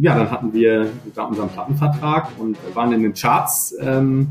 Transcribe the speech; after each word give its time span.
ja, 0.00 0.16
dann 0.16 0.30
hatten 0.30 0.52
wir 0.52 0.90
da 1.14 1.24
unseren 1.24 1.48
Plattenvertrag 1.48 2.28
und 2.38 2.56
waren 2.74 2.92
in 2.92 3.02
den 3.02 3.14
Charts. 3.14 3.74
Ähm, 3.80 4.28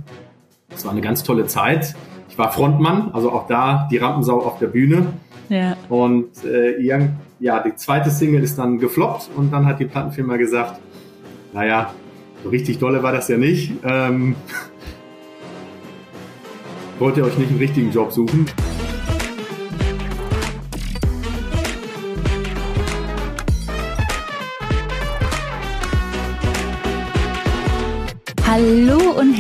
das 0.70 0.86
war 0.86 0.92
eine 0.92 1.02
ganz 1.02 1.24
tolle 1.24 1.46
Zeit. 1.46 1.94
Ich 2.30 2.38
war 2.38 2.52
Frontmann, 2.52 3.12
also 3.14 3.32
auch 3.32 3.48
da 3.48 3.88
die 3.92 3.98
Rampensau 3.98 4.42
auf 4.42 4.60
der 4.60 4.68
Bühne. 4.68 5.08
Ja. 5.50 5.76
Und 5.90 6.44
äh, 6.46 6.80
ja, 6.82 7.60
die 7.64 7.76
zweite 7.76 8.10
Single 8.10 8.44
ist 8.44 8.58
dann 8.58 8.80
gefloppt 8.80 9.30
und 9.36 9.52
dann 9.52 9.66
hat 9.66 9.80
die 9.80 9.86
Plattenfirma 9.86 10.38
gesagt, 10.38 10.80
naja, 11.54 11.94
so 12.44 12.50
richtig 12.50 12.80
dolle 12.80 13.04
war 13.04 13.12
das 13.12 13.28
ja 13.28 13.38
nicht. 13.38 13.74
Ähm, 13.84 14.36
wollt 17.00 17.18
ihr 17.18 17.26
euch 17.26 17.38
nicht 17.38 17.50
einen 17.50 17.60
richtigen 17.60 17.92
Job 17.92 18.12
suchen? 18.12 18.46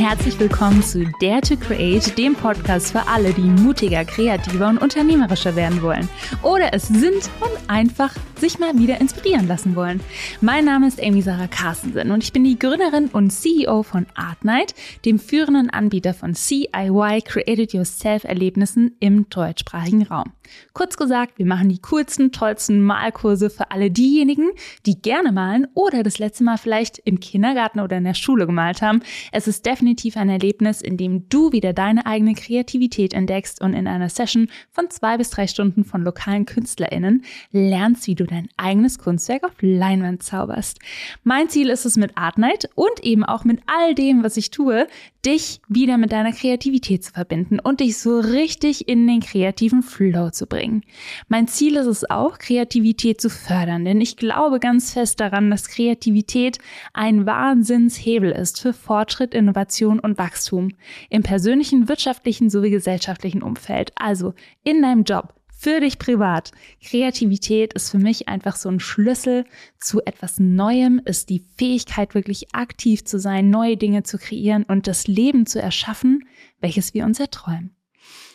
Herzlich 0.10 0.40
willkommen 0.40 0.82
zu 0.82 1.04
Dare 1.20 1.42
to 1.42 1.58
Create, 1.58 2.18
dem 2.18 2.34
Podcast 2.34 2.94
für 2.94 3.06
alle, 3.10 3.34
die 3.34 3.42
mutiger, 3.42 4.06
kreativer 4.06 4.70
und 4.70 4.78
unternehmerischer 4.78 5.58
werden 5.58 5.82
wollen 5.82 6.08
oder 6.44 6.74
es 6.74 6.88
sind 6.88 7.30
und 7.42 7.70
einfach 7.70 8.16
sich 8.40 8.58
mal 8.58 8.78
wieder 8.78 9.02
inspirieren 9.02 9.50
lassen 9.50 9.76
wollen. 9.76 10.00
Mein 10.40 10.64
Name 10.64 10.88
ist 10.88 11.04
Amy 11.04 11.22
Sarah 11.22 11.48
Carstensen 11.48 12.12
und 12.12 12.24
ich 12.24 12.32
bin 12.32 12.46
die 12.46 12.58
Gründerin 12.58 13.08
und 13.08 13.32
CEO 13.32 13.84
von 13.84 14.06
Artnight, 14.16 14.76
dem 15.04 15.20
führenden 15.20 15.70
Anbieter 15.70 16.14
von 16.14 16.36
CIY 16.36 17.24
Created 17.26 17.74
Yourself 17.74 18.24
Erlebnissen 18.24 18.96
im 19.02 19.28
deutschsprachigen 19.30 20.04
Raum. 20.04 20.32
Kurz 20.74 20.96
gesagt, 20.96 21.38
wir 21.38 21.46
machen 21.46 21.68
die 21.68 21.82
coolsten, 21.82 22.32
tollsten 22.32 22.82
Malkurse 22.82 23.50
für 23.50 23.72
alle 23.72 23.92
diejenigen, 23.92 24.52
die 24.86 25.02
gerne 25.02 25.34
malen 25.34 25.68
oder 25.74 26.04
das 26.04 26.20
letzte 26.20 26.46
Mal 26.46 26.58
vielleicht 26.58 27.00
im 27.00 27.20
Kindergarten 27.20 27.82
oder 27.82 27.98
in 27.98 28.06
der 28.06 28.14
Schule 28.14 28.46
gemalt 28.46 28.82
haben. 28.82 29.02
Es 29.34 29.48
ist 29.48 29.66
definitiv 29.66 29.97
ein 30.18 30.30
Erlebnis, 30.30 30.82
in 30.82 30.98
dem 30.98 31.28
du 31.30 31.52
wieder 31.52 31.74
deine 31.74 32.06
eigene 32.06 32.34
Kreativität 32.34 33.14
entdeckst 33.14 33.62
und 33.62 33.74
in 33.74 33.88
einer 33.88 34.10
Session 34.10 34.48
von 34.72 34.90
zwei 34.90 35.18
bis 35.18 35.30
drei 35.30 35.48
Stunden 35.48 35.84
von 35.84 36.04
lokalen 36.04 36.46
KünstlerInnen 36.46 37.24
lernst, 37.52 38.08
wie 38.08 38.16
du 38.16 38.26
dein 38.26 38.50
eigenes 38.58 39.00
Kunstwerk 39.00 39.44
auf 39.44 39.54
Leinwand 39.62 40.24
zauberst. 40.24 40.80
Mein 41.24 41.50
Ziel 41.50 41.70
ist 41.70 41.86
es 41.86 41.98
mit 41.98 42.18
Art 42.18 42.38
Night 42.38 42.70
und 42.76 43.04
eben 43.04 43.24
auch 43.24 43.44
mit 43.44 43.62
all 43.66 43.96
dem, 43.96 44.24
was 44.24 44.38
ich 44.38 44.52
tue, 44.52 44.88
dich 45.26 45.60
wieder 45.68 45.98
mit 45.98 46.12
deiner 46.12 46.32
Kreativität 46.32 47.04
zu 47.04 47.12
verbinden 47.12 47.60
und 47.60 47.82
dich 47.82 47.98
so 47.98 48.20
richtig 48.20 48.88
in 48.88 49.06
den 49.08 49.20
kreativen 49.20 49.84
Flow 49.84 50.30
zu 50.30 50.46
bringen. 50.48 50.84
Mein 51.28 51.48
Ziel 51.48 51.76
ist 51.76 51.88
es 51.88 52.10
auch, 52.10 52.38
Kreativität 52.40 53.20
zu 53.20 53.30
fördern, 53.30 53.84
denn 53.84 54.00
ich 54.00 54.16
glaube 54.16 54.60
ganz 54.60 54.94
fest 54.94 55.20
daran, 55.20 55.52
dass 55.52 55.68
Kreativität 55.68 56.60
ein 56.94 57.26
Wahnsinnshebel 57.26 58.32
ist 58.32 58.62
für 58.62 58.72
Fortschritt, 58.72 59.34
Innovation 59.34 59.77
und 59.86 60.18
Wachstum 60.18 60.72
im 61.10 61.24
persönlichen, 61.24 61.88
wirtschaftlichen 61.88 62.50
sowie 62.50 62.70
gesellschaftlichen 62.70 63.42
Umfeld, 63.42 63.92
also 63.96 64.34
in 64.64 64.82
deinem 64.82 65.04
Job, 65.04 65.34
für 65.58 65.80
dich 65.80 65.98
privat. 65.98 66.52
Kreativität 66.84 67.74
ist 67.74 67.90
für 67.90 67.98
mich 67.98 68.28
einfach 68.28 68.56
so 68.56 68.70
ein 68.70 68.80
Schlüssel 68.80 69.46
zu 69.80 70.02
etwas 70.06 70.40
Neuem, 70.40 71.02
ist 71.04 71.30
die 71.30 71.44
Fähigkeit, 71.58 72.14
wirklich 72.14 72.54
aktiv 72.54 73.04
zu 73.06 73.20
sein, 73.20 73.50
neue 73.50 73.76
Dinge 73.76 74.04
zu 74.04 74.18
kreieren 74.20 74.64
und 74.64 74.88
das 74.88 75.08
Leben 75.08 75.46
zu 75.48 75.60
erschaffen, 75.60 76.28
welches 76.62 76.94
wir 76.94 77.06
uns 77.06 77.20
erträumen. 77.20 77.76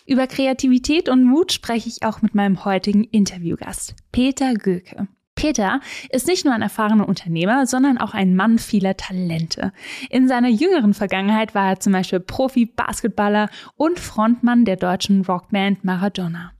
Über 0.04 0.26
Kreativität 0.26 1.08
und 1.08 1.24
Mut 1.24 1.52
spreche 1.52 1.88
ich 1.88 2.02
auch 2.02 2.22
mit 2.22 2.34
meinem 2.34 2.64
heutigen 2.64 3.04
Interviewgast, 3.04 3.94
Peter 4.10 4.54
Göke. 4.54 5.06
Peter 5.34 5.80
ist 6.10 6.26
nicht 6.26 6.44
nur 6.44 6.54
ein 6.54 6.62
erfahrener 6.62 7.08
Unternehmer, 7.08 7.66
sondern 7.66 7.98
auch 7.98 8.14
ein 8.14 8.36
Mann 8.36 8.58
vieler 8.58 8.96
Talente. 8.96 9.72
In 10.10 10.28
seiner 10.28 10.48
jüngeren 10.48 10.94
Vergangenheit 10.94 11.54
war 11.54 11.70
er 11.70 11.80
zum 11.80 11.92
Beispiel 11.92 12.20
Profi-Basketballer 12.20 13.48
und 13.76 13.98
Frontmann 13.98 14.64
der 14.64 14.76
deutschen 14.76 15.22
Rockband 15.22 15.84
Maradona. 15.84 16.52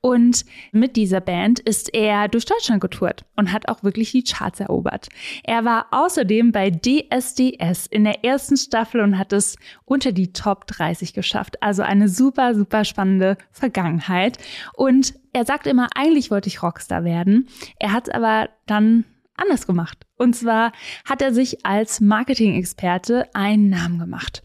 Und 0.00 0.44
mit 0.72 0.96
dieser 0.96 1.20
Band 1.20 1.60
ist 1.60 1.92
er 1.94 2.28
durch 2.28 2.44
Deutschland 2.44 2.80
getourt 2.80 3.24
und 3.36 3.52
hat 3.52 3.68
auch 3.68 3.82
wirklich 3.82 4.12
die 4.12 4.24
Charts 4.24 4.60
erobert. 4.60 5.08
Er 5.42 5.64
war 5.64 5.86
außerdem 5.90 6.52
bei 6.52 6.70
DSDS 6.70 7.86
in 7.86 8.04
der 8.04 8.24
ersten 8.24 8.56
Staffel 8.56 9.00
und 9.00 9.18
hat 9.18 9.32
es 9.32 9.56
unter 9.84 10.12
die 10.12 10.32
Top 10.32 10.66
30 10.66 11.12
geschafft. 11.14 11.62
Also 11.62 11.82
eine 11.82 12.08
super, 12.08 12.54
super 12.54 12.84
spannende 12.84 13.36
Vergangenheit. 13.50 14.38
Und 14.74 15.14
er 15.32 15.44
sagt 15.44 15.66
immer, 15.66 15.88
eigentlich 15.94 16.30
wollte 16.30 16.48
ich 16.48 16.62
Rockstar 16.62 17.04
werden. 17.04 17.48
Er 17.78 17.92
hat 17.92 18.14
aber 18.14 18.48
dann 18.66 19.04
anders 19.36 19.66
gemacht. 19.66 20.06
Und 20.16 20.34
zwar 20.36 20.72
hat 21.04 21.22
er 21.22 21.34
sich 21.34 21.66
als 21.66 22.00
Marketing-Experte 22.00 23.28
einen 23.34 23.68
Namen 23.68 23.98
gemacht. 23.98 24.42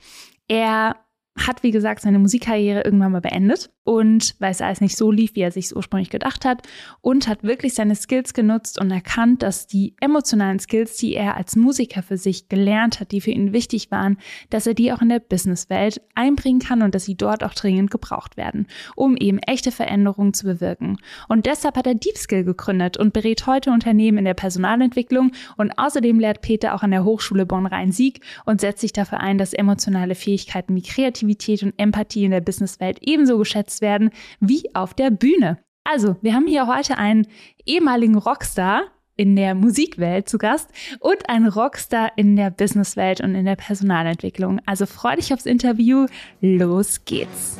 Er 0.47 0.95
hat, 1.37 1.63
wie 1.63 1.71
gesagt, 1.71 2.01
seine 2.01 2.19
Musikkarriere 2.19 2.81
irgendwann 2.83 3.11
mal 3.11 3.21
beendet 3.21 3.69
und 3.89 4.35
weil 4.37 4.51
es 4.51 4.61
alles 4.61 4.81
nicht 4.81 4.95
so 4.95 5.11
lief, 5.11 5.33
wie 5.33 5.41
er 5.41 5.51
sich 5.51 5.75
ursprünglich 5.75 6.11
gedacht 6.11 6.45
hat 6.45 6.61
und 7.01 7.27
hat 7.27 7.41
wirklich 7.41 7.73
seine 7.73 7.95
Skills 7.95 8.35
genutzt 8.35 8.79
und 8.79 8.91
erkannt, 8.91 9.41
dass 9.41 9.65
die 9.65 9.95
emotionalen 9.99 10.59
Skills, 10.59 10.97
die 10.97 11.15
er 11.15 11.35
als 11.35 11.55
Musiker 11.55 12.03
für 12.03 12.17
sich 12.17 12.49
gelernt 12.49 12.99
hat, 12.99 13.11
die 13.11 13.19
für 13.19 13.31
ihn 13.31 13.51
wichtig 13.51 13.89
waren, 13.89 14.19
dass 14.51 14.67
er 14.67 14.75
die 14.75 14.93
auch 14.93 15.01
in 15.01 15.09
der 15.09 15.19
Businesswelt 15.19 16.01
einbringen 16.13 16.59
kann 16.59 16.83
und 16.83 16.93
dass 16.93 17.05
sie 17.05 17.15
dort 17.15 17.43
auch 17.43 17.55
dringend 17.55 17.89
gebraucht 17.89 18.37
werden, 18.37 18.67
um 18.95 19.17
eben 19.17 19.39
echte 19.39 19.71
Veränderungen 19.71 20.35
zu 20.35 20.45
bewirken. 20.45 20.97
Und 21.27 21.47
deshalb 21.47 21.75
hat 21.75 21.87
er 21.87 21.95
Deep 21.95 22.19
Skill 22.19 22.43
gegründet 22.43 22.97
und 22.97 23.11
berät 23.11 23.47
heute 23.47 23.71
Unternehmen 23.71 24.19
in 24.19 24.25
der 24.25 24.35
Personalentwicklung 24.35 25.31
und 25.57 25.71
außerdem 25.79 26.19
lehrt 26.19 26.41
Peter 26.41 26.75
auch 26.75 26.83
an 26.83 26.91
der 26.91 27.05
Hochschule 27.05 27.47
Bonn-Rhein-Sieg 27.47 28.21
und 28.45 28.61
setzt 28.61 28.81
sich 28.81 28.93
dafür 28.93 29.19
ein, 29.19 29.39
dass 29.39 29.53
emotionale 29.53 30.13
Fähigkeiten 30.13 30.75
wie 30.75 30.83
Kreativität 30.83 31.63
und 31.63 31.73
Empathie 31.77 32.25
in 32.25 32.31
der 32.31 32.41
Businesswelt 32.41 32.99
ebenso 33.01 33.39
geschätzt 33.39 33.78
werden 33.81 34.11
wie 34.39 34.63
auf 34.75 34.93
der 34.93 35.11
Bühne. 35.11 35.59
Also, 35.83 36.17
wir 36.21 36.33
haben 36.33 36.47
hier 36.47 36.67
heute 36.67 36.97
einen 36.97 37.27
ehemaligen 37.65 38.15
Rockstar 38.15 38.83
in 39.19 39.35
der 39.35 39.53
Musikwelt 39.53 40.29
zu 40.29 40.37
Gast 40.37 40.69
und 40.99 41.27
einen 41.29 41.47
Rockstar 41.47 42.11
in 42.15 42.37
der 42.37 42.51
Businesswelt 42.51 43.19
und 43.19 43.35
in 43.35 43.43
der 43.43 43.57
Personalentwicklung. 43.57 44.61
Also 44.65 44.85
freu 44.85 45.15
dich 45.17 45.33
aufs 45.33 45.45
Interview. 45.45 46.05
Los 46.39 47.03
geht's. 47.03 47.57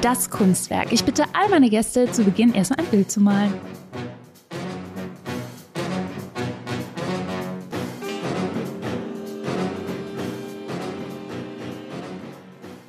Das 0.00 0.30
Kunstwerk. 0.30 0.90
Ich 0.90 1.04
bitte 1.04 1.24
all 1.34 1.50
meine 1.50 1.68
Gäste 1.68 2.10
zu 2.10 2.24
Beginn 2.24 2.54
erstmal 2.54 2.80
ein 2.80 2.90
Bild 2.90 3.10
zu 3.10 3.20
malen. 3.20 3.52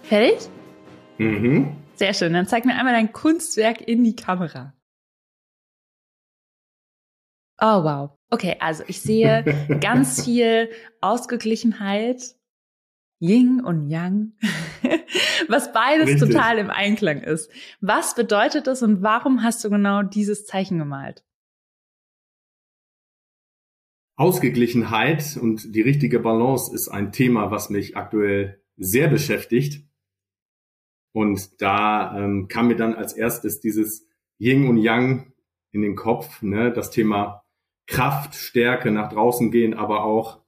Fertig? 0.04 0.50
Mhm. 1.22 1.76
Sehr 1.96 2.14
schön. 2.14 2.34
Dann 2.34 2.48
zeig 2.48 2.66
mir 2.66 2.76
einmal 2.76 2.94
dein 2.94 3.14
Kunstwerk 3.14 3.82
in 3.88 4.04
die 4.04 4.16
Kamera. 4.16 4.74
Oh, 7.60 7.84
wow. 7.84 8.18
Okay, 8.32 8.56
also 8.60 8.84
ich 8.88 9.02
sehe 9.02 9.44
ganz 9.82 10.26
viel 10.26 10.70
Ausgeglichenheit, 11.00 12.36
Yin 13.20 13.62
und 13.64 13.88
Yang, 13.88 14.34
was 15.48 15.72
beides 15.74 16.08
Richtig. 16.08 16.32
total 16.32 16.58
im 16.58 16.72
Einklang 16.72 17.22
ist. 17.22 17.52
Was 17.82 18.16
bedeutet 18.16 18.66
das 18.66 18.82
und 18.82 19.04
warum 19.04 19.44
hast 19.44 19.64
du 19.64 19.70
genau 19.70 20.02
dieses 20.02 20.48
Zeichen 20.48 20.80
gemalt? 20.80 21.24
Ausgeglichenheit 24.16 25.38
und 25.40 25.76
die 25.76 25.82
richtige 25.82 26.20
Balance 26.20 26.74
ist 26.74 26.88
ein 26.90 27.12
Thema, 27.12 27.52
was 27.52 27.70
mich 27.70 27.96
aktuell 27.96 28.64
sehr 28.76 29.08
beschäftigt. 29.08 29.91
Und 31.14 31.62
da 31.62 32.18
ähm, 32.18 32.48
kam 32.48 32.68
mir 32.68 32.76
dann 32.76 32.96
als 32.96 33.14
erstes 33.14 33.60
dieses 33.60 34.08
Yin 34.40 34.68
und 34.68 34.78
Yang 34.78 35.34
in 35.72 35.82
den 35.82 35.96
Kopf, 35.96 36.42
ne? 36.42 36.72
das 36.72 36.90
Thema 36.90 37.44
Kraft, 37.88 38.36
Stärke, 38.36 38.92
nach 38.92 39.12
draußen 39.12 39.52
gehen, 39.52 39.74
aber 39.74 40.04
auch 40.04 40.42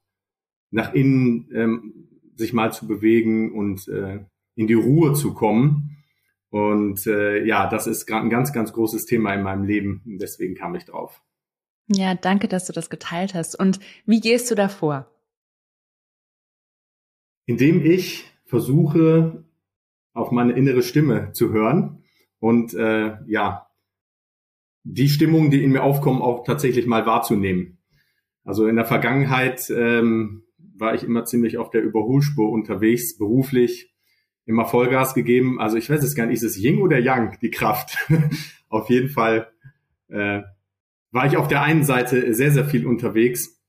nach 0.72 0.94
innen 0.94 1.50
ähm, 1.54 2.10
sich 2.36 2.54
mal 2.54 2.72
zu 2.72 2.88
bewegen 2.88 3.54
und 3.54 3.88
äh, 3.88 4.26
in 4.56 4.68
die 4.68 4.74
Ruhe 4.74 5.14
zu 5.14 5.34
kommen. 5.34 6.04
Und 6.50 7.08
äh, 7.08 7.44
ja, 7.46 7.68
das 7.70 7.88
ist 7.88 8.12
ein 8.12 8.30
ganz, 8.30 8.54
ganz 8.54 8.74
großes 8.74 9.06
Thema 9.06 9.34
in 9.34 9.44
meinem 9.44 9.64
Leben. 9.64 10.02
Und 10.06 10.20
deswegen 10.20 10.56
kam 10.56 10.76
ich 10.76 10.86
drauf. 10.86 11.22
Ja, 11.88 12.16
danke, 12.16 12.48
dass 12.48 12.66
du 12.66 12.74
das 12.74 12.90
geteilt 12.90 13.34
hast. 13.34 13.60
Und 13.60 13.80
wie 14.06 14.22
gehst 14.22 14.50
du 14.50 14.56
davor? 14.56 15.10
Indem 17.46 17.86
ich 17.86 18.26
versuche, 18.46 19.43
auf 20.14 20.32
meine 20.32 20.54
innere 20.54 20.84
Stimme 20.84 21.32
zu 21.34 21.52
hören 21.52 22.04
und 22.40 22.74
äh, 22.74 23.18
ja, 23.28 23.68
die 24.84 25.10
Stimmungen, 25.10 25.50
die 25.50 25.64
in 25.64 25.72
mir 25.72 25.84
aufkommen, 25.84 26.22
auch 26.22 26.44
tatsächlich 26.44 26.86
mal 26.86 27.06
wahrzunehmen. 27.06 27.80
Also 28.44 28.68
in 28.68 28.76
der 28.76 28.86
Vergangenheit 28.86 29.70
ähm, 29.70 30.44
war 30.58 30.94
ich 30.94 31.04
immer 31.04 31.26
ziemlich 31.26 31.58
auf 31.58 31.70
der 31.70 31.82
Überholspur 31.82 32.52
unterwegs, 32.52 33.18
beruflich, 33.18 33.94
immer 34.46 34.66
Vollgas 34.66 35.14
gegeben. 35.14 35.60
Also 35.60 35.78
ich 35.78 35.90
weiß 35.90 36.04
es 36.04 36.16
gar 36.16 36.26
nicht, 36.26 36.36
ist 36.36 36.44
es 36.44 36.58
Ying 36.58 36.82
oder 36.82 37.00
Yang, 37.00 37.38
die 37.42 37.52
Kraft? 37.52 37.98
auf 38.70 38.90
jeden 38.90 39.10
Fall 39.10 39.50
äh, 40.10 40.42
war 41.12 41.26
ich 41.28 41.38
auf 41.38 41.48
der 41.48 41.62
einen 41.62 41.84
Seite 41.84 42.34
sehr, 42.34 42.52
sehr 42.52 42.66
viel 42.66 42.86
unterwegs 42.86 43.62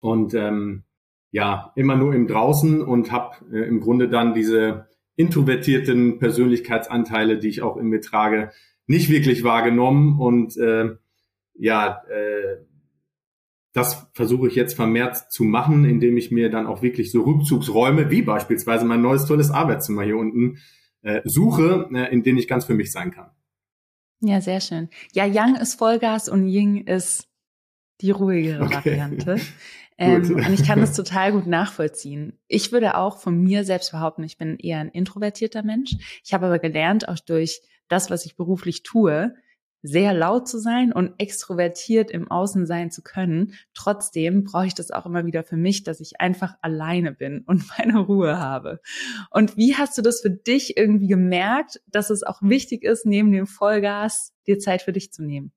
und 0.00 0.34
ähm, 0.34 0.84
ja, 1.32 1.72
immer 1.74 1.96
nur 1.96 2.14
im 2.14 2.28
Draußen 2.28 2.82
und 2.82 3.10
habe 3.10 3.36
äh, 3.52 3.66
im 3.66 3.80
Grunde 3.80 4.08
dann 4.08 4.34
diese 4.34 4.86
introvertierten 5.16 6.18
Persönlichkeitsanteile, 6.18 7.38
die 7.38 7.48
ich 7.48 7.62
auch 7.62 7.76
in 7.76 7.86
mir 7.86 8.00
trage, 8.00 8.50
nicht 8.86 9.10
wirklich 9.10 9.42
wahrgenommen 9.42 10.20
und 10.20 10.56
äh, 10.56 10.90
ja, 11.54 12.02
äh, 12.08 12.64
das 13.72 14.08
versuche 14.14 14.48
ich 14.48 14.54
jetzt 14.54 14.74
vermehrt 14.74 15.30
zu 15.30 15.44
machen, 15.44 15.84
indem 15.84 16.16
ich 16.16 16.30
mir 16.30 16.50
dann 16.50 16.66
auch 16.66 16.80
wirklich 16.80 17.10
so 17.10 17.22
Rückzugsräume, 17.22 18.10
wie 18.10 18.22
beispielsweise 18.22 18.86
mein 18.86 19.02
neues 19.02 19.26
tolles 19.26 19.50
Arbeitszimmer 19.50 20.02
hier 20.02 20.16
unten, 20.16 20.58
äh, 21.02 21.20
suche, 21.24 21.88
äh, 21.92 22.12
in 22.12 22.22
denen 22.22 22.38
ich 22.38 22.48
ganz 22.48 22.64
für 22.64 22.74
mich 22.74 22.90
sein 22.90 23.10
kann. 23.10 23.30
Ja, 24.20 24.40
sehr 24.40 24.60
schön. 24.60 24.88
Ja, 25.12 25.26
Yang 25.26 25.56
ist 25.56 25.74
Vollgas 25.74 26.28
und 26.28 26.48
Ying 26.48 26.86
ist 26.86 27.28
die 28.00 28.10
ruhigere 28.10 28.62
okay. 28.62 28.76
Variante. 28.76 29.36
Ähm, 29.98 30.34
und 30.34 30.52
ich 30.52 30.64
kann 30.64 30.80
das 30.80 30.94
total 30.94 31.32
gut 31.32 31.46
nachvollziehen. 31.46 32.38
Ich 32.48 32.72
würde 32.72 32.96
auch 32.96 33.18
von 33.18 33.40
mir 33.40 33.64
selbst 33.64 33.92
behaupten, 33.92 34.24
ich 34.24 34.36
bin 34.36 34.58
eher 34.58 34.78
ein 34.78 34.90
introvertierter 34.90 35.62
Mensch. 35.62 35.96
Ich 36.24 36.34
habe 36.34 36.46
aber 36.46 36.58
gelernt, 36.58 37.08
auch 37.08 37.18
durch 37.18 37.62
das, 37.88 38.10
was 38.10 38.26
ich 38.26 38.36
beruflich 38.36 38.82
tue, 38.82 39.34
sehr 39.82 40.12
laut 40.12 40.48
zu 40.48 40.58
sein 40.58 40.92
und 40.92 41.14
extrovertiert 41.18 42.10
im 42.10 42.30
Außen 42.30 42.66
sein 42.66 42.90
zu 42.90 43.02
können. 43.02 43.54
Trotzdem 43.74 44.44
brauche 44.44 44.66
ich 44.66 44.74
das 44.74 44.90
auch 44.90 45.06
immer 45.06 45.26
wieder 45.26 45.44
für 45.44 45.56
mich, 45.56 45.84
dass 45.84 46.00
ich 46.00 46.20
einfach 46.20 46.56
alleine 46.60 47.12
bin 47.12 47.44
und 47.46 47.64
meine 47.78 47.98
Ruhe 48.00 48.38
habe. 48.38 48.80
Und 49.30 49.56
wie 49.56 49.76
hast 49.76 49.96
du 49.96 50.02
das 50.02 50.20
für 50.20 50.30
dich 50.30 50.76
irgendwie 50.76 51.08
gemerkt, 51.08 51.80
dass 51.86 52.10
es 52.10 52.22
auch 52.22 52.42
wichtig 52.42 52.82
ist, 52.82 53.06
neben 53.06 53.32
dem 53.32 53.46
Vollgas 53.46 54.32
dir 54.46 54.58
Zeit 54.58 54.82
für 54.82 54.92
dich 54.92 55.12
zu 55.12 55.22
nehmen? 55.22 55.52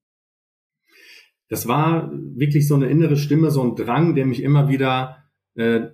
Das 1.49 1.67
war 1.67 2.11
wirklich 2.13 2.67
so 2.67 2.75
eine 2.75 2.87
innere 2.87 3.17
Stimme, 3.17 3.51
so 3.51 3.63
ein 3.63 3.75
Drang, 3.75 4.15
der 4.15 4.25
mich 4.25 4.41
immer 4.41 4.69
wieder 4.69 5.17
äh, 5.55 5.87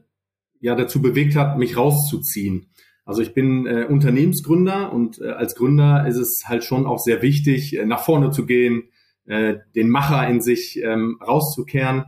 ja 0.59 0.75
dazu 0.75 1.01
bewegt 1.01 1.35
hat, 1.35 1.57
mich 1.57 1.77
rauszuziehen. 1.77 2.67
Also 3.05 3.21
ich 3.21 3.33
bin 3.33 3.65
äh, 3.67 3.85
Unternehmensgründer 3.85 4.91
und 4.91 5.21
äh, 5.21 5.29
als 5.29 5.55
Gründer 5.55 6.07
ist 6.07 6.17
es 6.17 6.43
halt 6.45 6.63
schon 6.63 6.85
auch 6.85 6.99
sehr 6.99 7.21
wichtig, 7.21 7.77
äh, 7.77 7.85
nach 7.85 8.03
vorne 8.03 8.31
zu 8.31 8.45
gehen, 8.45 8.89
äh, 9.25 9.57
den 9.75 9.89
Macher 9.89 10.27
in 10.27 10.41
sich 10.41 10.81
ähm, 10.83 11.19
rauszukehren, 11.25 12.05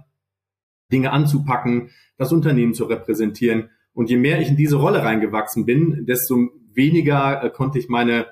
Dinge 0.92 1.12
anzupacken, 1.12 1.92
das 2.18 2.32
Unternehmen 2.32 2.74
zu 2.74 2.86
repräsentieren. 2.86 3.70
Und 3.94 4.10
je 4.10 4.18
mehr 4.18 4.42
ich 4.42 4.50
in 4.50 4.58
diese 4.58 4.78
Rolle 4.78 5.04
reingewachsen 5.04 5.66
bin, 5.66 6.06
desto 6.06 6.50
weniger 6.74 7.44
äh, 7.44 7.50
konnte 7.50 7.80
ich 7.80 7.90
meine 7.90 8.28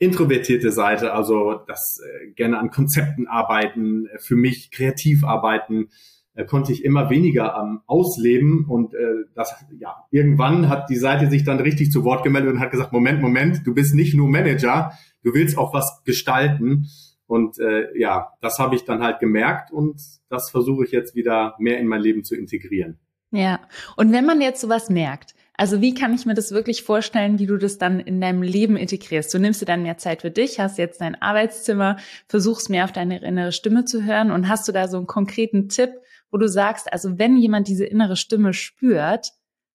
introvertierte 0.00 0.72
Seite, 0.72 1.12
also 1.12 1.60
das 1.68 2.00
äh, 2.02 2.30
gerne 2.32 2.58
an 2.58 2.70
Konzepten 2.70 3.28
arbeiten, 3.28 4.06
äh, 4.06 4.18
für 4.18 4.34
mich 4.34 4.70
kreativ 4.72 5.22
arbeiten, 5.24 5.90
äh, 6.34 6.44
konnte 6.44 6.72
ich 6.72 6.84
immer 6.84 7.10
weniger 7.10 7.54
ähm, 7.60 7.80
ausleben 7.86 8.64
und 8.66 8.94
äh, 8.94 9.26
das 9.34 9.54
ja 9.78 10.06
irgendwann 10.10 10.68
hat 10.68 10.88
die 10.88 10.96
Seite 10.96 11.28
sich 11.28 11.44
dann 11.44 11.60
richtig 11.60 11.92
zu 11.92 12.04
Wort 12.04 12.24
gemeldet 12.24 12.52
und 12.52 12.60
hat 12.60 12.70
gesagt 12.70 12.92
Moment 12.92 13.20
Moment 13.20 13.66
du 13.66 13.74
bist 13.74 13.94
nicht 13.94 14.14
nur 14.14 14.28
Manager 14.28 14.92
du 15.22 15.34
willst 15.34 15.58
auch 15.58 15.74
was 15.74 16.02
gestalten 16.04 16.86
und 17.26 17.58
äh, 17.58 17.98
ja 17.98 18.28
das 18.40 18.58
habe 18.58 18.76
ich 18.76 18.84
dann 18.84 19.02
halt 19.02 19.18
gemerkt 19.18 19.70
und 19.70 20.00
das 20.28 20.50
versuche 20.50 20.84
ich 20.84 20.92
jetzt 20.92 21.14
wieder 21.14 21.56
mehr 21.58 21.78
in 21.78 21.88
mein 21.88 22.00
Leben 22.00 22.24
zu 22.24 22.36
integrieren. 22.36 22.98
Ja 23.32 23.60
und 23.96 24.12
wenn 24.12 24.24
man 24.24 24.40
jetzt 24.40 24.60
sowas 24.60 24.88
merkt 24.88 25.34
also 25.60 25.82
wie 25.82 25.92
kann 25.92 26.14
ich 26.14 26.24
mir 26.24 26.32
das 26.32 26.52
wirklich 26.52 26.84
vorstellen, 26.84 27.38
wie 27.38 27.44
du 27.44 27.58
das 27.58 27.76
dann 27.76 28.00
in 28.00 28.18
deinem 28.18 28.40
Leben 28.40 28.78
integrierst? 28.78 29.34
Du 29.34 29.38
nimmst 29.38 29.60
dir 29.60 29.66
dann 29.66 29.82
mehr 29.82 29.98
Zeit 29.98 30.22
für 30.22 30.30
dich, 30.30 30.58
hast 30.58 30.78
jetzt 30.78 31.02
dein 31.02 31.20
Arbeitszimmer, 31.20 31.98
versuchst 32.28 32.70
mehr 32.70 32.84
auf 32.84 32.92
deine 32.92 33.20
innere 33.20 33.52
Stimme 33.52 33.84
zu 33.84 34.02
hören 34.02 34.30
und 34.30 34.48
hast 34.48 34.66
du 34.68 34.72
da 34.72 34.88
so 34.88 34.96
einen 34.96 35.06
konkreten 35.06 35.68
Tipp, 35.68 35.90
wo 36.30 36.38
du 36.38 36.48
sagst, 36.48 36.90
also 36.90 37.18
wenn 37.18 37.36
jemand 37.36 37.68
diese 37.68 37.84
innere 37.84 38.16
Stimme 38.16 38.54
spürt, 38.54 39.32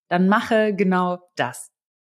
dann 0.08 0.26
mache 0.26 0.74
genau 0.74 1.20
das. 1.36 1.70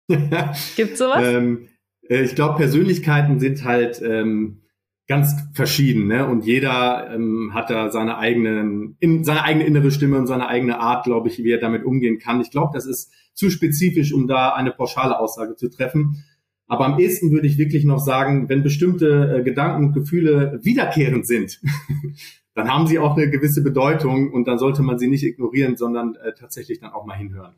Gibt's 0.76 1.00
sowas? 1.00 1.26
ähm, 1.26 1.70
äh, 2.10 2.24
ich 2.24 2.36
glaube, 2.36 2.58
Persönlichkeiten 2.58 3.40
sind 3.40 3.64
halt 3.64 4.02
ähm, 4.02 4.64
ganz 5.12 5.36
verschieden, 5.52 6.08
ne? 6.08 6.26
Und 6.26 6.46
jeder 6.46 7.14
ähm, 7.14 7.52
hat 7.54 7.70
da 7.70 7.92
seine 7.92 8.18
eigenen, 8.18 8.96
in, 9.02 9.26
seine 9.26 9.44
eigene 9.44 9.66
innere 9.66 9.92
Stimme 9.92 10.18
und 10.18 10.26
seine 10.26 10.48
eigene 10.48 10.80
Art, 10.80 11.04
glaube 11.04 11.28
ich, 11.28 11.44
wie 11.44 11.52
er 11.52 11.60
damit 11.60 11.84
umgehen 11.84 12.18
kann. 12.18 12.40
Ich 12.40 12.50
glaube, 12.50 12.72
das 12.74 12.86
ist 12.86 13.12
zu 13.34 13.50
spezifisch, 13.50 14.14
um 14.14 14.30
da 14.30 14.54
eine 14.54 14.72
pauschale 14.72 15.20
Aussage 15.20 15.58
zu 15.58 15.70
treffen. 15.70 16.24
Aber 16.70 16.86
am 16.86 16.98
ehesten 16.98 17.32
würde 17.32 17.46
ich 17.46 17.58
wirklich 17.58 17.84
noch 17.84 18.00
sagen, 18.00 18.48
wenn 18.48 18.64
bestimmte 18.64 19.40
äh, 19.40 19.44
Gedanken 19.44 19.88
und 19.88 19.94
Gefühle 19.94 20.62
wiederkehrend 20.64 21.28
sind, 21.28 21.60
dann 22.56 22.70
haben 22.74 22.88
sie 22.88 22.98
auch 22.98 23.18
eine 23.18 23.30
gewisse 23.30 23.62
Bedeutung 23.62 24.32
und 24.32 24.48
dann 24.48 24.60
sollte 24.60 24.82
man 24.82 24.98
sie 24.98 25.08
nicht 25.08 25.26
ignorieren, 25.26 25.76
sondern 25.76 26.16
äh, 26.16 26.32
tatsächlich 26.40 26.80
dann 26.80 26.94
auch 26.94 27.06
mal 27.06 27.18
hinhören. 27.18 27.56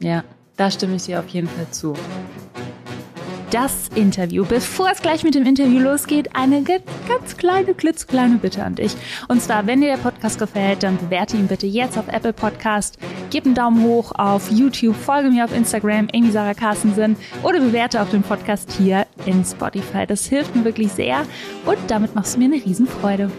Ja, 0.00 0.24
da 0.58 0.70
stimme 0.70 0.96
ich 0.96 1.04
dir 1.04 1.20
auf 1.20 1.28
jeden 1.28 1.48
Fall 1.48 1.70
zu. 1.70 1.94
Das 3.50 3.88
Interview. 3.94 4.44
Bevor 4.44 4.90
es 4.90 5.00
gleich 5.00 5.22
mit 5.22 5.36
dem 5.36 5.46
Interview 5.46 5.78
losgeht, 5.78 6.34
eine 6.34 6.62
ganz 6.62 7.36
kleine, 7.36 7.74
klitzkleine 7.74 8.38
Bitte 8.38 8.64
an 8.64 8.74
dich. 8.74 8.96
Und 9.28 9.40
zwar, 9.40 9.66
wenn 9.66 9.80
dir 9.80 9.88
der 9.88 10.02
Podcast 10.02 10.38
gefällt, 10.38 10.82
dann 10.82 10.96
bewerte 10.96 11.36
ihn 11.36 11.46
bitte 11.46 11.66
jetzt 11.66 11.96
auf 11.96 12.08
Apple 12.08 12.32
Podcast. 12.32 12.98
Gib 13.30 13.46
einen 13.46 13.54
Daumen 13.54 13.84
hoch 13.84 14.12
auf 14.16 14.50
YouTube, 14.50 14.96
folge 14.96 15.30
mir 15.30 15.44
auf 15.44 15.54
Instagram, 15.54 16.08
Amy 16.12 16.32
Sarah 16.32 16.54
Carstensen 16.54 17.16
oder 17.44 17.60
bewerte 17.60 18.02
auch 18.02 18.08
den 18.08 18.22
Podcast 18.22 18.72
hier 18.72 19.06
in 19.26 19.44
Spotify. 19.44 20.06
Das 20.06 20.26
hilft 20.26 20.56
mir 20.56 20.64
wirklich 20.64 20.90
sehr 20.90 21.22
und 21.66 21.78
damit 21.86 22.16
machst 22.16 22.34
du 22.34 22.40
mir 22.40 22.46
eine 22.46 22.64
Riesenfreude. 22.64 23.30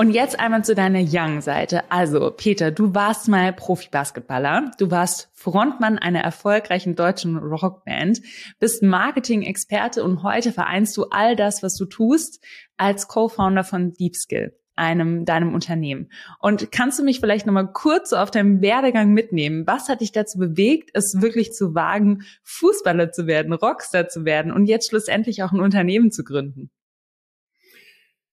Und 0.00 0.12
jetzt 0.12 0.40
einmal 0.40 0.64
zu 0.64 0.74
deiner 0.74 1.02
Young-Seite. 1.06 1.82
Also, 1.90 2.30
Peter, 2.30 2.70
du 2.70 2.94
warst 2.94 3.28
mal 3.28 3.52
Profi-Basketballer. 3.52 4.70
Du 4.78 4.90
warst 4.90 5.28
Frontmann 5.34 5.98
einer 5.98 6.20
erfolgreichen 6.20 6.96
deutschen 6.96 7.36
Rockband, 7.36 8.22
bist 8.58 8.82
Marketing-Experte 8.82 10.02
und 10.02 10.22
heute 10.22 10.52
vereinst 10.52 10.96
du 10.96 11.04
all 11.10 11.36
das, 11.36 11.62
was 11.62 11.76
du 11.76 11.84
tust, 11.84 12.42
als 12.78 13.08
Co-Founder 13.08 13.62
von 13.62 13.92
DeepSkill 13.92 14.56
einem 14.74 15.26
deinem 15.26 15.52
Unternehmen. 15.52 16.10
Und 16.38 16.72
kannst 16.72 16.98
du 16.98 17.02
mich 17.02 17.20
vielleicht 17.20 17.44
nochmal 17.44 17.70
kurz 17.70 18.14
auf 18.14 18.30
deinem 18.30 18.62
Werdegang 18.62 19.12
mitnehmen? 19.12 19.66
Was 19.66 19.90
hat 19.90 20.00
dich 20.00 20.12
dazu 20.12 20.38
bewegt, 20.38 20.88
es 20.94 21.20
wirklich 21.20 21.52
zu 21.52 21.74
wagen, 21.74 22.22
Fußballer 22.44 23.12
zu 23.12 23.26
werden, 23.26 23.52
Rockstar 23.52 24.08
zu 24.08 24.24
werden 24.24 24.50
und 24.50 24.64
jetzt 24.64 24.88
schlussendlich 24.88 25.42
auch 25.42 25.52
ein 25.52 25.60
Unternehmen 25.60 26.10
zu 26.10 26.24
gründen? 26.24 26.70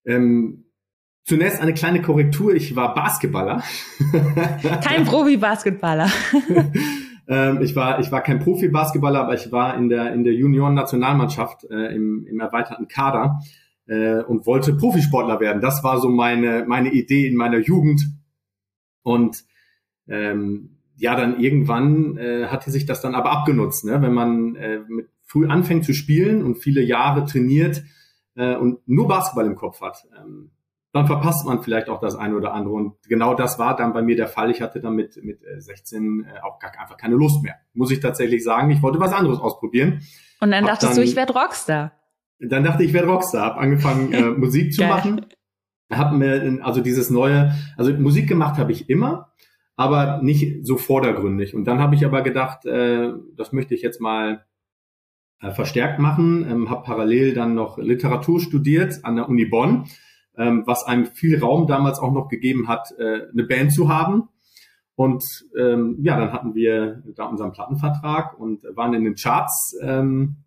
Ähm 0.06 0.64
Zunächst 1.28 1.60
eine 1.60 1.74
kleine 1.74 2.02
Korrektur. 2.02 2.56
Ich 2.56 2.78
war 2.78 2.94
Basketballer. 2.94 3.62
Kein 4.82 5.04
Profi-Basketballer. 5.04 6.10
ähm, 7.28 7.62
ich 7.62 7.76
war, 7.76 8.00
ich 8.00 8.10
war 8.14 8.22
kein 8.22 8.40
Profi-Basketballer, 8.40 9.20
aber 9.20 9.34
ich 9.34 9.52
war 9.52 9.76
in 9.76 9.90
der, 9.90 10.14
in 10.14 10.24
der 10.24 10.34
Junioren-Nationalmannschaft 10.34 11.66
äh, 11.66 11.94
im, 11.94 12.26
im 12.26 12.40
erweiterten 12.40 12.88
Kader 12.88 13.42
äh, 13.88 14.22
und 14.22 14.46
wollte 14.46 14.74
Profisportler 14.76 15.42
werden. 15.42 15.62
Das 15.62 15.84
war 15.84 16.00
so 16.00 16.08
meine, 16.08 16.64
meine 16.66 16.94
Idee 16.94 17.28
in 17.28 17.36
meiner 17.36 17.58
Jugend. 17.58 18.08
Und 19.04 19.44
ähm, 20.08 20.78
ja, 20.96 21.18
dann 21.18 21.42
irgendwann 21.42 22.18
äh, 22.18 22.46
hatte 22.46 22.72
sich 22.72 22.86
das 22.86 23.02
dann 23.02 23.16
aber 23.16 23.32
abgenutzt, 23.32 23.84
ne? 23.84 24.02
wenn 24.02 24.14
man 24.14 24.56
äh, 24.56 24.80
mit 24.88 25.10
früh 25.26 25.46
anfängt 25.46 25.84
zu 25.84 25.94
spielen 25.94 26.42
und 26.42 26.56
viele 26.56 26.82
Jahre 26.82 27.26
trainiert 27.26 27.84
äh, 28.36 28.56
und 28.56 28.88
nur 28.88 29.10
Basketball 29.10 29.46
im 29.46 29.58
Kopf 29.58 29.82
hat. 29.82 30.08
Ähm, 30.18 30.52
dann 30.94 31.06
verpasst 31.06 31.46
man 31.46 31.62
vielleicht 31.62 31.90
auch 31.90 32.00
das 32.00 32.16
eine 32.16 32.36
oder 32.36 32.54
andere. 32.54 32.74
Und 32.74 32.96
genau 33.08 33.34
das 33.34 33.60
war 33.60 33.76
dann 33.76 33.94
bei 33.94 34.02
mir 34.02 34.16
der 34.16 34.28
Fall. 34.28 34.50
Ich 34.52 34.62
hatte 34.62 34.80
dann 34.80 34.96
mit, 34.96 35.22
mit 35.24 35.42
16 35.58 36.26
äh, 36.26 36.40
auch 36.42 36.60
gar 36.60 36.72
einfach 36.80 36.98
keine 36.98 37.16
Lust 37.16 37.44
mehr. 37.44 37.56
Muss 37.74 37.92
ich 37.92 38.00
tatsächlich 38.00 38.44
sagen. 38.44 38.72
Ich 38.72 38.82
wollte 38.82 39.00
was 39.00 39.14
anderes 39.14 39.40
ausprobieren. 39.40 40.02
Und 40.40 40.52
dann 40.52 40.66
dachtest 40.66 40.92
dann, 40.92 40.96
du, 40.96 41.04
ich 41.04 41.16
werde 41.16 41.34
Rockstar. 41.34 41.92
Dann 42.40 42.64
dachte 42.64 42.84
ich, 42.84 42.90
ich 42.90 42.94
werde 42.94 43.08
Rockstar. 43.08 43.46
Hab 43.46 43.58
angefangen, 43.58 44.14
äh, 44.14 44.22
Musik 44.38 44.74
zu 44.74 44.84
machen. 44.84 45.26
Hab 45.92 46.14
mir 46.14 46.60
also 46.64 46.82
dieses 46.82 47.10
neue, 47.10 47.54
also 47.78 47.94
Musik 47.94 48.28
gemacht 48.28 48.58
habe 48.58 48.74
ich 48.74 48.90
immer, 48.90 49.32
aber 49.78 50.22
nicht 50.22 50.66
so 50.66 50.78
vordergründig. 50.78 51.56
Und 51.56 51.66
dann 51.66 51.80
habe 51.80 51.96
ich 51.96 52.06
aber 52.06 52.24
gedacht, 52.24 52.66
äh, 52.66 53.14
das 53.36 53.54
möchte 53.54 53.74
ich 53.74 53.82
jetzt 53.82 54.02
mal 54.02 54.46
äh, 55.42 55.52
verstärkt 55.52 56.00
machen. 56.00 56.46
Ähm, 56.50 56.70
habe 56.70 56.84
parallel 56.84 57.34
dann 57.34 57.56
noch 57.56 57.78
Literatur 57.78 58.40
studiert 58.40 59.00
an 59.04 59.16
der 59.16 59.30
Uni 59.30 59.46
Bonn 59.46 59.86
ähm, 60.38 60.64
was 60.66 60.86
einem 60.86 61.08
viel 61.08 61.40
Raum 61.40 61.68
damals 61.68 62.00
auch 62.00 62.12
noch 62.12 62.28
gegeben 62.28 62.68
hat, 62.68 62.92
äh, 62.98 63.28
eine 63.32 63.44
Band 63.44 63.74
zu 63.74 63.90
haben. 63.90 64.30
Und 64.96 65.24
ähm, 65.58 65.98
ja, 66.02 66.20
dann 66.20 66.34
hatten 66.34 66.56
wir 66.56 67.04
da 67.16 67.26
unseren 67.26 67.52
Plattenvertrag 67.52 68.40
und 68.40 68.64
waren 68.76 68.94
in 68.94 69.04
den 69.04 69.16
Charts. 69.16 69.78
Ähm, 69.82 70.38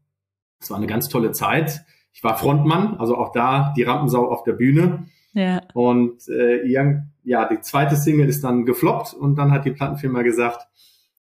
es 0.59 0.71
war 0.71 0.77
eine 0.77 0.87
ganz 0.87 1.09
tolle 1.09 1.33
Zeit. 1.33 1.85
Ich 2.13 2.25
war 2.25 2.37
Frontmann, 2.37 2.97
also 2.97 3.17
auch 3.17 3.33
da 3.33 3.73
die 3.77 3.85
Rampensau 3.85 4.29
auf 4.29 4.43
der 4.43 4.55
Bühne. 4.55 5.07
Ja. 5.33 5.63
Und 5.75 6.29
äh, 6.29 6.67
ja, 6.67 7.49
die 7.49 7.61
zweite 7.61 7.97
Single 7.97 8.29
ist 8.29 8.43
dann 8.43 8.67
gefloppt 8.67 9.15
und 9.15 9.37
dann 9.37 9.53
hat 9.53 9.65
die 9.65 9.71
Plattenfirma 9.71 10.23
gesagt, 10.23 10.67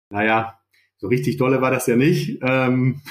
naja, 0.10 0.60
so 0.98 1.08
richtig 1.08 1.38
dolle 1.38 1.62
war 1.62 1.72
das 1.72 1.88
ja 1.88 1.96
nicht. 1.96 2.40
Ähm, 2.42 3.02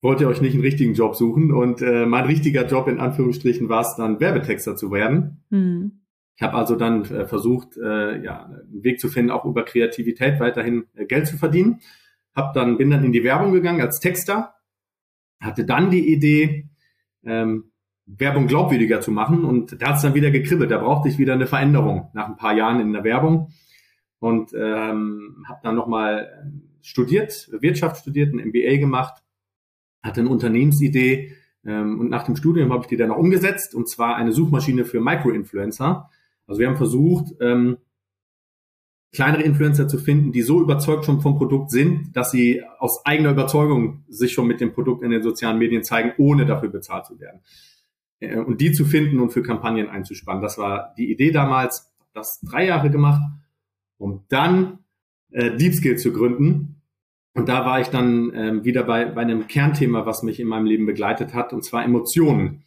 wollt 0.00 0.20
ihr 0.20 0.28
euch 0.28 0.40
nicht 0.40 0.54
einen 0.54 0.62
richtigen 0.62 0.94
Job 0.94 1.16
suchen. 1.16 1.52
Und 1.52 1.82
äh, 1.82 2.06
mein 2.06 2.24
richtiger 2.24 2.66
Job 2.66 2.88
in 2.88 3.00
Anführungsstrichen 3.00 3.68
war 3.68 3.80
es 3.80 3.96
dann, 3.96 4.20
Werbetexter 4.20 4.76
zu 4.76 4.92
werden. 4.92 5.42
Mhm. 5.50 6.00
Ich 6.36 6.42
habe 6.42 6.56
also 6.56 6.76
dann 6.76 7.04
äh, 7.04 7.26
versucht, 7.26 7.76
äh, 7.76 8.22
ja, 8.22 8.44
einen 8.44 8.84
Weg 8.84 9.00
zu 9.00 9.08
finden, 9.08 9.32
auch 9.32 9.44
über 9.44 9.64
Kreativität 9.64 10.38
weiterhin 10.38 10.86
äh, 10.94 11.04
Geld 11.04 11.26
zu 11.26 11.36
verdienen. 11.36 11.80
Hab 12.34 12.54
dann, 12.54 12.78
bin 12.78 12.90
dann 12.90 13.04
in 13.04 13.12
die 13.12 13.24
Werbung 13.24 13.52
gegangen 13.52 13.80
als 13.80 13.98
Texter, 13.98 14.54
hatte 15.40 15.64
dann 15.64 15.90
die 15.90 16.12
Idee, 16.12 16.68
ähm, 17.24 17.72
Werbung 18.06 18.46
glaubwürdiger 18.46 19.00
zu 19.00 19.10
machen 19.10 19.44
und 19.44 19.82
da 19.82 19.88
hat 19.88 19.96
es 19.96 20.02
dann 20.02 20.14
wieder 20.14 20.30
gekribbelt. 20.30 20.70
Da 20.70 20.78
brauchte 20.78 21.08
ich 21.08 21.18
wieder 21.18 21.34
eine 21.34 21.48
Veränderung 21.48 22.08
nach 22.14 22.28
ein 22.28 22.36
paar 22.36 22.54
Jahren 22.54 22.80
in 22.80 22.92
der 22.92 23.04
Werbung 23.04 23.52
und 24.20 24.52
ähm, 24.54 25.44
habe 25.46 25.60
dann 25.62 25.74
nochmal 25.74 26.48
studiert, 26.80 27.50
Wirtschaft 27.60 28.00
studiert, 28.00 28.32
ein 28.32 28.48
MBA 28.48 28.78
gemacht, 28.78 29.22
hatte 30.02 30.20
eine 30.20 30.30
Unternehmensidee 30.30 31.32
ähm, 31.64 32.00
und 32.00 32.08
nach 32.08 32.24
dem 32.24 32.36
Studium 32.36 32.72
habe 32.72 32.82
ich 32.82 32.88
die 32.88 32.96
dann 32.96 33.08
noch 33.08 33.18
umgesetzt 33.18 33.74
und 33.74 33.88
zwar 33.88 34.16
eine 34.16 34.32
Suchmaschine 34.32 34.84
für 34.84 35.00
Micro-Influencer. 35.00 36.08
Also 36.46 36.60
wir 36.60 36.68
haben 36.68 36.76
versucht, 36.76 37.34
ähm, 37.40 37.78
kleinere 39.12 39.42
Influencer 39.42 39.88
zu 39.88 39.98
finden, 39.98 40.32
die 40.32 40.42
so 40.42 40.60
überzeugt 40.60 41.04
schon 41.04 41.20
vom 41.20 41.36
Produkt 41.36 41.70
sind, 41.70 42.14
dass 42.14 42.30
sie 42.30 42.62
aus 42.78 43.04
eigener 43.06 43.30
Überzeugung 43.30 44.04
sich 44.08 44.32
schon 44.32 44.46
mit 44.46 44.60
dem 44.60 44.72
Produkt 44.72 45.02
in 45.02 45.10
den 45.10 45.22
sozialen 45.22 45.58
Medien 45.58 45.82
zeigen, 45.82 46.12
ohne 46.18 46.46
dafür 46.46 46.68
bezahlt 46.68 47.06
zu 47.06 47.18
werden. 47.18 47.40
Äh, 48.20 48.38
und 48.38 48.60
die 48.60 48.72
zu 48.72 48.84
finden 48.84 49.20
und 49.20 49.30
für 49.30 49.42
Kampagnen 49.42 49.88
einzuspannen. 49.88 50.42
Das 50.42 50.58
war 50.58 50.94
die 50.96 51.10
Idee 51.10 51.30
damals, 51.30 51.92
das 52.14 52.40
drei 52.40 52.66
Jahre 52.66 52.90
gemacht, 52.90 53.22
um 53.96 54.24
dann 54.28 54.80
äh, 55.30 55.56
DeepSkill 55.56 55.96
zu 55.96 56.12
gründen. 56.12 56.77
Und 57.34 57.48
da 57.48 57.64
war 57.64 57.80
ich 57.80 57.88
dann 57.88 58.32
ähm, 58.34 58.64
wieder 58.64 58.82
bei, 58.82 59.04
bei 59.04 59.22
einem 59.22 59.46
Kernthema, 59.46 60.06
was 60.06 60.22
mich 60.22 60.40
in 60.40 60.48
meinem 60.48 60.66
Leben 60.66 60.86
begleitet 60.86 61.34
hat, 61.34 61.52
und 61.52 61.64
zwar 61.64 61.84
Emotionen. 61.84 62.64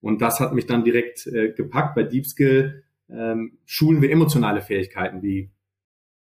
Und 0.00 0.20
das 0.20 0.40
hat 0.40 0.52
mich 0.52 0.66
dann 0.66 0.84
direkt 0.84 1.26
äh, 1.26 1.52
gepackt. 1.52 1.94
Bei 1.94 2.02
DeepSkill 2.02 2.84
ähm, 3.08 3.58
schulen 3.64 4.02
wir 4.02 4.10
emotionale 4.10 4.60
Fähigkeiten 4.60 5.22
wie 5.22 5.50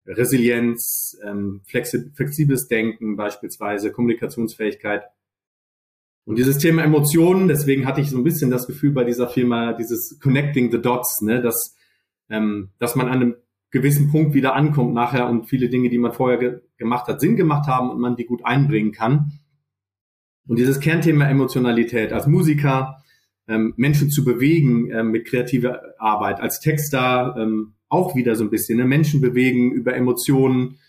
Resilienz, 0.05 1.17
ähm, 1.23 1.61
flexibles 1.65 2.67
Denken 2.67 3.15
beispielsweise, 3.15 3.91
Kommunikationsfähigkeit. 3.91 5.03
Und 6.25 6.37
dieses 6.37 6.57
Thema 6.57 6.83
Emotionen, 6.83 7.47
deswegen 7.47 7.85
hatte 7.85 8.01
ich 8.01 8.09
so 8.09 8.17
ein 8.17 8.23
bisschen 8.23 8.51
das 8.51 8.67
Gefühl 8.67 8.91
bei 8.91 9.03
dieser 9.03 9.27
Firma, 9.29 9.73
dieses 9.73 10.19
Connecting 10.19 10.71
the 10.71 10.81
Dots, 10.81 11.21
ne, 11.21 11.41
dass, 11.41 11.75
ähm, 12.29 12.69
dass 12.79 12.95
man 12.95 13.07
an 13.07 13.13
einem 13.13 13.35
gewissen 13.71 14.09
Punkt 14.09 14.33
wieder 14.33 14.55
ankommt 14.55 14.93
nachher 14.93 15.29
und 15.29 15.45
viele 15.45 15.69
Dinge, 15.69 15.89
die 15.89 15.97
man 15.97 16.13
vorher 16.13 16.37
ge 16.37 16.59
gemacht 16.77 17.07
hat, 17.07 17.19
Sinn 17.19 17.35
gemacht 17.35 17.67
haben 17.67 17.89
und 17.89 17.99
man 17.99 18.15
die 18.15 18.25
gut 18.25 18.45
einbringen 18.45 18.93
kann. 18.93 19.33
Und 20.47 20.57
dieses 20.57 20.79
Kernthema 20.79 21.25
Emotionalität 21.25 22.13
als 22.13 22.25
Musiker, 22.25 23.03
ähm, 23.47 23.73
Menschen 23.77 24.09
zu 24.09 24.23
bewegen 24.23 24.89
ähm, 24.91 25.11
mit 25.11 25.25
kreativer 25.27 25.81
Arbeit, 25.99 26.39
als 26.39 26.59
Texter 26.59 27.35
ähm, 27.37 27.73
auch 27.89 28.15
wieder 28.15 28.35
so 28.35 28.43
ein 28.43 28.49
bisschen, 28.49 28.77
ne? 28.77 28.85
Menschen 28.85 29.21
bewegen 29.21 29.71
über 29.71 29.95
Emotionen 29.95 30.79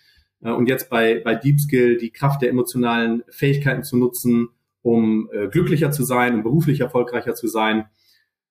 äh, 0.42 0.50
und 0.50 0.68
jetzt 0.68 0.88
bei, 0.90 1.20
bei 1.25 1.34
Deep 1.34 1.60
Skill 1.60 1.96
die 1.96 2.10
Kraft 2.10 2.42
der 2.42 2.50
emotionalen 2.50 3.22
Fähigkeiten 3.28 3.82
zu 3.82 3.96
nutzen, 3.96 4.49
um 4.82 5.28
äh, 5.32 5.49
glücklicher 5.49 5.90
zu 5.90 6.04
sein, 6.04 6.37
um 6.37 6.42
beruflich 6.42 6.80
erfolgreicher 6.80 7.34
zu 7.34 7.49
sein. 7.49 7.87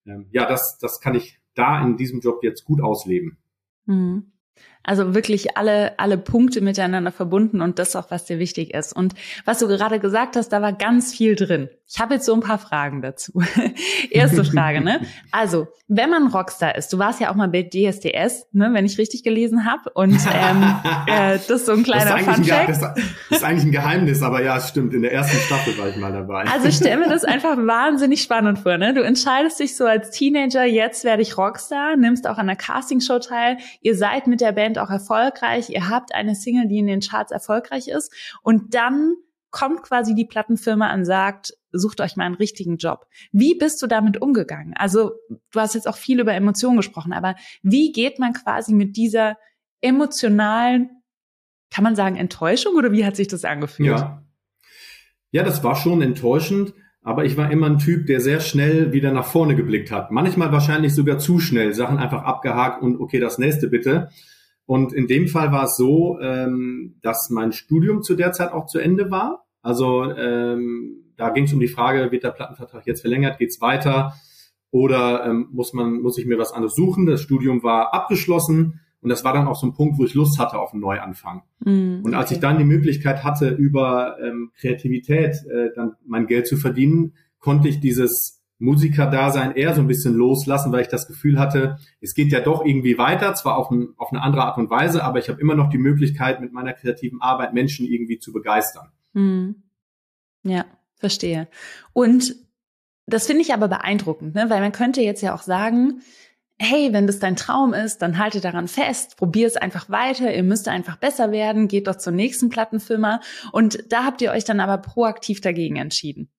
Ähm, 0.05 0.27
ja, 0.31 0.47
das, 0.47 0.77
das 0.79 0.99
kann 0.99 1.15
ich 1.15 1.39
da 1.55 1.83
in 1.83 1.97
diesem 1.97 2.19
Job 2.19 2.43
jetzt 2.43 2.65
gut 2.65 2.81
ausleben. 2.81 3.38
Mhm. 3.89 4.31
Also 4.83 5.13
wirklich 5.13 5.57
alle, 5.57 5.99
alle 5.99 6.17
Punkte 6.17 6.61
miteinander 6.61 7.11
verbunden 7.11 7.61
und 7.61 7.79
das 7.79 7.95
auch, 7.95 8.11
was 8.11 8.25
dir 8.25 8.39
wichtig 8.39 8.73
ist. 8.73 8.93
Und 8.93 9.13
was 9.45 9.59
du 9.59 9.67
gerade 9.67 9.99
gesagt 9.99 10.35
hast, 10.35 10.49
da 10.49 10.61
war 10.61 10.73
ganz 10.73 11.13
viel 11.13 11.35
drin. 11.35 11.69
Ich 11.91 11.99
habe 11.99 12.13
jetzt 12.13 12.25
so 12.25 12.35
ein 12.35 12.39
paar 12.39 12.59
Fragen 12.59 13.01
dazu. 13.01 13.41
Erste 14.11 14.45
Frage, 14.45 14.79
ne? 14.81 15.01
Also, 15.31 15.67
wenn 15.87 16.11
man 16.11 16.27
Rockstar 16.27 16.75
ist, 16.75 16.93
du 16.93 16.99
warst 16.99 17.19
ja 17.19 17.31
auch 17.31 17.35
mal 17.35 17.47
bei 17.47 17.63
DSDS, 17.63 18.47
ne, 18.51 18.69
wenn 18.73 18.85
ich 18.85 18.99
richtig 18.99 19.23
gelesen 19.23 19.65
habe. 19.65 19.89
Und 19.95 20.19
ähm, 20.31 20.75
äh, 21.07 21.39
das 21.47 21.49
ist 21.49 21.65
so 21.65 21.71
ein 21.71 21.81
kleiner 21.81 22.19
Funcheck. 22.19 22.67
Das, 22.67 22.79
das 22.79 22.93
ist 23.31 23.43
eigentlich 23.43 23.65
ein 23.65 23.71
Geheimnis, 23.71 24.21
aber 24.21 24.43
ja, 24.43 24.57
es 24.57 24.69
stimmt. 24.69 24.93
In 24.93 25.01
der 25.01 25.11
ersten 25.11 25.37
Staffel 25.37 25.75
war 25.79 25.89
ich 25.89 25.97
mal 25.97 26.11
dabei. 26.11 26.45
Also 26.45 26.67
ich 26.67 26.75
stelle 26.75 26.97
mir 26.97 27.09
das 27.09 27.23
einfach 27.23 27.57
wahnsinnig 27.65 28.21
spannend 28.21 28.59
vor. 28.59 28.77
Ne? 28.77 28.93
Du 28.93 29.01
entscheidest 29.01 29.59
dich 29.59 29.75
so 29.75 29.85
als 29.85 30.11
Teenager, 30.11 30.63
jetzt 30.63 31.03
werde 31.03 31.23
ich 31.23 31.39
Rockstar, 31.39 31.97
nimmst 31.97 32.27
auch 32.27 32.37
an 32.37 32.45
der 32.45 32.55
Castingshow 32.55 33.17
teil. 33.17 33.57
Ihr 33.81 33.95
seid 33.95 34.27
mit 34.27 34.41
der 34.41 34.51
Band 34.51 34.68
auch 34.77 34.89
erfolgreich. 34.89 35.69
Ihr 35.69 35.89
habt 35.89 36.13
eine 36.13 36.35
Single, 36.35 36.67
die 36.67 36.79
in 36.79 36.87
den 36.87 37.01
Charts 37.01 37.31
erfolgreich 37.31 37.87
ist. 37.87 38.13
Und 38.43 38.75
dann 38.75 39.15
kommt 39.51 39.83
quasi 39.83 40.13
die 40.13 40.25
Plattenfirma 40.25 40.93
und 40.93 41.05
sagt, 41.05 41.53
sucht 41.71 42.01
euch 42.01 42.15
mal 42.15 42.25
einen 42.25 42.35
richtigen 42.35 42.77
Job. 42.77 43.07
Wie 43.31 43.55
bist 43.55 43.81
du 43.81 43.87
damit 43.87 44.21
umgegangen? 44.21 44.73
Also 44.75 45.11
du 45.51 45.59
hast 45.59 45.75
jetzt 45.75 45.87
auch 45.87 45.97
viel 45.97 46.19
über 46.19 46.33
Emotionen 46.33 46.77
gesprochen, 46.77 47.13
aber 47.13 47.35
wie 47.61 47.91
geht 47.91 48.19
man 48.19 48.33
quasi 48.33 48.73
mit 48.73 48.95
dieser 48.95 49.37
emotionalen, 49.81 50.89
kann 51.71 51.83
man 51.83 51.95
sagen, 51.95 52.15
Enttäuschung 52.15 52.75
oder 52.75 52.91
wie 52.91 53.05
hat 53.05 53.15
sich 53.15 53.27
das 53.27 53.45
angefühlt? 53.45 53.89
Ja, 53.89 54.23
ja 55.31 55.43
das 55.43 55.63
war 55.63 55.75
schon 55.75 56.01
enttäuschend, 56.01 56.73
aber 57.01 57.25
ich 57.25 57.37
war 57.37 57.51
immer 57.51 57.67
ein 57.67 57.79
Typ, 57.79 58.07
der 58.07 58.19
sehr 58.19 58.39
schnell 58.39 58.91
wieder 58.91 59.11
nach 59.11 59.25
vorne 59.25 59.55
geblickt 59.55 59.91
hat. 59.91 60.11
Manchmal 60.11 60.51
wahrscheinlich 60.51 60.93
sogar 60.93 61.17
zu 61.17 61.39
schnell, 61.39 61.73
Sachen 61.73 61.97
einfach 61.97 62.23
abgehakt 62.23 62.81
und 62.81 62.99
okay, 62.99 63.19
das 63.19 63.37
nächste 63.37 63.67
bitte. 63.67 64.09
Und 64.69 64.93
in 64.93 65.07
dem 65.07 65.27
Fall 65.27 65.51
war 65.51 65.63
es 65.63 65.77
so, 65.77 66.19
ähm, 66.21 66.99
dass 67.01 67.31
mein 67.31 67.53
Studium 67.53 68.03
zu 68.03 68.13
der 68.13 68.33
Zeit 68.33 68.51
auch 68.51 68.67
zu 68.67 68.77
Ende 68.77 69.09
war. 69.09 69.47
Also 69.63 70.03
ähm, 70.03 71.11
da 71.17 71.31
ging 71.31 71.45
es 71.45 71.53
um 71.53 71.59
die 71.59 71.67
Frage, 71.67 72.11
wird 72.11 72.23
der 72.23 72.29
Plattenvertrag 72.29 72.85
jetzt 72.85 73.01
verlängert, 73.01 73.39
geht's 73.39 73.61
weiter 73.61 74.13
oder 74.69 75.25
ähm, 75.25 75.47
muss 75.51 75.73
man 75.73 76.03
muss 76.03 76.19
ich 76.19 76.27
mir 76.27 76.37
was 76.37 76.53
anderes 76.53 76.75
suchen? 76.75 77.07
Das 77.07 77.23
Studium 77.23 77.63
war 77.63 77.95
abgeschlossen 77.95 78.79
und 79.01 79.09
das 79.09 79.23
war 79.23 79.33
dann 79.33 79.47
auch 79.47 79.55
so 79.55 79.65
ein 79.65 79.73
Punkt, 79.73 79.97
wo 79.97 80.05
ich 80.05 80.13
Lust 80.13 80.37
hatte 80.37 80.59
auf 80.59 80.71
einen 80.71 80.81
Neuanfang. 80.81 81.41
Mm, 81.61 82.03
und 82.03 82.13
als 82.13 82.27
okay. 82.27 82.35
ich 82.35 82.39
dann 82.39 82.59
die 82.59 82.63
Möglichkeit 82.63 83.23
hatte, 83.23 83.49
über 83.49 84.17
ähm, 84.21 84.51
Kreativität 84.55 85.35
äh, 85.51 85.69
dann 85.75 85.93
mein 86.05 86.27
Geld 86.27 86.45
zu 86.45 86.57
verdienen, 86.57 87.15
konnte 87.39 87.69
ich 87.69 87.79
dieses 87.79 88.38
Musiker-Dasein 88.59 89.55
eher 89.55 89.73
so 89.73 89.81
ein 89.81 89.87
bisschen 89.87 90.13
loslassen, 90.13 90.71
weil 90.71 90.81
ich 90.81 90.89
das 90.89 91.07
Gefühl 91.07 91.39
hatte, 91.39 91.77
es 92.01 92.13
geht 92.13 92.31
ja 92.31 92.41
doch 92.41 92.63
irgendwie 92.63 92.97
weiter, 92.97 93.33
zwar 93.33 93.57
auf, 93.57 93.71
ein, 93.71 93.93
auf 93.97 94.11
eine 94.11 94.21
andere 94.21 94.43
Art 94.43 94.57
und 94.57 94.69
Weise, 94.69 95.03
aber 95.03 95.19
ich 95.19 95.29
habe 95.29 95.41
immer 95.41 95.55
noch 95.55 95.69
die 95.69 95.77
Möglichkeit, 95.77 96.41
mit 96.41 96.51
meiner 96.53 96.73
kreativen 96.73 97.21
Arbeit 97.21 97.53
Menschen 97.53 97.87
irgendwie 97.87 98.19
zu 98.19 98.33
begeistern. 98.33 98.91
Hm. 99.13 99.63
Ja, 100.43 100.65
verstehe. 100.95 101.47
Und 101.93 102.35
das 103.07 103.27
finde 103.27 103.41
ich 103.41 103.53
aber 103.53 103.67
beeindruckend, 103.69 104.35
ne? 104.35 104.49
weil 104.49 104.61
man 104.61 104.71
könnte 104.71 105.01
jetzt 105.01 105.21
ja 105.21 105.33
auch 105.33 105.41
sagen, 105.41 106.01
hey, 106.59 106.91
wenn 106.91 107.07
das 107.07 107.19
dein 107.19 107.37
Traum 107.37 107.73
ist, 107.73 108.01
dann 108.01 108.17
halte 108.17 108.41
daran 108.41 108.67
fest, 108.67 109.15
probier 109.15 109.47
es 109.47 109.55
einfach 109.55 109.89
weiter, 109.89 110.33
ihr 110.33 110.43
müsst 110.43 110.67
einfach 110.67 110.97
besser 110.97 111.31
werden, 111.31 111.69
geht 111.69 111.87
doch 111.87 111.95
zur 111.95 112.11
nächsten 112.11 112.49
Plattenfirma. 112.49 113.21
Und 113.53 113.91
da 113.91 114.03
habt 114.03 114.21
ihr 114.21 114.31
euch 114.31 114.43
dann 114.43 114.59
aber 114.59 114.77
proaktiv 114.77 115.39
dagegen 115.39 115.77
entschieden. 115.77 116.29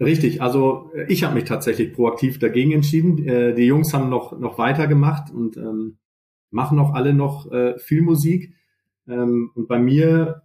Richtig, 0.00 0.42
also 0.42 0.90
äh, 0.94 1.06
ich 1.12 1.24
habe 1.24 1.34
mich 1.34 1.44
tatsächlich 1.44 1.92
proaktiv 1.92 2.38
dagegen 2.38 2.72
entschieden. 2.72 3.26
Äh, 3.26 3.54
die 3.54 3.66
Jungs 3.66 3.94
haben 3.94 4.08
noch, 4.08 4.38
noch 4.38 4.58
weitergemacht 4.58 5.32
und 5.32 5.56
ähm, 5.56 5.98
machen 6.50 6.78
auch 6.78 6.94
alle 6.94 7.14
noch 7.14 7.50
äh, 7.52 7.78
viel 7.78 8.02
Musik. 8.02 8.54
Ähm, 9.08 9.50
und 9.54 9.68
bei 9.68 9.78
mir 9.78 10.42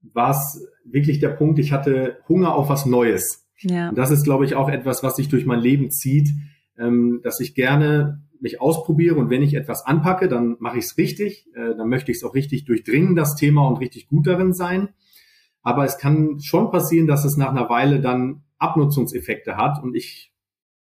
war 0.00 0.30
es 0.30 0.66
wirklich 0.84 1.18
der 1.18 1.30
Punkt, 1.30 1.58
ich 1.58 1.72
hatte 1.72 2.18
Hunger 2.28 2.54
auf 2.54 2.68
was 2.68 2.86
Neues. 2.86 3.46
Ja. 3.60 3.88
Und 3.88 3.98
das 3.98 4.10
ist, 4.10 4.24
glaube 4.24 4.44
ich, 4.44 4.54
auch 4.54 4.68
etwas, 4.68 5.02
was 5.02 5.16
sich 5.16 5.28
durch 5.28 5.46
mein 5.46 5.60
Leben 5.60 5.90
zieht, 5.90 6.30
ähm, 6.78 7.20
dass 7.22 7.40
ich 7.40 7.54
gerne 7.54 8.22
mich 8.40 8.60
ausprobiere 8.60 9.16
und 9.16 9.30
wenn 9.30 9.42
ich 9.42 9.54
etwas 9.54 9.86
anpacke, 9.86 10.28
dann 10.28 10.56
mache 10.60 10.78
ich 10.78 10.84
es 10.84 10.98
richtig, 10.98 11.46
äh, 11.54 11.74
dann 11.74 11.88
möchte 11.88 12.12
ich 12.12 12.18
es 12.18 12.24
auch 12.24 12.34
richtig 12.34 12.66
durchdringen, 12.66 13.16
das 13.16 13.34
Thema 13.34 13.66
und 13.66 13.78
richtig 13.78 14.08
gut 14.08 14.26
darin 14.26 14.52
sein. 14.52 14.90
Aber 15.62 15.84
es 15.84 15.98
kann 15.98 16.38
schon 16.40 16.70
passieren, 16.70 17.06
dass 17.06 17.24
es 17.24 17.36
nach 17.36 17.50
einer 17.50 17.68
Weile 17.68 18.00
dann 18.00 18.42
Abnutzungseffekte 18.58 19.56
hat 19.56 19.82
und 19.82 19.94
ich 19.94 20.32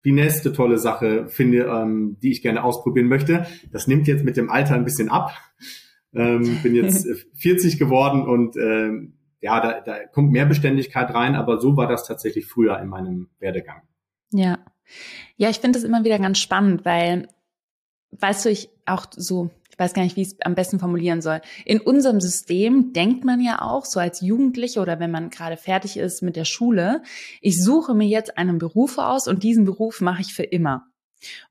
die 0.04 0.12
nächste 0.12 0.52
tolle 0.52 0.78
Sache 0.78 1.28
finde, 1.28 1.64
ähm, 1.64 2.16
die 2.22 2.30
ich 2.30 2.42
gerne 2.42 2.64
ausprobieren 2.64 3.08
möchte. 3.08 3.46
Das 3.70 3.86
nimmt 3.86 4.08
jetzt 4.08 4.24
mit 4.24 4.36
dem 4.36 4.50
Alter 4.50 4.74
ein 4.74 4.84
bisschen 4.84 5.10
ab. 5.10 5.32
Ähm, 6.14 6.58
bin 6.62 6.74
jetzt 6.74 7.06
40 7.34 7.78
geworden 7.78 8.22
und 8.22 8.56
ähm, 8.56 9.18
ja, 9.40 9.60
da, 9.60 9.80
da 9.80 10.06
kommt 10.06 10.32
mehr 10.32 10.46
Beständigkeit 10.46 11.14
rein, 11.14 11.34
aber 11.34 11.58
so 11.58 11.76
war 11.76 11.86
das 11.86 12.06
tatsächlich 12.06 12.46
früher 12.46 12.78
in 12.78 12.88
meinem 12.88 13.30
Werdegang. 13.38 13.82
Ja. 14.32 14.58
Ja, 15.36 15.50
ich 15.50 15.58
finde 15.58 15.78
das 15.78 15.84
immer 15.84 16.04
wieder 16.04 16.18
ganz 16.18 16.38
spannend, 16.38 16.84
weil, 16.84 17.28
weißt 18.10 18.44
du, 18.44 18.50
ich 18.50 18.70
auch 18.86 19.06
so 19.10 19.50
weiß 19.80 19.94
gar 19.94 20.02
nicht, 20.02 20.16
wie 20.16 20.22
ich 20.22 20.28
es 20.28 20.36
am 20.42 20.54
besten 20.54 20.78
formulieren 20.78 21.22
soll. 21.22 21.40
In 21.64 21.80
unserem 21.80 22.20
System 22.20 22.92
denkt 22.92 23.24
man 23.24 23.40
ja 23.40 23.62
auch, 23.62 23.84
so 23.84 23.98
als 23.98 24.20
Jugendliche 24.20 24.80
oder 24.80 25.00
wenn 25.00 25.10
man 25.10 25.30
gerade 25.30 25.56
fertig 25.56 25.96
ist 25.96 26.22
mit 26.22 26.36
der 26.36 26.44
Schule, 26.44 27.02
ich 27.40 27.62
suche 27.62 27.94
mir 27.94 28.06
jetzt 28.06 28.38
einen 28.38 28.58
Beruf 28.58 28.98
aus 28.98 29.26
und 29.26 29.42
diesen 29.42 29.64
Beruf 29.64 30.00
mache 30.00 30.20
ich 30.20 30.34
für 30.34 30.44
immer. 30.44 30.86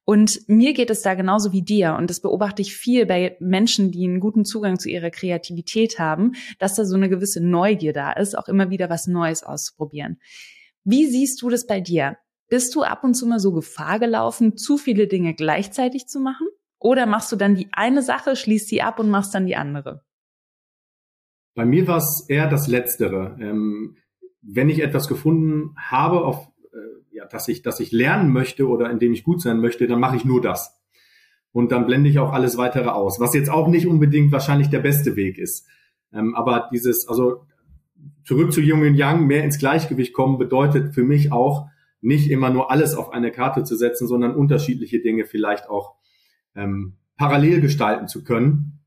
Und 0.05 0.47
mir 0.47 0.73
geht 0.73 0.89
es 0.89 1.01
da 1.01 1.13
genauso 1.13 1.51
wie 1.51 1.61
dir. 1.61 1.95
Und 1.95 2.09
das 2.09 2.21
beobachte 2.21 2.61
ich 2.61 2.75
viel 2.75 3.05
bei 3.05 3.37
Menschen, 3.39 3.91
die 3.91 4.05
einen 4.05 4.19
guten 4.19 4.45
Zugang 4.45 4.79
zu 4.79 4.89
ihrer 4.89 5.11
Kreativität 5.11 5.99
haben, 5.99 6.33
dass 6.57 6.75
da 6.75 6.85
so 6.85 6.95
eine 6.95 7.09
gewisse 7.09 7.41
Neugier 7.41 7.93
da 7.93 8.11
ist, 8.13 8.37
auch 8.37 8.47
immer 8.47 8.69
wieder 8.69 8.89
was 8.89 9.07
Neues 9.07 9.43
auszuprobieren. 9.43 10.19
Wie 10.83 11.05
siehst 11.05 11.41
du 11.41 11.49
das 11.49 11.67
bei 11.67 11.81
dir? 11.81 12.17
Bist 12.47 12.73
du 12.73 12.81
ab 12.81 13.03
und 13.03 13.13
zu 13.13 13.27
mal 13.27 13.39
so 13.39 13.51
Gefahr 13.51 13.99
gelaufen, 13.99 14.57
zu 14.57 14.77
viele 14.77 15.07
Dinge 15.07 15.35
gleichzeitig 15.35 16.07
zu 16.07 16.19
machen? 16.19 16.47
Oder 16.79 17.05
machst 17.05 17.31
du 17.31 17.35
dann 17.35 17.55
die 17.55 17.67
eine 17.71 18.01
Sache, 18.01 18.35
schließt 18.35 18.69
sie 18.69 18.81
ab 18.81 18.99
und 18.99 19.09
machst 19.09 19.35
dann 19.35 19.45
die 19.45 19.55
andere? 19.55 20.03
Bei 21.55 21.65
mir 21.65 21.87
war 21.87 21.97
es 21.97 22.25
eher 22.29 22.47
das 22.47 22.67
Letztere. 22.67 23.37
Ähm, 23.39 23.97
wenn 24.41 24.69
ich 24.69 24.81
etwas 24.81 25.07
gefunden 25.07 25.75
habe, 25.77 26.23
auf, 26.23 26.47
äh, 26.71 27.15
ja, 27.15 27.25
dass 27.25 27.47
ich, 27.49 27.61
dass 27.61 27.81
ich 27.81 27.91
lernen 27.91 28.31
möchte 28.31 28.67
oder 28.67 28.89
in 28.89 28.99
dem 28.99 29.11
ich 29.11 29.23
gut 29.23 29.41
sein 29.41 29.59
möchte, 29.59 29.87
dann 29.87 29.99
mache 29.99 30.15
ich 30.15 30.23
nur 30.23 30.41
das. 30.41 30.79
Und 31.51 31.71
dann 31.71 31.85
blende 31.85 32.09
ich 32.09 32.19
auch 32.19 32.31
alles 32.31 32.57
weitere 32.57 32.89
aus, 32.89 33.19
was 33.19 33.33
jetzt 33.33 33.49
auch 33.49 33.67
nicht 33.67 33.87
unbedingt 33.87 34.31
wahrscheinlich 34.31 34.69
der 34.69 34.79
beste 34.79 35.15
Weg 35.17 35.37
ist. 35.37 35.67
Ähm, 36.13 36.33
aber 36.35 36.69
dieses, 36.71 37.07
also 37.09 37.45
zurück 38.23 38.53
zu 38.53 38.61
Jung 38.61 38.81
und 38.81 38.95
Yang, 38.95 39.27
mehr 39.27 39.43
ins 39.43 39.57
Gleichgewicht 39.57 40.13
kommen, 40.13 40.37
bedeutet 40.37 40.93
für 40.93 41.03
mich 41.03 41.31
auch, 41.31 41.67
nicht 42.01 42.31
immer 42.31 42.49
nur 42.49 42.71
alles 42.71 42.95
auf 42.95 43.11
eine 43.11 43.31
Karte 43.31 43.63
zu 43.63 43.75
setzen, 43.75 44.07
sondern 44.07 44.35
unterschiedliche 44.35 45.01
Dinge 45.01 45.25
vielleicht 45.25 45.69
auch 45.69 45.95
ähm, 46.59 46.93
parallel 47.17 47.61
gestalten 47.61 48.07
zu 48.07 48.23
können. 48.23 48.79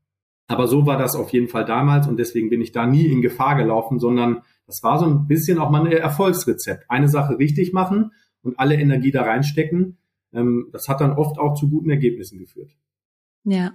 Aber 0.47 0.67
so 0.67 0.85
war 0.85 0.97
das 0.97 1.15
auf 1.15 1.31
jeden 1.31 1.47
Fall 1.47 1.65
damals 1.65 2.07
und 2.07 2.17
deswegen 2.17 2.49
bin 2.49 2.61
ich 2.61 2.71
da 2.71 2.85
nie 2.85 3.07
in 3.07 3.21
Gefahr 3.21 3.55
gelaufen, 3.55 3.99
sondern 3.99 4.43
das 4.67 4.83
war 4.83 4.99
so 4.99 5.05
ein 5.05 5.27
bisschen 5.27 5.57
auch 5.57 5.69
mal 5.69 5.85
ein 5.85 5.91
Erfolgsrezept. 5.91 6.85
Eine 6.89 7.09
Sache 7.09 7.37
richtig 7.37 7.73
machen 7.73 8.11
und 8.41 8.59
alle 8.59 8.75
Energie 8.75 9.11
da 9.11 9.23
reinstecken. 9.23 9.97
Ähm, 10.33 10.69
das 10.71 10.87
hat 10.87 11.01
dann 11.01 11.13
oft 11.13 11.39
auch 11.39 11.55
zu 11.55 11.69
guten 11.69 11.89
Ergebnissen 11.89 12.39
geführt. 12.39 12.71
Ja. 13.45 13.73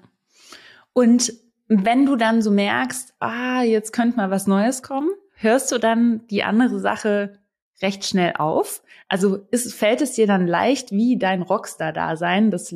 Und 0.93 1.33
wenn 1.69 2.07
du 2.07 2.17
dann 2.17 2.43
so 2.43 2.51
merkst, 2.51 3.15
ah, 3.21 3.63
jetzt 3.63 3.93
könnte 3.93 4.17
mal 4.17 4.31
was 4.31 4.47
Neues 4.47 4.83
kommen, 4.83 5.11
hörst 5.35 5.71
du 5.73 5.79
dann 5.79 6.27
die 6.29 6.43
andere 6.43 6.81
Sache 6.81 7.39
recht 7.83 8.05
schnell 8.05 8.35
auf? 8.39 8.83
Also 9.09 9.37
ist, 9.51 9.75
fällt 9.75 10.01
es 10.01 10.13
dir 10.13 10.27
dann 10.27 10.47
leicht, 10.47 10.91
wie 10.91 11.19
dein 11.19 11.43
Rockstar-Dasein, 11.43 12.51
das 12.51 12.75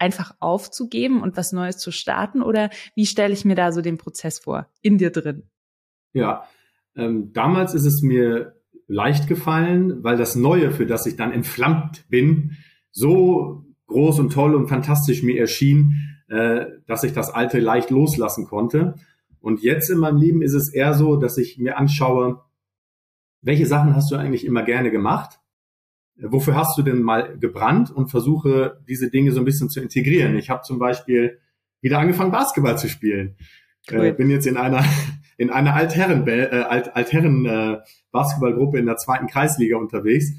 einfach 0.00 0.34
aufzugeben 0.40 1.22
und 1.22 1.36
was 1.36 1.52
Neues 1.52 1.78
zu 1.78 1.92
starten? 1.92 2.42
Oder 2.42 2.70
wie 2.94 3.06
stelle 3.06 3.32
ich 3.32 3.44
mir 3.44 3.54
da 3.54 3.72
so 3.72 3.82
den 3.82 3.98
Prozess 3.98 4.38
vor, 4.38 4.68
in 4.82 4.98
dir 4.98 5.10
drin? 5.10 5.44
Ja, 6.12 6.44
ähm, 6.96 7.32
damals 7.32 7.74
ist 7.74 7.84
es 7.84 8.02
mir 8.02 8.56
leicht 8.86 9.28
gefallen, 9.28 10.02
weil 10.02 10.16
das 10.16 10.34
Neue, 10.34 10.72
für 10.72 10.86
das 10.86 11.06
ich 11.06 11.16
dann 11.16 11.32
entflammt 11.32 12.08
bin, 12.08 12.56
so 12.90 13.64
groß 13.86 14.18
und 14.18 14.32
toll 14.32 14.54
und 14.54 14.68
fantastisch 14.68 15.22
mir 15.22 15.38
erschien, 15.38 16.16
äh, 16.28 16.66
dass 16.86 17.04
ich 17.04 17.12
das 17.12 17.30
Alte 17.30 17.60
leicht 17.60 17.90
loslassen 17.90 18.46
konnte. 18.46 18.96
Und 19.40 19.62
jetzt 19.62 19.90
in 19.90 19.98
meinem 19.98 20.18
Leben 20.18 20.42
ist 20.42 20.54
es 20.54 20.72
eher 20.72 20.94
so, 20.94 21.16
dass 21.16 21.38
ich 21.38 21.58
mir 21.58 21.78
anschaue, 21.78 22.42
welche 23.42 23.66
Sachen 23.66 23.96
hast 23.96 24.10
du 24.10 24.16
eigentlich 24.16 24.44
immer 24.44 24.62
gerne 24.62 24.90
gemacht? 24.90 25.39
Wofür 26.22 26.54
hast 26.54 26.76
du 26.78 26.82
denn 26.82 27.02
mal 27.02 27.38
gebrannt 27.38 27.90
und 27.90 28.08
versuche 28.08 28.80
diese 28.88 29.10
Dinge 29.10 29.32
so 29.32 29.40
ein 29.40 29.44
bisschen 29.44 29.70
zu 29.70 29.80
integrieren? 29.80 30.36
Ich 30.36 30.50
habe 30.50 30.62
zum 30.62 30.78
Beispiel 30.78 31.38
wieder 31.80 31.98
angefangen, 31.98 32.30
Basketball 32.30 32.78
zu 32.78 32.88
spielen. 32.88 33.36
Cool. 33.90 34.06
Äh, 34.06 34.12
bin 34.12 34.30
jetzt 34.30 34.46
in 34.46 34.56
einer 34.56 34.84
in 35.36 35.50
einer 35.50 35.74
Altherren 35.74 36.26
äh, 36.28 36.64
Alt, 36.68 36.94
Altherren 36.94 37.46
äh, 37.46 37.78
Basketballgruppe 38.12 38.78
in 38.78 38.86
der 38.86 38.96
zweiten 38.96 39.26
Kreisliga 39.26 39.78
unterwegs, 39.78 40.32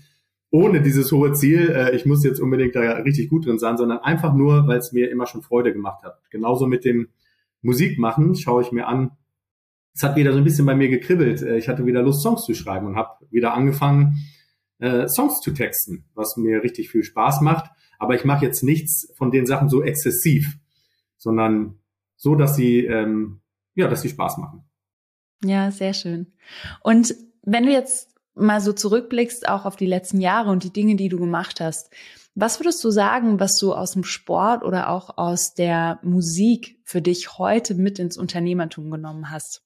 ohne 0.51 0.81
dieses 0.81 1.11
hohe 1.11 1.33
Ziel, 1.33 1.69
äh, 1.69 1.95
ich 1.95 2.05
muss 2.05 2.23
jetzt 2.23 2.39
unbedingt 2.39 2.75
da 2.75 2.81
richtig 2.97 3.29
gut 3.29 3.45
drin 3.45 3.57
sein, 3.57 3.77
sondern 3.77 3.99
einfach 3.99 4.33
nur, 4.33 4.67
weil 4.67 4.77
es 4.77 4.91
mir 4.91 5.09
immer 5.09 5.25
schon 5.25 5.41
Freude 5.41 5.73
gemacht 5.73 6.03
hat. 6.03 6.19
Genauso 6.29 6.67
mit 6.67 6.85
dem 6.85 7.07
Musikmachen 7.61 8.35
schaue 8.35 8.61
ich 8.61 8.71
mir 8.71 8.87
an, 8.87 9.11
es 9.93 10.03
hat 10.03 10.15
wieder 10.15 10.31
so 10.31 10.37
ein 10.37 10.43
bisschen 10.43 10.65
bei 10.65 10.75
mir 10.75 10.89
gekribbelt. 10.89 11.41
Äh, 11.41 11.57
ich 11.57 11.67
hatte 11.67 11.85
wieder 11.85 12.03
Lust, 12.03 12.21
Songs 12.21 12.43
zu 12.43 12.53
schreiben 12.53 12.85
und 12.85 12.95
habe 12.95 13.25
wieder 13.31 13.53
angefangen, 13.53 14.17
äh, 14.81 15.07
Songs 15.07 15.39
zu 15.39 15.51
texten, 15.51 16.05
was 16.13 16.35
mir 16.35 16.61
richtig 16.63 16.89
viel 16.89 17.03
Spaß 17.03 17.41
macht. 17.41 17.71
Aber 17.97 18.15
ich 18.15 18.25
mache 18.25 18.45
jetzt 18.45 18.63
nichts 18.63 19.13
von 19.15 19.31
den 19.31 19.45
Sachen 19.45 19.69
so 19.69 19.81
exzessiv, 19.81 20.57
sondern 21.17 21.79
so, 22.17 22.35
dass 22.35 22.55
sie 22.55 22.85
ähm, 22.85 23.41
ja, 23.75 23.87
dass 23.87 24.01
sie 24.01 24.09
Spaß 24.09 24.37
machen. 24.37 24.63
Ja, 25.43 25.71
sehr 25.71 25.93
schön. 25.93 26.33
Und 26.81 27.15
wenn 27.43 27.65
du 27.65 27.71
jetzt 27.71 28.09
mal 28.35 28.61
so 28.61 28.73
zurückblickst, 28.73 29.47
auch 29.47 29.65
auf 29.65 29.75
die 29.75 29.85
letzten 29.85 30.21
Jahre 30.21 30.51
und 30.51 30.63
die 30.63 30.73
Dinge, 30.73 30.95
die 30.95 31.09
du 31.09 31.19
gemacht 31.19 31.59
hast, 31.59 31.91
was 32.33 32.59
würdest 32.59 32.83
du 32.83 32.91
sagen, 32.91 33.39
was 33.39 33.57
du 33.57 33.73
aus 33.73 33.91
dem 33.91 34.03
Sport 34.03 34.63
oder 34.63 34.89
auch 34.89 35.17
aus 35.17 35.53
der 35.53 35.99
Musik 36.01 36.79
für 36.83 37.01
dich 37.01 37.37
heute 37.37 37.75
mit 37.75 37.99
ins 37.99 38.17
Unternehmertum 38.17 38.89
genommen 38.89 39.31
hast? 39.31 39.63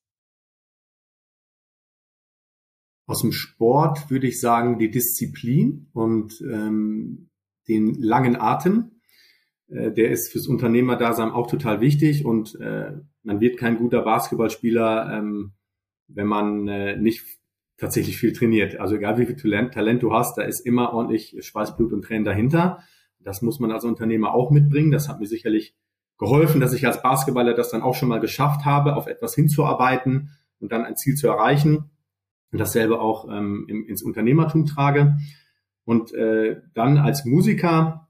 Aus 3.07 3.21
dem 3.21 3.31
Sport 3.31 4.09
würde 4.09 4.27
ich 4.27 4.39
sagen, 4.39 4.79
die 4.79 4.89
Disziplin 4.89 5.87
und 5.93 6.41
ähm, 6.41 7.29
den 7.67 7.93
langen 7.95 8.35
Atem. 8.35 8.91
Äh, 9.67 9.91
der 9.91 10.09
ist 10.09 10.31
fürs 10.31 10.47
Unternehmerdasein 10.47 11.29
auch 11.29 11.47
total 11.47 11.81
wichtig 11.81 12.25
und 12.25 12.59
äh, 12.59 12.93
man 13.23 13.39
wird 13.39 13.57
kein 13.57 13.77
guter 13.77 14.01
Basketballspieler, 14.01 15.17
ähm, 15.17 15.53
wenn 16.07 16.27
man 16.27 16.67
äh, 16.67 16.97
nicht 16.97 17.23
tatsächlich 17.77 18.17
viel 18.17 18.33
trainiert. 18.33 18.79
Also 18.79 18.95
egal 18.95 19.17
wie 19.19 19.25
viel 19.25 19.35
Talent, 19.35 19.73
Talent 19.73 20.01
du 20.01 20.13
hast, 20.13 20.37
da 20.37 20.43
ist 20.43 20.65
immer 20.65 20.93
ordentlich 20.93 21.37
Schweiß, 21.41 21.75
Blut 21.75 21.93
und 21.93 22.03
Tränen 22.03 22.25
dahinter. 22.25 22.79
Das 23.19 23.41
muss 23.41 23.59
man 23.59 23.71
als 23.71 23.83
Unternehmer 23.83 24.33
auch 24.33 24.49
mitbringen. 24.49 24.91
Das 24.91 25.09
hat 25.09 25.19
mir 25.19 25.25
sicherlich 25.27 25.75
geholfen, 26.17 26.61
dass 26.61 26.73
ich 26.73 26.87
als 26.87 27.01
Basketballer 27.01 27.53
das 27.53 27.69
dann 27.69 27.81
auch 27.81 27.95
schon 27.95 28.09
mal 28.09 28.19
geschafft 28.19 28.65
habe, 28.65 28.95
auf 28.95 29.07
etwas 29.07 29.35
hinzuarbeiten 29.35 30.29
und 30.59 30.71
dann 30.71 30.85
ein 30.85 30.95
Ziel 30.95 31.15
zu 31.15 31.27
erreichen 31.27 31.91
und 32.51 32.59
dasselbe 32.59 32.99
auch 32.99 33.27
ähm, 33.29 33.65
im, 33.67 33.85
ins 33.85 34.03
Unternehmertum 34.03 34.65
trage. 34.65 35.17
Und 35.83 36.13
äh, 36.13 36.61
dann 36.73 36.97
als 36.97 37.25
Musiker, 37.25 38.07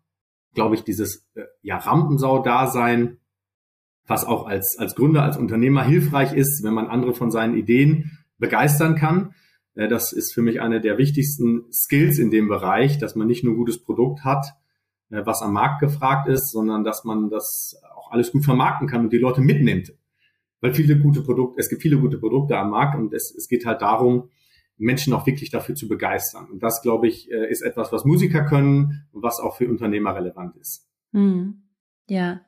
glaube 0.54 0.76
ich, 0.76 0.84
dieses 0.84 1.28
äh, 1.36 1.43
ja, 1.62 1.78
Rampensau-Dasein, 1.78 3.17
was 4.08 4.24
auch 4.24 4.45
als, 4.45 4.78
als 4.80 4.95
Gründer, 4.95 5.24
als 5.24 5.38
Unternehmer 5.38 5.84
hilfreich 5.84 6.34
ist, 6.34 6.63
wenn 6.63 6.74
man 6.74 6.88
andere 6.88 7.13
von 7.13 7.32
seinen 7.32 7.58
Ideen 7.58 8.19
begeistern 8.38 8.95
kann. 8.95 9.34
Äh, 9.74 9.88
das 9.88 10.13
ist 10.13 10.34
für 10.34 10.41
mich 10.41 10.62
eine 10.62 10.80
der 10.80 10.98
wichtigsten 10.98 11.65
Skills 11.71 12.19
in 12.19 12.32
dem 12.32 12.48
Bereich, 12.48 12.98
dass 12.98 13.15
man 13.15 13.28
nicht 13.28 13.43
nur 13.43 13.54
ein 13.54 13.58
gutes 13.58 13.84
Produkt 13.84 14.24
hat, 14.24 14.45
äh, 15.10 15.26
was 15.26 15.41
am 15.41 15.54
Markt 15.54 15.82
gefragt 15.82 16.28
ist, 16.28 16.52
sondern 16.52 16.84
dass 16.84 17.04
man 17.04 17.30
das 17.30 17.76
auch 17.95 18.12
alles 18.12 18.32
gut 18.32 18.45
vermarkten 18.45 18.88
kann 18.88 19.02
und 19.02 19.13
die 19.13 19.17
Leute 19.17 19.41
mitnimmt 19.41 19.91
weil 20.65 20.73
viele 20.73 20.97
gute 20.97 21.21
Produkte, 21.21 21.60
es 21.60 21.69
gibt 21.69 21.84
viele 21.84 21.99
gute 21.99 22.17
Produkte 22.17 22.58
am 22.58 22.71
Markt 22.71 22.97
und 22.97 23.13
es, 23.13 23.34
es 23.36 23.47
geht 23.47 23.67
halt 23.67 23.84
darum, 23.84 24.32
Menschen 24.78 25.13
auch 25.13 25.28
wirklich 25.28 25.51
dafür 25.51 25.75
zu 25.75 25.88
begeistern. 25.88 26.49
Und 26.49 26.63
das, 26.63 26.82
glaube 26.82 27.08
ich, 27.08 27.32
äh, 27.32 27.47
ist 27.51 27.62
etwas, 27.62 27.91
was 27.91 28.04
Musiker 28.04 28.43
können 28.45 29.06
und 29.12 29.21
was 29.21 29.39
auch 29.39 29.58
für 29.58 29.69
Unternehmer 29.69 30.15
relevant 30.15 30.58
ist. 30.58 30.89
Hm. 31.13 31.62
Ja, 32.08 32.41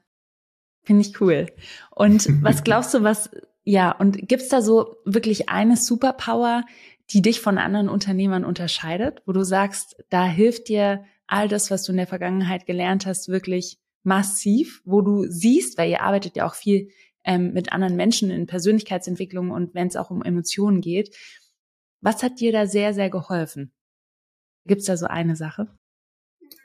finde 0.82 1.02
ich 1.02 1.22
cool. 1.22 1.46
Und 1.92 2.28
was 2.44 2.64
glaubst 2.64 2.96
du, 2.96 3.04
was, 3.04 3.30
ja, 3.64 3.92
und 3.92 4.28
gibt's 4.28 4.50
da 4.50 4.64
so 4.64 4.96
wirklich 5.06 5.48
eine 5.50 5.78
Superpower, 5.78 6.64
die 7.12 7.22
dich 7.22 7.40
von 7.40 7.60
anderen 7.60 7.88
Unternehmern 7.88 8.46
unterscheidet, 8.46 9.22
wo 9.28 9.32
du 9.32 9.44
sagst, 9.44 9.96
da 10.10 10.26
hilft 10.26 10.70
dir 10.70 11.04
all 11.28 11.48
das, 11.48 11.70
was 11.70 11.84
du 11.84 11.92
in 11.92 11.98
der 11.98 12.08
Vergangenheit 12.08 12.66
gelernt 12.66 13.06
hast, 13.06 13.28
wirklich 13.28 13.78
massiv, 14.02 14.82
wo 14.86 15.02
du 15.02 15.26
siehst, 15.28 15.78
weil 15.78 15.92
ihr 15.92 16.02
arbeitet 16.02 16.36
ja 16.36 16.48
auch 16.48 16.56
viel 16.56 16.90
ähm, 17.28 17.54
mit 17.54 17.72
anderen 17.72 17.96
Menschen 17.96 18.32
in 18.32 18.48
Persönlichkeitsentwicklung 18.48 19.52
und 19.52 19.76
wenn 19.76 19.88
es 19.88 19.96
auch 19.96 20.10
um 20.10 20.24
Emotionen 20.24 20.82
geht. 20.82 21.16
Was 22.02 22.24
hat 22.24 22.40
dir 22.40 22.52
da 22.52 22.66
sehr, 22.66 22.94
sehr 22.94 23.10
geholfen? 23.10 23.72
Gibt 24.66 24.82
es 24.82 24.88
da 24.88 24.98
so 24.98 25.06
eine 25.06 25.36
Sache? 25.36 25.68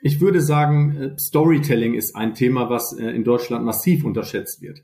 Ich 0.01 0.21
würde 0.21 0.41
sagen, 0.41 0.95
äh, 0.95 1.19
Storytelling 1.19 1.93
ist 1.93 2.15
ein 2.15 2.33
Thema, 2.33 2.69
was 2.69 2.97
äh, 2.97 3.09
in 3.09 3.23
Deutschland 3.23 3.65
massiv 3.65 4.03
unterschätzt 4.05 4.61
wird. 4.61 4.81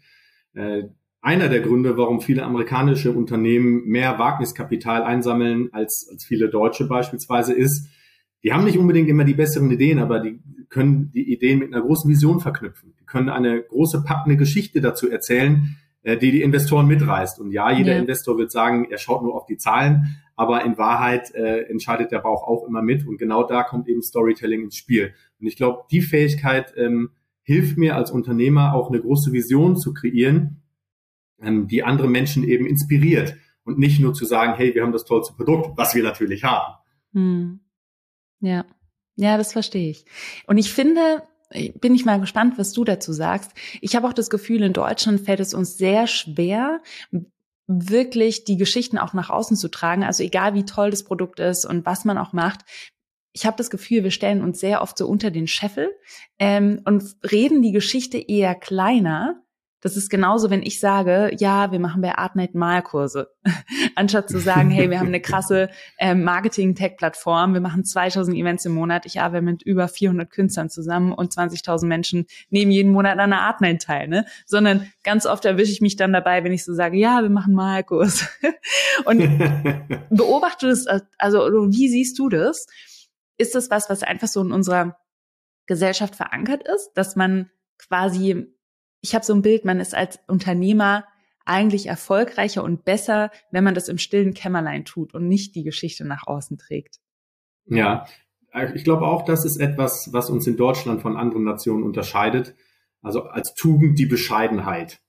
Äh, 0.54 0.84
einer 1.22 1.50
der 1.50 1.62
Gründe, 1.62 1.98
warum 1.98 2.22
viele 2.22 2.44
amerikanische 2.44 3.12
Unternehmen 3.12 3.86
mehr 3.86 4.20
Wagniskapital 4.20 5.04
einsammeln 5.04 5.70
als, 5.74 6.08
als 6.12 6.26
viele 6.26 6.50
deutsche 6.50 6.88
beispielsweise, 6.88 7.54
ist, 7.54 7.88
die 8.44 8.54
haben 8.54 8.64
nicht 8.64 8.78
unbedingt 8.78 9.10
immer 9.10 9.26
die 9.26 9.34
besseren 9.34 9.72
Ideen, 9.72 10.00
aber 10.00 10.20
die 10.20 10.40
können 10.70 11.12
die 11.12 11.34
Ideen 11.34 11.60
mit 11.60 11.74
einer 11.74 11.84
großen 11.84 12.10
Vision 12.10 12.40
verknüpfen. 12.40 12.94
Die 13.00 13.06
können 13.06 13.30
eine 13.30 13.62
große 13.62 14.04
packende 14.04 14.38
Geschichte 14.38 14.82
dazu 14.82 15.10
erzählen, 15.10 15.78
äh, 16.04 16.18
die 16.18 16.32
die 16.32 16.42
Investoren 16.42 16.88
mitreißt. 16.88 17.40
Und 17.40 17.52
ja, 17.52 17.72
jeder 17.72 17.94
ja. 17.94 18.00
Investor 18.00 18.38
wird 18.38 18.52
sagen, 18.52 18.88
er 18.90 18.98
schaut 18.98 19.24
nur 19.24 19.36
auf 19.36 19.46
die 19.46 19.58
Zahlen, 19.58 20.22
aber 20.36 20.64
in 20.64 20.78
Wahrheit 20.78 21.34
äh, 21.36 21.64
entscheidet 21.64 22.12
der 22.12 22.20
Bauch 22.20 22.44
auch 22.48 22.66
immer 22.68 22.82
mit. 22.82 23.06
Und 23.06 23.18
genau 23.18 23.44
da 23.44 23.64
kommt 23.64 23.90
eben 23.90 24.02
Storytelling 24.02 24.64
ins 24.64 24.78
Spiel. 24.78 25.14
Und 25.40 25.48
ich 25.48 25.58
glaube, 25.58 25.84
die 25.92 26.02
Fähigkeit 26.02 26.74
ähm, 26.78 27.10
hilft 27.42 27.78
mir 27.78 27.96
als 27.96 28.12
Unternehmer 28.12 28.74
auch 28.74 28.90
eine 28.90 29.02
große 29.02 29.34
Vision 29.34 29.76
zu 29.76 29.94
kreieren, 29.94 30.62
ähm, 31.42 31.68
die 31.68 31.84
andere 31.84 32.08
Menschen 32.08 32.44
eben 32.44 32.66
inspiriert 32.66 33.36
und 33.64 33.80
nicht 33.80 34.00
nur 34.00 34.14
zu 34.14 34.26
sagen, 34.26 34.54
hey, 34.56 34.74
wir 34.74 34.84
haben 34.84 34.92
das 34.92 35.04
tollste 35.04 35.34
Produkt, 35.34 35.78
was 35.78 35.96
wir 35.96 36.04
natürlich 36.04 36.44
haben. 36.44 36.76
Hm. 37.14 37.60
Ja, 38.40 38.66
ja, 39.16 39.38
das 39.38 39.52
verstehe 39.54 39.90
ich. 39.90 40.06
Und 40.48 40.58
ich 40.58 40.72
finde, 40.72 41.24
bin 41.76 41.96
ich 41.96 42.06
mal 42.06 42.20
gespannt, 42.20 42.58
was 42.58 42.72
du 42.72 42.84
dazu 42.84 43.12
sagst. 43.12 43.52
Ich 43.82 43.96
habe 43.96 44.08
auch 44.08 44.14
das 44.14 44.30
Gefühl, 44.30 44.64
in 44.64 44.74
Deutschland 44.74 45.22
fällt 45.22 45.40
es 45.40 45.54
uns 45.54 45.78
sehr 45.78 46.08
schwer, 46.08 46.82
wirklich 47.68 48.46
die 48.46 48.58
Geschichten 48.58 48.98
auch 48.98 49.14
nach 49.14 49.30
außen 49.30 49.58
zu 49.58 49.70
tragen. 49.70 50.04
Also 50.04 50.24
egal 50.24 50.54
wie 50.54 50.66
toll 50.66 50.90
das 50.90 51.04
Produkt 51.04 51.40
ist 51.40 51.66
und 51.66 51.86
was 51.86 52.06
man 52.06 52.18
auch 52.18 52.34
macht. 52.34 52.62
Ich 53.32 53.46
habe 53.46 53.58
das 53.58 53.70
Gefühl, 53.70 54.04
wir 54.04 54.12
stellen 54.12 54.42
uns 54.42 54.60
sehr 54.60 54.82
oft 54.82 54.98
so 54.98 55.08
unter 55.08 55.30
den 55.32 55.48
Scheffel 55.48 55.96
ähm, 56.40 56.82
und 56.86 57.04
reden 57.32 57.62
die 57.62 57.72
Geschichte 57.72 58.18
eher 58.18 58.56
kleiner, 58.56 59.44
das 59.82 59.96
ist 59.96 60.10
genauso, 60.10 60.50
wenn 60.50 60.62
ich 60.62 60.80
sage, 60.80 61.32
ja, 61.38 61.72
wir 61.72 61.80
machen 61.80 62.02
bei 62.02 62.18
Artnight 62.18 62.54
Malkurse, 62.54 63.32
anstatt 63.96 64.30
zu 64.30 64.40
sagen, 64.40 64.70
hey, 64.70 64.90
wir 64.90 65.00
haben 65.00 65.08
eine 65.08 65.22
krasse 65.22 65.70
äh, 65.98 66.16
Marketing-Tech-Plattform, 66.16 67.54
wir 67.54 67.62
machen 67.62 67.86
2000 67.86 68.36
Events 68.36 68.66
im 68.66 68.74
Monat, 68.74 69.06
ich 69.06 69.22
arbeite 69.22 69.44
mit 69.44 69.62
über 69.64 69.88
400 69.88 70.30
Künstlern 70.30 70.70
zusammen 70.70 71.14
und 71.14 71.34
20.000 71.34 71.86
Menschen 71.86 72.26
nehmen 72.50 72.72
jeden 72.72 72.92
Monat 72.92 73.14
an 73.14 73.32
einer 73.32 73.42
Artnight 73.42 73.82
teil, 73.82 74.08
ne? 74.08 74.26
Sondern 74.46 74.92
ganz 75.04 75.26
oft 75.26 75.46
erwische 75.46 75.72
ich 75.72 75.82
mich 75.82 75.96
dann 75.96 76.12
dabei, 76.12 76.44
wenn 76.44 76.52
ich 76.52 76.66
so 76.66 76.74
sage, 76.74 76.98
ja, 76.98 77.22
wir 77.22 77.30
machen 77.30 77.54
Malkurs. 77.54 78.28
und 79.06 79.20
beobachte 80.10 80.68
das, 80.68 80.88
also 81.18 81.40
wie 81.70 81.88
siehst 81.88 82.20
du 82.20 82.30
das? 82.30 82.68
Ist 83.38 83.56
das 83.56 83.70
was, 83.70 83.90
was 83.90 84.04
einfach 84.04 84.28
so 84.28 84.42
in 84.42 84.52
unserer 84.52 84.98
Gesellschaft 85.68 86.16
verankert 86.16 86.68
ist, 86.68 86.92
dass 86.96 87.16
man 87.16 87.50
quasi 87.78 88.54
ich 89.02 89.16
habe 89.16 89.26
so 89.26 89.34
ein 89.34 89.42
Bild, 89.42 89.66
man 89.66 89.80
ist 89.80 89.96
als 89.96 90.20
Unternehmer 90.28 91.06
eigentlich 91.46 91.88
erfolgreicher 91.88 92.64
und 92.64 92.86
besser, 92.86 93.32
wenn 93.52 93.64
man 93.64 93.74
das 93.74 93.90
im 93.90 93.98
stillen 93.98 94.34
Kämmerlein 94.34 94.86
tut 94.86 95.14
und 95.14 95.28
nicht 95.28 95.56
die 95.56 95.64
Geschichte 95.64 96.06
nach 96.06 96.28
außen 96.28 96.58
trägt. 96.58 97.00
Ja, 97.66 98.06
ich 98.74 98.84
glaube 98.84 99.06
auch, 99.06 99.26
das 99.26 99.46
ist 99.46 99.58
etwas, 99.58 100.10
was 100.12 100.30
uns 100.30 100.46
in 100.48 100.58
Deutschland 100.58 101.02
von 101.02 101.18
anderen 101.18 101.44
Nationen 101.44 101.84
unterscheidet. 101.84 102.56
Also 103.02 103.24
als 103.24 103.54
Tugend 103.54 103.98
die 103.98 104.06
Bescheidenheit. 104.06 105.02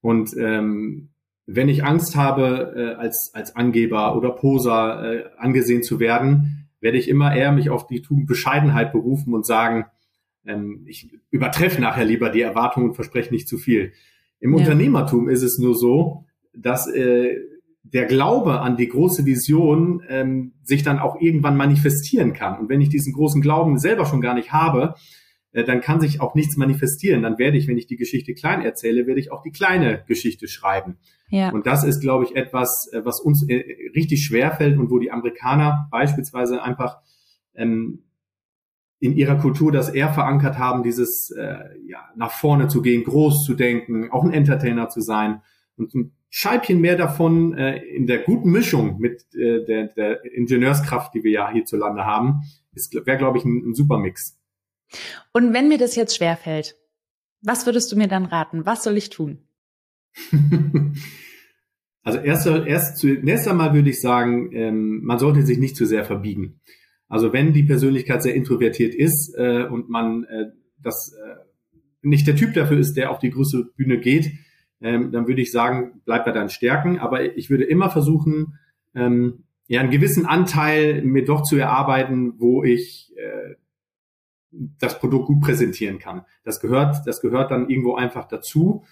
Und 0.00 0.34
ähm, 0.36 1.10
wenn 1.46 1.68
ich 1.68 1.84
Angst 1.84 2.16
habe, 2.16 2.74
äh, 2.76 3.00
als, 3.00 3.30
als 3.34 3.54
Angeber 3.54 4.16
oder 4.16 4.30
Poser 4.30 5.12
äh, 5.12 5.24
angesehen 5.36 5.82
zu 5.82 6.00
werden, 6.00 6.70
werde 6.80 6.98
ich 6.98 7.08
immer 7.08 7.34
eher 7.34 7.52
mich 7.52 7.70
auf 7.70 7.86
die 7.86 8.02
Tugend 8.02 8.26
Bescheidenheit 8.26 8.92
berufen 8.92 9.34
und 9.34 9.46
sagen, 9.46 9.86
ähm, 10.46 10.84
ich 10.86 11.10
übertreffe 11.30 11.80
nachher 11.80 12.04
lieber 12.04 12.30
die 12.30 12.42
Erwartungen 12.42 12.90
und 12.90 12.94
verspreche 12.94 13.32
nicht 13.32 13.48
zu 13.48 13.58
viel. 13.58 13.92
Im 14.40 14.52
ja. 14.52 14.58
Unternehmertum 14.58 15.28
ist 15.28 15.42
es 15.42 15.58
nur 15.58 15.74
so, 15.74 16.24
dass 16.52 16.86
äh, 16.86 17.36
der 17.82 18.06
Glaube 18.06 18.60
an 18.60 18.76
die 18.76 18.88
große 18.88 19.26
Vision 19.26 20.02
ähm, 20.08 20.52
sich 20.62 20.82
dann 20.82 20.98
auch 20.98 21.20
irgendwann 21.20 21.56
manifestieren 21.56 22.32
kann. 22.32 22.58
Und 22.58 22.68
wenn 22.68 22.80
ich 22.80 22.88
diesen 22.88 23.12
großen 23.12 23.42
Glauben 23.42 23.78
selber 23.78 24.06
schon 24.06 24.20
gar 24.20 24.34
nicht 24.34 24.52
habe, 24.52 24.94
äh, 25.52 25.64
dann 25.64 25.80
kann 25.80 26.00
sich 26.00 26.20
auch 26.20 26.34
nichts 26.34 26.56
manifestieren. 26.56 27.22
Dann 27.22 27.38
werde 27.38 27.56
ich, 27.56 27.68
wenn 27.68 27.78
ich 27.78 27.86
die 27.86 27.96
Geschichte 27.96 28.34
klein 28.34 28.62
erzähle, 28.62 29.06
werde 29.06 29.20
ich 29.20 29.30
auch 29.30 29.42
die 29.42 29.52
kleine 29.52 30.04
Geschichte 30.08 30.48
schreiben. 30.48 30.96
Ja. 31.28 31.50
Und 31.50 31.66
das 31.66 31.84
ist, 31.84 32.00
glaube 32.00 32.24
ich, 32.24 32.36
etwas, 32.36 32.88
äh, 32.92 33.04
was 33.04 33.20
uns 33.20 33.48
äh, 33.48 33.64
richtig 33.94 34.24
schwer 34.24 34.52
fällt 34.52 34.78
und 34.78 34.90
wo 34.90 34.98
die 34.98 35.10
Amerikaner 35.10 35.88
beispielsweise 35.90 36.62
einfach 36.62 36.98
ähm, 37.54 38.04
in 39.04 39.18
ihrer 39.18 39.36
Kultur 39.36 39.70
das 39.70 39.90
eher 39.90 40.14
verankert 40.14 40.58
haben, 40.58 40.82
dieses 40.82 41.30
äh, 41.30 41.58
ja, 41.86 42.08
nach 42.16 42.30
vorne 42.30 42.68
zu 42.68 42.80
gehen, 42.80 43.04
groß 43.04 43.44
zu 43.44 43.52
denken, 43.52 44.10
auch 44.10 44.24
ein 44.24 44.32
Entertainer 44.32 44.88
zu 44.88 45.02
sein 45.02 45.42
und 45.76 45.94
ein 45.94 46.12
Scheibchen 46.30 46.80
mehr 46.80 46.96
davon 46.96 47.52
äh, 47.52 47.76
in 47.84 48.06
der 48.06 48.20
guten 48.20 48.50
Mischung 48.50 48.98
mit 48.98 49.26
äh, 49.34 49.62
der, 49.66 49.88
der 49.88 50.24
Ingenieurskraft, 50.24 51.12
die 51.12 51.22
wir 51.22 51.30
ja 51.30 51.50
hierzulande 51.52 52.06
haben, 52.06 52.44
wäre, 53.04 53.18
glaube 53.18 53.36
ich, 53.36 53.44
ein, 53.44 53.70
ein 53.70 53.74
super 53.74 53.98
Mix. 53.98 54.38
Und 55.34 55.52
wenn 55.52 55.68
mir 55.68 55.78
das 55.78 55.96
jetzt 55.96 56.16
schwerfällt, 56.16 56.74
was 57.42 57.66
würdest 57.66 57.92
du 57.92 57.96
mir 57.96 58.08
dann 58.08 58.24
raten? 58.24 58.64
Was 58.64 58.84
soll 58.84 58.96
ich 58.96 59.10
tun? 59.10 59.46
also 62.02 62.18
erst, 62.20 62.46
erst 62.46 62.96
zunächst 62.96 63.46
einmal 63.48 63.74
würde 63.74 63.90
ich 63.90 64.00
sagen, 64.00 64.50
ähm, 64.52 65.02
man 65.04 65.18
sollte 65.18 65.42
sich 65.42 65.58
nicht 65.58 65.76
zu 65.76 65.84
sehr 65.84 66.06
verbiegen. 66.06 66.60
Also 67.14 67.32
wenn 67.32 67.52
die 67.52 67.62
Persönlichkeit 67.62 68.24
sehr 68.24 68.34
introvertiert 68.34 68.92
ist 68.92 69.36
äh, 69.38 69.68
und 69.70 69.88
man 69.88 70.24
äh, 70.24 70.46
das 70.82 71.14
äh, 71.16 71.36
nicht 72.02 72.26
der 72.26 72.34
Typ 72.34 72.54
dafür 72.54 72.76
ist, 72.76 72.94
der 72.94 73.12
auf 73.12 73.20
die 73.20 73.30
große 73.30 73.70
Bühne 73.76 74.00
geht, 74.00 74.32
ähm, 74.80 75.12
dann 75.12 75.28
würde 75.28 75.40
ich 75.40 75.52
sagen, 75.52 76.00
bleibt 76.04 76.24
bei 76.24 76.32
deinen 76.32 76.48
Stärken. 76.48 76.98
Aber 76.98 77.36
ich 77.36 77.50
würde 77.50 77.62
immer 77.62 77.88
versuchen, 77.88 78.58
ähm, 78.96 79.44
ja, 79.68 79.80
einen 79.80 79.92
gewissen 79.92 80.26
Anteil 80.26 81.02
mir 81.04 81.24
doch 81.24 81.44
zu 81.44 81.54
erarbeiten, 81.54 82.40
wo 82.40 82.64
ich 82.64 83.12
äh, 83.16 83.54
das 84.80 84.98
Produkt 84.98 85.28
gut 85.28 85.40
präsentieren 85.40 86.00
kann. 86.00 86.22
Das 86.42 86.58
gehört, 86.58 87.06
das 87.06 87.20
gehört 87.20 87.52
dann 87.52 87.70
irgendwo 87.70 87.94
einfach 87.94 88.26
dazu. 88.26 88.82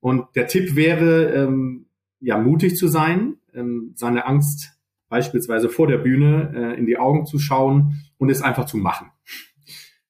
Und 0.00 0.24
der 0.34 0.48
Tipp 0.48 0.74
wäre, 0.74 1.32
ähm, 1.34 1.86
ja, 2.18 2.36
mutig 2.36 2.74
zu 2.74 2.88
sein, 2.88 3.36
ähm, 3.54 3.92
seine 3.94 4.26
Angst 4.26 4.79
beispielsweise 5.10 5.68
vor 5.68 5.86
der 5.86 5.98
Bühne 5.98 6.52
äh, 6.54 6.78
in 6.78 6.86
die 6.86 6.96
Augen 6.96 7.26
zu 7.26 7.38
schauen 7.38 8.00
und 8.16 8.30
es 8.30 8.40
einfach 8.40 8.64
zu 8.64 8.78
machen. 8.78 9.10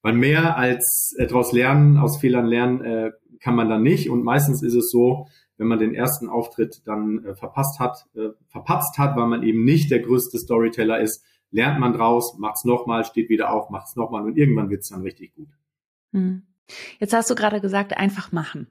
Weil 0.02 0.12
mehr 0.12 0.56
als 0.56 1.14
äh, 1.18 1.26
daraus 1.26 1.52
lernen, 1.52 1.98
aus 1.98 2.18
Fehlern 2.18 2.46
lernen, 2.46 2.80
äh, 2.82 3.10
kann 3.40 3.56
man 3.56 3.68
dann 3.68 3.82
nicht. 3.82 4.08
Und 4.08 4.22
meistens 4.22 4.62
ist 4.62 4.74
es 4.74 4.90
so, 4.90 5.26
wenn 5.56 5.66
man 5.66 5.78
den 5.78 5.94
ersten 5.94 6.28
Auftritt 6.28 6.86
dann 6.86 7.24
äh, 7.24 7.34
verpasst 7.34 7.80
hat, 7.80 8.06
äh, 8.14 8.28
verpatzt 8.48 8.98
hat, 8.98 9.16
weil 9.16 9.26
man 9.26 9.42
eben 9.42 9.64
nicht 9.64 9.90
der 9.90 10.00
größte 10.00 10.38
Storyteller 10.38 11.00
ist, 11.00 11.24
lernt 11.50 11.80
man 11.80 11.92
draus, 11.92 12.38
macht's 12.38 12.64
nochmal, 12.64 13.04
steht 13.04 13.28
wieder 13.28 13.52
auf, 13.52 13.70
macht's 13.70 13.96
nochmal 13.96 14.22
und 14.22 14.36
irgendwann 14.36 14.70
wird's 14.70 14.90
dann 14.90 15.02
richtig 15.02 15.34
gut. 15.34 15.48
Hm. 16.12 16.42
Jetzt 16.98 17.12
hast 17.12 17.28
du 17.30 17.34
gerade 17.34 17.60
gesagt, 17.60 17.96
einfach 17.96 18.32
machen. 18.32 18.68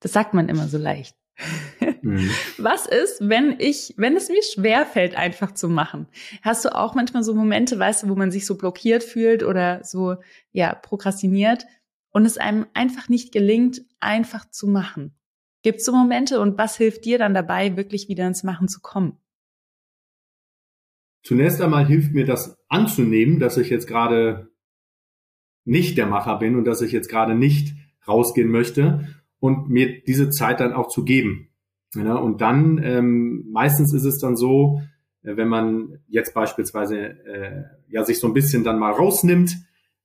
Das 0.00 0.12
sagt 0.12 0.32
man 0.32 0.48
immer 0.48 0.66
so 0.68 0.78
leicht. 0.78 1.16
Mhm. 2.02 2.30
Was 2.58 2.86
ist, 2.86 3.18
wenn 3.20 3.56
ich, 3.58 3.94
wenn 3.96 4.16
es 4.16 4.28
mir 4.28 4.42
schwer 4.42 4.86
fällt, 4.86 5.16
einfach 5.16 5.52
zu 5.52 5.68
machen? 5.68 6.06
Hast 6.42 6.64
du 6.64 6.74
auch 6.74 6.94
manchmal 6.94 7.22
so 7.22 7.34
Momente, 7.34 7.78
weißt 7.78 8.02
du, 8.02 8.08
wo 8.08 8.14
man 8.14 8.30
sich 8.30 8.46
so 8.46 8.56
blockiert 8.56 9.02
fühlt 9.02 9.42
oder 9.42 9.84
so, 9.84 10.16
ja, 10.52 10.74
prokrastiniert 10.74 11.64
und 12.10 12.26
es 12.26 12.38
einem 12.38 12.66
einfach 12.74 13.08
nicht 13.08 13.32
gelingt, 13.32 13.82
einfach 14.00 14.48
zu 14.50 14.66
machen? 14.66 15.14
Gibt 15.62 15.78
es 15.78 15.84
so 15.84 15.92
Momente 15.92 16.40
und 16.40 16.58
was 16.58 16.76
hilft 16.76 17.04
dir 17.04 17.18
dann 17.18 17.34
dabei, 17.34 17.76
wirklich 17.76 18.08
wieder 18.08 18.26
ins 18.26 18.42
Machen 18.42 18.68
zu 18.68 18.80
kommen? 18.80 19.18
Zunächst 21.22 21.60
einmal 21.60 21.86
hilft 21.86 22.12
mir 22.12 22.26
das 22.26 22.58
anzunehmen, 22.68 23.38
dass 23.38 23.56
ich 23.56 23.70
jetzt 23.70 23.86
gerade 23.86 24.50
nicht 25.64 25.96
der 25.96 26.06
Macher 26.06 26.38
bin 26.40 26.56
und 26.56 26.64
dass 26.64 26.82
ich 26.82 26.90
jetzt 26.90 27.08
gerade 27.08 27.36
nicht 27.36 27.76
rausgehen 28.08 28.50
möchte 28.50 29.21
und 29.42 29.68
mir 29.68 30.00
diese 30.04 30.30
Zeit 30.30 30.60
dann 30.60 30.72
auch 30.72 30.86
zu 30.86 31.04
geben. 31.04 31.48
Ja, 31.96 32.14
und 32.14 32.40
dann, 32.40 32.80
ähm, 32.82 33.44
meistens 33.50 33.92
ist 33.92 34.04
es 34.04 34.20
dann 34.20 34.36
so, 34.36 34.80
äh, 35.24 35.36
wenn 35.36 35.48
man 35.48 35.98
jetzt 36.06 36.32
beispielsweise 36.32 36.96
äh, 37.26 37.64
ja 37.88 38.04
sich 38.04 38.20
so 38.20 38.28
ein 38.28 38.34
bisschen 38.34 38.62
dann 38.62 38.78
mal 38.78 38.92
rausnimmt, 38.92 39.56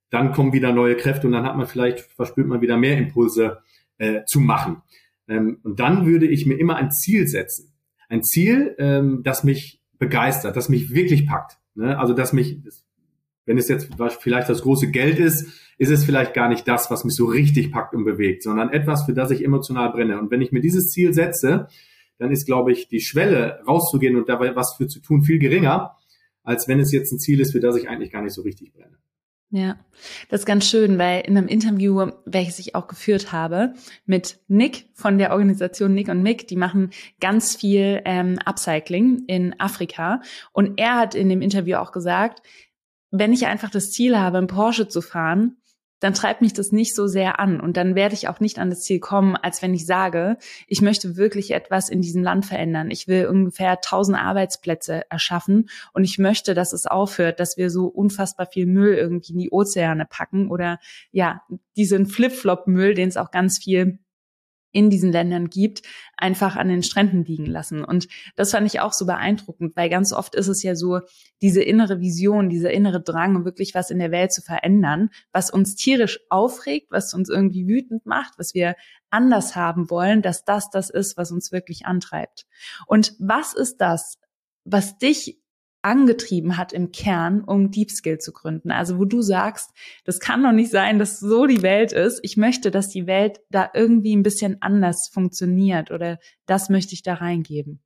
dann 0.09 0.31
kommen 0.31 0.53
wieder 0.53 0.73
neue 0.73 0.97
Kräfte 0.97 1.27
und 1.27 1.33
dann 1.33 1.45
hat 1.45 1.55
man 1.55 1.67
vielleicht, 1.67 1.99
verspürt 1.99 2.47
man 2.47 2.61
wieder 2.61 2.77
mehr 2.77 2.97
Impulse 2.97 3.59
äh, 3.99 4.21
zu 4.25 4.39
machen. 4.39 4.81
Ähm, 5.27 5.59
und 5.61 5.79
dann 5.79 6.07
würde 6.07 6.25
ich 6.25 6.47
mir 6.47 6.59
immer 6.59 6.75
ein 6.75 6.91
Ziel 6.91 7.27
setzen. 7.27 7.73
Ein 8.09 8.23
Ziel, 8.23 8.75
ähm, 8.79 9.21
das 9.23 9.43
mich 9.43 9.83
begeistert, 9.99 10.55
das 10.55 10.67
mich 10.67 10.89
wirklich 10.89 11.27
packt. 11.27 11.59
Ne? 11.75 11.99
Also 11.99 12.15
dass 12.15 12.33
mich, 12.33 12.59
wenn 13.47 13.57
es 13.57 13.69
jetzt 13.69 13.89
vielleicht 14.19 14.49
das 14.49 14.61
große 14.61 14.91
Geld 14.91 15.17
ist, 15.17 15.47
ist 15.79 15.89
es 15.89 16.03
vielleicht 16.03 16.33
gar 16.33 16.49
nicht 16.49 16.67
das, 16.67 16.91
was 16.91 17.03
mich 17.03 17.15
so 17.15 17.25
richtig 17.25 17.71
packt 17.71 17.95
und 17.95 18.03
bewegt, 18.03 18.43
sondern 18.43 18.69
etwas, 18.71 19.05
für 19.05 19.13
das 19.13 19.31
ich 19.31 19.43
emotional 19.43 19.91
brenne. 19.91 20.19
Und 20.19 20.29
wenn 20.29 20.41
ich 20.41 20.51
mir 20.51 20.61
dieses 20.61 20.89
Ziel 20.91 21.13
setze, 21.13 21.67
dann 22.19 22.31
ist, 22.31 22.45
glaube 22.45 22.71
ich, 22.71 22.89
die 22.89 22.99
Schwelle 22.99 23.61
rauszugehen 23.67 24.15
und 24.15 24.27
dabei 24.27 24.55
was 24.55 24.75
für 24.75 24.87
zu 24.87 24.99
tun 24.99 25.23
viel 25.23 25.39
geringer, 25.39 25.95
als 26.43 26.67
wenn 26.67 26.79
es 26.79 26.91
jetzt 26.91 27.11
ein 27.11 27.19
Ziel 27.19 27.39
ist, 27.39 27.53
für 27.53 27.59
das 27.59 27.77
ich 27.77 27.89
eigentlich 27.89 28.11
gar 28.11 28.21
nicht 28.21 28.33
so 28.33 28.41
richtig 28.41 28.73
brenne. 28.73 28.97
Ja, 29.49 29.77
das 30.27 30.41
ist 30.41 30.45
ganz 30.45 30.67
schön, 30.67 30.97
weil 30.97 31.21
in 31.21 31.37
einem 31.37 31.47
Interview, 31.47 32.11
welches 32.25 32.59
ich 32.59 32.75
auch 32.75 32.87
geführt 32.87 33.31
habe, 33.31 33.73
mit 34.05 34.39
Nick 34.49 34.87
von 34.93 35.17
der 35.17 35.31
Organisation 35.31 35.93
Nick 35.93 36.09
und 36.09 36.21
Mick, 36.21 36.49
die 36.49 36.57
machen 36.57 36.89
ganz 37.21 37.55
viel 37.55 38.01
ähm, 38.03 38.39
Upcycling 38.43 39.23
in 39.27 39.57
Afrika. 39.57 40.21
Und 40.51 40.77
er 40.77 40.97
hat 40.97 41.15
in 41.15 41.29
dem 41.29 41.41
Interview 41.41 41.77
auch 41.77 41.93
gesagt, 41.93 42.41
wenn 43.11 43.33
ich 43.33 43.47
einfach 43.47 43.69
das 43.69 43.91
Ziel 43.91 44.17
habe, 44.17 44.37
einen 44.37 44.47
Porsche 44.47 44.87
zu 44.87 45.01
fahren, 45.01 45.57
dann 45.99 46.13
treibt 46.13 46.41
mich 46.41 46.53
das 46.53 46.71
nicht 46.71 46.95
so 46.95 47.07
sehr 47.07 47.39
an 47.39 47.59
und 47.59 47.75
dann 47.75 47.95
werde 47.95 48.13
ich 48.13 48.27
auch 48.27 48.39
nicht 48.39 48.59
an 48.59 48.69
das 48.69 48.81
Ziel 48.81 48.99
kommen, 48.99 49.35
als 49.35 49.61
wenn 49.61 49.73
ich 49.73 49.85
sage, 49.85 50.37
ich 50.67 50.81
möchte 50.81 51.17
wirklich 51.17 51.51
etwas 51.51 51.89
in 51.89 52.01
diesem 52.01 52.21
Land 52.21 52.45
verändern. 52.45 52.91
Ich 52.91 53.07
will 53.07 53.25
ungefähr 53.25 53.81
tausend 53.81 54.17
Arbeitsplätze 54.17 55.09
erschaffen 55.09 55.69
und 55.93 56.03
ich 56.03 56.19
möchte, 56.19 56.53
dass 56.53 56.71
es 56.71 56.85
aufhört, 56.85 57.39
dass 57.39 57.57
wir 57.57 57.71
so 57.71 57.87
unfassbar 57.87 58.45
viel 58.45 58.67
Müll 58.67 58.93
irgendwie 58.93 59.33
in 59.33 59.39
die 59.39 59.51
Ozeane 59.51 60.05
packen 60.05 60.51
oder 60.51 60.79
ja, 61.11 61.41
diesen 61.75 62.05
Flip-Flop-Müll, 62.05 62.93
den 62.93 63.09
es 63.09 63.17
auch 63.17 63.31
ganz 63.31 63.57
viel 63.57 63.99
in 64.71 64.89
diesen 64.89 65.11
Ländern 65.11 65.49
gibt, 65.49 65.81
einfach 66.17 66.55
an 66.55 66.67
den 66.67 66.83
Stränden 66.83 67.23
liegen 67.23 67.45
lassen. 67.45 67.83
Und 67.83 68.07
das 68.35 68.51
fand 68.51 68.67
ich 68.67 68.79
auch 68.79 68.93
so 68.93 69.05
beeindruckend, 69.05 69.75
weil 69.75 69.89
ganz 69.89 70.13
oft 70.13 70.35
ist 70.35 70.47
es 70.47 70.63
ja 70.63 70.75
so, 70.75 70.99
diese 71.41 71.61
innere 71.61 71.99
Vision, 71.99 72.49
dieser 72.49 72.71
innere 72.71 73.01
Drang, 73.01 73.45
wirklich 73.45 73.73
was 73.75 73.91
in 73.91 73.99
der 73.99 74.11
Welt 74.11 74.31
zu 74.31 74.41
verändern, 74.41 75.09
was 75.31 75.49
uns 75.49 75.75
tierisch 75.75 76.19
aufregt, 76.29 76.91
was 76.91 77.13
uns 77.13 77.29
irgendwie 77.29 77.67
wütend 77.67 78.05
macht, 78.05 78.33
was 78.37 78.53
wir 78.53 78.75
anders 79.09 79.55
haben 79.55 79.89
wollen, 79.89 80.21
dass 80.21 80.43
das 80.43 80.69
das 80.69 80.89
ist, 80.89 81.17
was 81.17 81.31
uns 81.31 81.51
wirklich 81.51 81.85
antreibt. 81.85 82.45
Und 82.87 83.15
was 83.19 83.53
ist 83.53 83.77
das, 83.77 84.17
was 84.65 84.97
dich 84.97 85.39
angetrieben 85.87 86.57
hat 86.57 86.73
im 86.73 86.91
Kern, 86.91 87.41
um 87.41 87.71
Deep 87.71 87.91
Skill 87.91 88.17
zu 88.17 88.33
gründen. 88.33 88.71
Also 88.71 88.99
wo 88.99 89.05
du 89.05 89.21
sagst, 89.21 89.71
das 90.03 90.19
kann 90.19 90.43
doch 90.43 90.51
nicht 90.51 90.69
sein, 90.69 90.99
dass 90.99 91.19
so 91.19 91.45
die 91.45 91.61
Welt 91.61 91.93
ist. 91.93 92.19
Ich 92.23 92.35
möchte, 92.35 92.71
dass 92.71 92.89
die 92.89 93.07
Welt 93.07 93.39
da 93.49 93.69
irgendwie 93.73 94.15
ein 94.15 94.23
bisschen 94.23 94.57
anders 94.61 95.09
funktioniert 95.11 95.89
oder 95.89 96.19
das 96.45 96.69
möchte 96.69 96.93
ich 96.93 97.03
da 97.03 97.15
reingeben. 97.15 97.79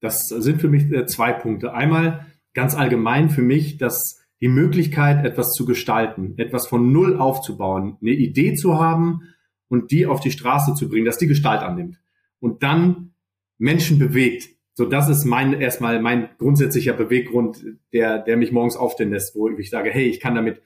Das 0.00 0.26
sind 0.28 0.60
für 0.60 0.68
mich 0.68 0.90
äh, 0.90 1.06
zwei 1.06 1.32
Punkte. 1.32 1.72
Einmal 1.72 2.26
ganz 2.52 2.74
allgemein 2.74 3.30
für 3.30 3.42
mich, 3.42 3.78
dass 3.78 4.20
die 4.40 4.48
Möglichkeit, 4.48 5.24
etwas 5.24 5.52
zu 5.52 5.64
gestalten, 5.64 6.34
etwas 6.36 6.66
von 6.66 6.92
Null 6.92 7.16
aufzubauen, 7.18 7.96
eine 8.02 8.10
Idee 8.10 8.54
zu 8.54 8.78
haben 8.78 9.20
und 9.68 9.92
die 9.92 10.06
auf 10.06 10.20
die 10.20 10.32
Straße 10.32 10.74
zu 10.74 10.88
bringen, 10.88 11.06
dass 11.06 11.18
die 11.18 11.28
Gestalt 11.28 11.62
annimmt 11.62 11.98
und 12.40 12.62
dann 12.62 13.14
Menschen 13.56 13.98
bewegt, 13.98 14.55
so, 14.78 14.84
das 14.84 15.08
ist 15.08 15.24
mein, 15.24 15.58
erstmal 15.58 16.02
mein 16.02 16.28
grundsätzlicher 16.36 16.92
Beweggrund, 16.92 17.64
der, 17.94 18.18
der 18.18 18.36
mich 18.36 18.52
morgens 18.52 18.76
aufstehen 18.76 19.10
lässt, 19.10 19.34
wo 19.34 19.48
ich 19.48 19.70
sage, 19.70 19.88
hey, 19.88 20.04
ich 20.04 20.20
kann 20.20 20.34
damit 20.34 20.60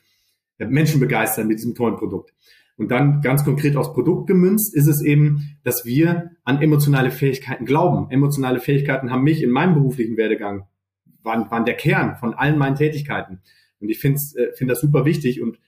Menschen 0.58 0.98
begeistern 0.98 1.46
mit 1.46 1.58
diesem 1.58 1.76
tollen 1.76 1.96
Produkt. 1.96 2.34
Und 2.76 2.90
dann 2.90 3.20
ganz 3.20 3.44
konkret 3.44 3.76
aufs 3.76 3.92
Produkt 3.92 4.26
gemünzt 4.26 4.74
ist 4.74 4.88
es 4.88 5.00
eben, 5.00 5.56
dass 5.62 5.84
wir 5.84 6.32
an 6.42 6.60
emotionale 6.60 7.12
Fähigkeiten 7.12 7.64
glauben. 7.66 8.10
Emotionale 8.10 8.58
Fähigkeiten 8.58 9.12
haben 9.12 9.22
mich 9.22 9.44
in 9.44 9.50
meinem 9.50 9.74
beruflichen 9.74 10.16
Werdegang, 10.16 10.66
waren, 11.22 11.48
waren 11.52 11.64
der 11.64 11.76
Kern 11.76 12.16
von 12.16 12.34
allen 12.34 12.58
meinen 12.58 12.74
Tätigkeiten. 12.74 13.38
Und 13.78 13.90
ich 13.90 14.00
finde 14.00 14.18
äh, 14.34 14.52
find 14.56 14.68
das 14.68 14.80
super 14.80 15.04
wichtig. 15.04 15.40
Und 15.40 15.60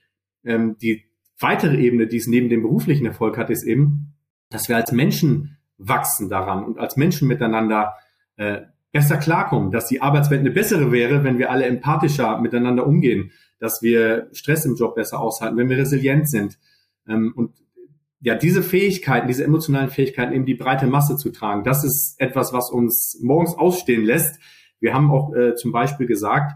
ähm, 0.43 0.75
die 0.81 1.05
weitere 1.39 1.77
Ebene, 1.81 2.07
die 2.07 2.17
es 2.17 2.27
neben 2.27 2.49
dem 2.49 2.61
beruflichen 2.61 3.05
Erfolg 3.05 3.37
hat, 3.37 3.49
ist 3.49 3.63
eben, 3.63 4.15
dass 4.49 4.67
wir 4.67 4.75
als 4.75 4.91
Menschen 4.91 5.57
wachsen 5.77 6.29
daran 6.29 6.65
und 6.65 6.77
als 6.77 6.97
Menschen 6.97 7.29
miteinander 7.29 7.93
äh, 8.37 8.61
besser 8.91 9.17
klarkommen, 9.17 9.71
dass 9.71 9.87
die 9.87 10.01
Arbeitswelt 10.01 10.41
eine 10.41 10.51
bessere 10.51 10.91
wäre, 10.91 11.23
wenn 11.23 11.39
wir 11.39 11.51
alle 11.51 11.65
empathischer 11.65 12.39
miteinander 12.39 12.85
umgehen, 12.85 13.31
dass 13.59 13.81
wir 13.81 14.29
Stress 14.33 14.65
im 14.65 14.75
Job 14.75 14.95
besser 14.95 15.19
aushalten, 15.19 15.57
wenn 15.57 15.69
wir 15.69 15.77
resilient 15.77 16.29
sind. 16.29 16.59
Ähm, 17.07 17.33
und 17.35 17.51
ja, 18.21 18.35
diese 18.35 18.63
Fähigkeiten, 18.63 19.27
diese 19.27 19.43
emotionalen 19.43 19.89
Fähigkeiten, 19.89 20.33
eben 20.33 20.45
die 20.45 20.53
breite 20.53 20.87
Masse 20.87 21.17
zu 21.17 21.31
tragen, 21.31 21.63
das 21.63 21.83
ist 21.83 22.15
etwas, 22.19 22.53
was 22.53 22.71
uns 22.71 23.19
morgens 23.21 23.55
ausstehen 23.55 24.05
lässt. 24.05 24.39
Wir 24.79 24.93
haben 24.93 25.11
auch 25.11 25.33
äh, 25.33 25.55
zum 25.55 25.71
Beispiel 25.71 26.07
gesagt, 26.07 26.53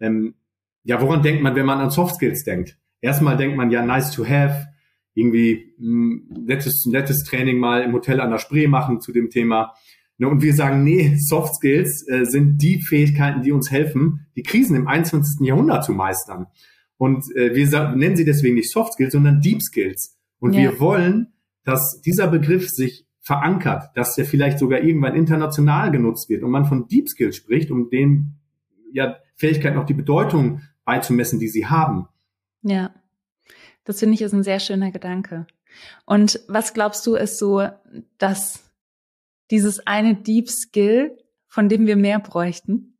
ähm, 0.00 0.34
ja, 0.82 1.00
woran 1.02 1.22
denkt 1.22 1.42
man, 1.42 1.54
wenn 1.56 1.66
man 1.66 1.78
an 1.78 1.90
Soft 1.90 2.14
Skills 2.14 2.44
denkt? 2.44 2.78
Erstmal 3.02 3.36
denkt 3.36 3.56
man 3.56 3.70
ja, 3.70 3.84
nice 3.84 4.12
to 4.12 4.26
have, 4.26 4.66
irgendwie 5.14 5.74
ein 5.78 5.84
hm, 5.84 6.44
nettes, 6.46 6.86
nettes 6.86 7.24
Training 7.24 7.58
mal 7.58 7.82
im 7.82 7.92
Hotel 7.92 8.20
an 8.20 8.30
der 8.30 8.38
Spree 8.38 8.66
machen 8.66 9.00
zu 9.00 9.12
dem 9.12 9.28
Thema. 9.28 9.74
Ne, 10.20 10.28
und 10.28 10.42
wir 10.42 10.52
sagen, 10.52 10.84
nee, 10.84 11.16
Soft 11.16 11.54
Skills 11.54 12.06
äh, 12.06 12.26
sind 12.26 12.58
die 12.58 12.82
Fähigkeiten, 12.82 13.40
die 13.40 13.52
uns 13.52 13.70
helfen, 13.70 14.26
die 14.36 14.42
Krisen 14.42 14.76
im 14.76 14.86
21. 14.86 15.46
Jahrhundert 15.46 15.82
zu 15.82 15.92
meistern. 15.92 16.46
Und 16.98 17.24
äh, 17.34 17.54
wir 17.54 17.94
nennen 17.96 18.16
sie 18.16 18.26
deswegen 18.26 18.56
nicht 18.56 18.70
Soft 18.70 18.92
Skills, 18.92 19.14
sondern 19.14 19.40
Deep 19.40 19.62
Skills. 19.62 20.18
Und 20.38 20.52
ja. 20.52 20.60
wir 20.60 20.78
wollen, 20.78 21.32
dass 21.64 22.02
dieser 22.02 22.28
Begriff 22.28 22.68
sich 22.68 23.06
verankert, 23.22 23.96
dass 23.96 24.14
der 24.14 24.26
vielleicht 24.26 24.58
sogar 24.58 24.82
irgendwann 24.82 25.14
international 25.14 25.90
genutzt 25.90 26.28
wird 26.28 26.42
und 26.42 26.50
man 26.50 26.66
von 26.66 26.86
Deep 26.86 27.08
Skills 27.08 27.36
spricht, 27.36 27.70
um 27.70 27.88
den 27.88 28.34
ja, 28.92 29.16
Fähigkeiten 29.36 29.78
auch 29.78 29.86
die 29.86 29.94
Bedeutung 29.94 30.60
beizumessen, 30.84 31.38
die 31.38 31.48
sie 31.48 31.64
haben. 31.64 32.08
Ja, 32.60 32.90
das 33.84 34.00
finde 34.00 34.16
ich 34.16 34.20
ist 34.20 34.34
ein 34.34 34.42
sehr 34.42 34.60
schöner 34.60 34.90
Gedanke. 34.90 35.46
Und 36.04 36.40
was 36.46 36.74
glaubst 36.74 37.06
du, 37.06 37.14
ist 37.14 37.38
so, 37.38 37.66
dass 38.18 38.69
dieses 39.50 39.86
eine 39.86 40.14
Deep 40.16 40.48
Skill, 40.48 41.16
von 41.48 41.68
dem 41.68 41.86
wir 41.86 41.96
mehr 41.96 42.20
bräuchten? 42.20 42.90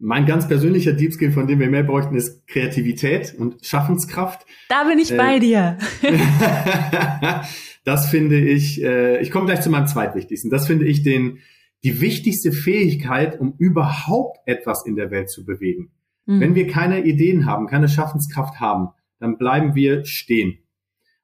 Mein 0.00 0.26
ganz 0.26 0.46
persönlicher 0.46 0.92
Deep 0.92 1.12
Skill, 1.12 1.32
von 1.32 1.48
dem 1.48 1.58
wir 1.58 1.68
mehr 1.68 1.82
bräuchten, 1.82 2.14
ist 2.14 2.46
Kreativität 2.46 3.34
und 3.36 3.66
Schaffenskraft. 3.66 4.46
Da 4.68 4.84
bin 4.84 4.98
ich 4.98 5.10
äh, 5.10 5.16
bei 5.16 5.38
dir. 5.40 5.76
das 7.84 8.08
finde 8.08 8.38
ich, 8.38 8.82
äh, 8.82 9.20
ich 9.20 9.32
komme 9.32 9.46
gleich 9.46 9.60
zu 9.60 9.70
meinem 9.70 9.88
zweitwichtigsten. 9.88 10.50
Das 10.50 10.68
finde 10.68 10.86
ich 10.86 11.02
den, 11.02 11.40
die 11.82 12.00
wichtigste 12.00 12.52
Fähigkeit, 12.52 13.40
um 13.40 13.54
überhaupt 13.58 14.38
etwas 14.46 14.86
in 14.86 14.94
der 14.94 15.10
Welt 15.10 15.30
zu 15.30 15.44
bewegen. 15.44 15.90
Mhm. 16.26 16.40
Wenn 16.40 16.54
wir 16.54 16.68
keine 16.68 17.04
Ideen 17.04 17.44
haben, 17.44 17.66
keine 17.66 17.88
Schaffenskraft 17.88 18.60
haben, 18.60 18.90
dann 19.18 19.36
bleiben 19.36 19.74
wir 19.74 20.04
stehen. 20.04 20.58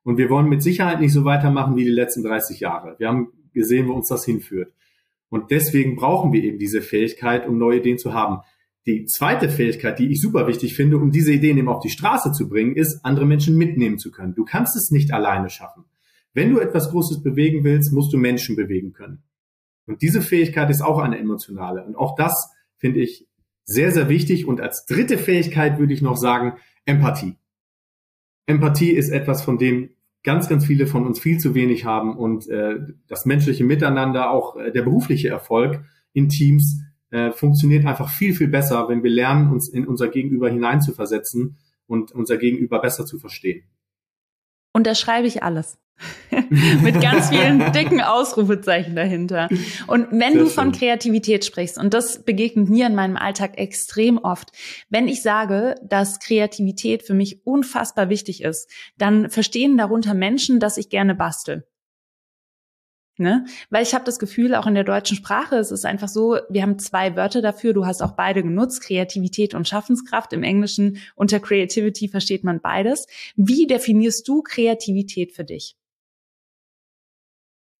Und 0.02 0.18
wir 0.18 0.28
wollen 0.30 0.48
mit 0.48 0.64
Sicherheit 0.64 1.00
nicht 1.00 1.12
so 1.12 1.24
weitermachen 1.24 1.76
wie 1.76 1.84
die 1.84 1.90
letzten 1.90 2.24
30 2.24 2.58
Jahre. 2.58 2.96
Wir 2.98 3.08
haben 3.08 3.28
gesehen, 3.54 3.88
wo 3.88 3.92
uns 3.92 4.08
das 4.08 4.24
hinführt. 4.24 4.72
Und 5.30 5.50
deswegen 5.50 5.96
brauchen 5.96 6.32
wir 6.32 6.42
eben 6.44 6.58
diese 6.58 6.82
Fähigkeit, 6.82 7.48
um 7.48 7.58
neue 7.58 7.78
Ideen 7.78 7.98
zu 7.98 8.12
haben. 8.12 8.42
Die 8.86 9.06
zweite 9.06 9.48
Fähigkeit, 9.48 9.98
die 9.98 10.12
ich 10.12 10.20
super 10.20 10.46
wichtig 10.46 10.76
finde, 10.76 10.98
um 10.98 11.10
diese 11.10 11.32
Ideen 11.32 11.56
eben 11.56 11.68
auf 11.68 11.80
die 11.80 11.88
Straße 11.88 12.32
zu 12.32 12.48
bringen, 12.48 12.76
ist, 12.76 13.04
andere 13.04 13.24
Menschen 13.24 13.56
mitnehmen 13.56 13.98
zu 13.98 14.10
können. 14.10 14.34
Du 14.34 14.44
kannst 14.44 14.76
es 14.76 14.90
nicht 14.90 15.12
alleine 15.12 15.48
schaffen. 15.48 15.84
Wenn 16.34 16.50
du 16.50 16.58
etwas 16.58 16.90
Großes 16.90 17.22
bewegen 17.22 17.64
willst, 17.64 17.92
musst 17.92 18.12
du 18.12 18.18
Menschen 18.18 18.56
bewegen 18.56 18.92
können. 18.92 19.22
Und 19.86 20.02
diese 20.02 20.20
Fähigkeit 20.20 20.68
ist 20.70 20.82
auch 20.82 20.98
eine 20.98 21.18
emotionale. 21.18 21.84
Und 21.84 21.96
auch 21.96 22.14
das 22.16 22.50
finde 22.76 23.00
ich 23.00 23.26
sehr, 23.64 23.92
sehr 23.92 24.08
wichtig. 24.08 24.46
Und 24.46 24.60
als 24.60 24.84
dritte 24.84 25.16
Fähigkeit 25.16 25.78
würde 25.78 25.94
ich 25.94 26.02
noch 26.02 26.16
sagen, 26.16 26.58
Empathie. 26.84 27.36
Empathie 28.46 28.90
ist 28.90 29.10
etwas, 29.10 29.42
von 29.42 29.58
dem 29.58 29.90
ganz, 30.24 30.48
ganz 30.48 30.66
viele 30.66 30.86
von 30.86 31.06
uns 31.06 31.20
viel 31.20 31.38
zu 31.38 31.54
wenig 31.54 31.84
haben 31.84 32.16
und 32.16 32.48
äh, 32.48 32.80
das 33.06 33.26
menschliche 33.26 33.62
Miteinander, 33.62 34.30
auch 34.30 34.56
äh, 34.56 34.72
der 34.72 34.82
berufliche 34.82 35.28
Erfolg 35.28 35.84
in 36.12 36.28
Teams 36.28 36.80
äh, 37.10 37.30
funktioniert 37.30 37.86
einfach 37.86 38.08
viel, 38.08 38.34
viel 38.34 38.48
besser, 38.48 38.88
wenn 38.88 39.04
wir 39.04 39.10
lernen, 39.10 39.52
uns 39.52 39.68
in 39.68 39.86
unser 39.86 40.08
Gegenüber 40.08 40.48
hineinzuversetzen 40.48 41.58
und 41.86 42.12
unser 42.12 42.38
Gegenüber 42.38 42.80
besser 42.80 43.04
zu 43.06 43.18
verstehen. 43.18 43.64
Unterschreibe 44.72 45.28
ich 45.28 45.42
alles. 45.42 45.78
Mit 46.82 47.00
ganz 47.00 47.30
vielen 47.30 47.72
dicken 47.72 48.00
Ausrufezeichen 48.00 48.96
dahinter. 48.96 49.48
Und 49.86 50.10
wenn 50.10 50.32
Sehr 50.32 50.42
du 50.42 50.46
von 50.46 50.72
Kreativität 50.72 51.44
sprichst, 51.44 51.78
und 51.78 51.94
das 51.94 52.24
begegnet 52.24 52.68
mir 52.68 52.86
in 52.86 52.94
meinem 52.94 53.16
Alltag 53.16 53.58
extrem 53.58 54.18
oft, 54.18 54.50
wenn 54.88 55.08
ich 55.08 55.22
sage, 55.22 55.76
dass 55.82 56.20
Kreativität 56.20 57.02
für 57.02 57.14
mich 57.14 57.46
unfassbar 57.46 58.08
wichtig 58.08 58.42
ist, 58.42 58.70
dann 58.98 59.30
verstehen 59.30 59.78
darunter 59.78 60.14
Menschen, 60.14 60.60
dass 60.60 60.76
ich 60.76 60.88
gerne 60.88 61.14
bastel. 61.14 61.66
Ne? 63.16 63.44
Weil 63.70 63.84
ich 63.84 63.94
habe 63.94 64.04
das 64.04 64.18
Gefühl, 64.18 64.56
auch 64.56 64.66
in 64.66 64.74
der 64.74 64.82
deutschen 64.82 65.16
Sprache, 65.16 65.56
es 65.56 65.70
ist 65.70 65.86
einfach 65.86 66.08
so, 66.08 66.38
wir 66.48 66.62
haben 66.62 66.80
zwei 66.80 67.14
Wörter 67.14 67.42
dafür, 67.42 67.72
du 67.72 67.86
hast 67.86 68.02
auch 68.02 68.16
beide 68.16 68.42
genutzt, 68.42 68.82
Kreativität 68.82 69.54
und 69.54 69.68
Schaffenskraft. 69.68 70.32
Im 70.32 70.42
Englischen 70.42 70.98
unter 71.14 71.38
Creativity 71.38 72.08
versteht 72.08 72.42
man 72.42 72.60
beides. 72.60 73.06
Wie 73.36 73.68
definierst 73.68 74.26
du 74.26 74.42
Kreativität 74.42 75.30
für 75.30 75.44
dich? 75.44 75.76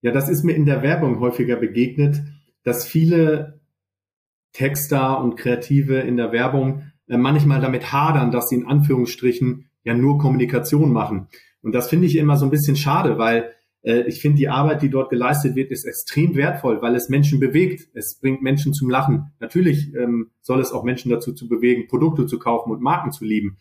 Ja, 0.04 0.12
das 0.12 0.28
ist 0.28 0.44
mir 0.44 0.52
in 0.52 0.66
der 0.66 0.82
Werbung 0.82 1.18
häufiger 1.18 1.56
begegnet, 1.56 2.20
dass 2.62 2.84
viele 2.86 3.60
Texter 4.52 5.18
und 5.18 5.36
Kreative 5.36 6.00
in 6.00 6.18
der 6.18 6.30
Werbung 6.30 6.82
äh, 7.08 7.16
manchmal 7.16 7.62
damit 7.62 7.90
hadern, 7.90 8.30
dass 8.30 8.50
sie 8.50 8.56
in 8.56 8.66
Anführungsstrichen 8.66 9.70
ja 9.82 9.94
nur 9.94 10.18
Kommunikation 10.18 10.92
machen. 10.92 11.28
Und 11.62 11.74
das 11.74 11.88
finde 11.88 12.06
ich 12.06 12.16
immer 12.16 12.36
so 12.36 12.44
ein 12.44 12.50
bisschen 12.50 12.76
schade, 12.76 13.16
weil 13.16 13.54
äh, 13.80 14.02
ich 14.02 14.20
finde, 14.20 14.36
die 14.36 14.50
Arbeit, 14.50 14.82
die 14.82 14.90
dort 14.90 15.08
geleistet 15.08 15.56
wird, 15.56 15.70
ist 15.70 15.86
extrem 15.86 16.36
wertvoll, 16.36 16.82
weil 16.82 16.94
es 16.96 17.08
Menschen 17.08 17.40
bewegt. 17.40 17.88
Es 17.94 18.20
bringt 18.20 18.42
Menschen 18.42 18.74
zum 18.74 18.90
Lachen. 18.90 19.32
Natürlich 19.40 19.94
ähm, 19.94 20.32
soll 20.42 20.60
es 20.60 20.72
auch 20.72 20.84
Menschen 20.84 21.10
dazu 21.10 21.32
zu 21.32 21.48
bewegen, 21.48 21.88
Produkte 21.88 22.26
zu 22.26 22.38
kaufen 22.38 22.72
und 22.72 22.82
Marken 22.82 23.10
zu 23.10 23.24
lieben. 23.24 23.56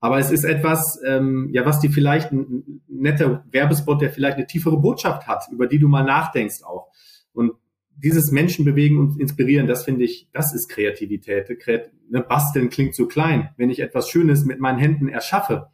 Aber 0.00 0.18
es 0.18 0.30
ist 0.30 0.44
etwas, 0.44 1.00
ähm, 1.06 1.48
ja, 1.52 1.64
was 1.64 1.80
dir 1.80 1.90
vielleicht 1.90 2.32
ein, 2.32 2.82
netter 2.88 3.44
Werbespot, 3.50 4.00
der 4.00 4.10
vielleicht 4.10 4.36
eine 4.36 4.46
tiefere 4.46 4.78
Botschaft 4.78 5.26
hat, 5.26 5.44
über 5.50 5.66
die 5.66 5.78
du 5.78 5.88
mal 5.88 6.04
nachdenkst 6.04 6.62
auch. 6.64 6.88
Und 7.32 7.52
dieses 7.96 8.30
Menschen 8.30 8.64
bewegen 8.64 8.98
und 8.98 9.18
inspirieren, 9.20 9.66
das 9.66 9.84
finde 9.84 10.04
ich, 10.04 10.28
das 10.32 10.54
ist 10.54 10.68
Kreativität. 10.68 11.58
Kreat 11.60 11.90
ne, 12.10 12.20
Basteln 12.20 12.68
klingt 12.68 12.94
so 12.94 13.06
klein. 13.06 13.50
Wenn 13.56 13.70
ich 13.70 13.80
etwas 13.80 14.08
Schönes 14.08 14.44
mit 14.44 14.60
meinen 14.60 14.78
Händen 14.78 15.08
erschaffe, 15.08 15.68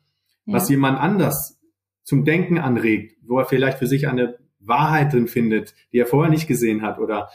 ja. 0.47 0.55
was 0.55 0.69
jemand 0.69 0.99
anders 0.99 1.61
zum 2.05 2.25
Denken 2.25 2.59
anregt, 2.59 3.17
wo 3.27 3.39
er 3.39 3.45
vielleicht 3.45 3.79
für 3.79 3.87
sich 3.87 4.09
eine 4.09 4.39
Wahrheit 4.61 5.13
drin 5.13 5.27
findet, 5.27 5.75
die 5.93 5.99
er 5.99 6.07
vorher 6.07 6.31
nicht 6.31 6.47
gesehen 6.47 6.83
hat 6.83 6.99
oder 6.99 7.29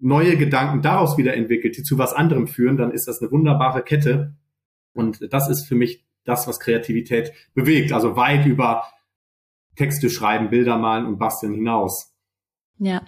neue 0.00 0.36
Gedanken 0.36 0.82
daraus 0.82 1.18
wieder 1.18 1.34
entwickelt, 1.34 1.76
die 1.76 1.82
zu 1.82 1.98
was 1.98 2.12
anderem 2.12 2.46
führen, 2.46 2.76
dann 2.76 2.92
ist 2.92 3.06
das 3.08 3.20
eine 3.20 3.30
wunderbare 3.30 3.82
Kette. 3.82 4.34
Und 4.96 5.32
das 5.32 5.48
ist 5.48 5.66
für 5.66 5.74
mich 5.74 6.04
das, 6.24 6.46
was 6.46 6.60
Kreativität 6.60 7.32
bewegt. 7.54 7.92
Also 7.92 8.16
weit 8.16 8.46
über 8.46 8.84
Texte 9.76 10.10
schreiben, 10.10 10.50
Bilder 10.50 10.78
malen 10.78 11.06
und 11.06 11.18
basteln 11.18 11.54
hinaus. 11.54 12.14
Ja, 12.78 13.02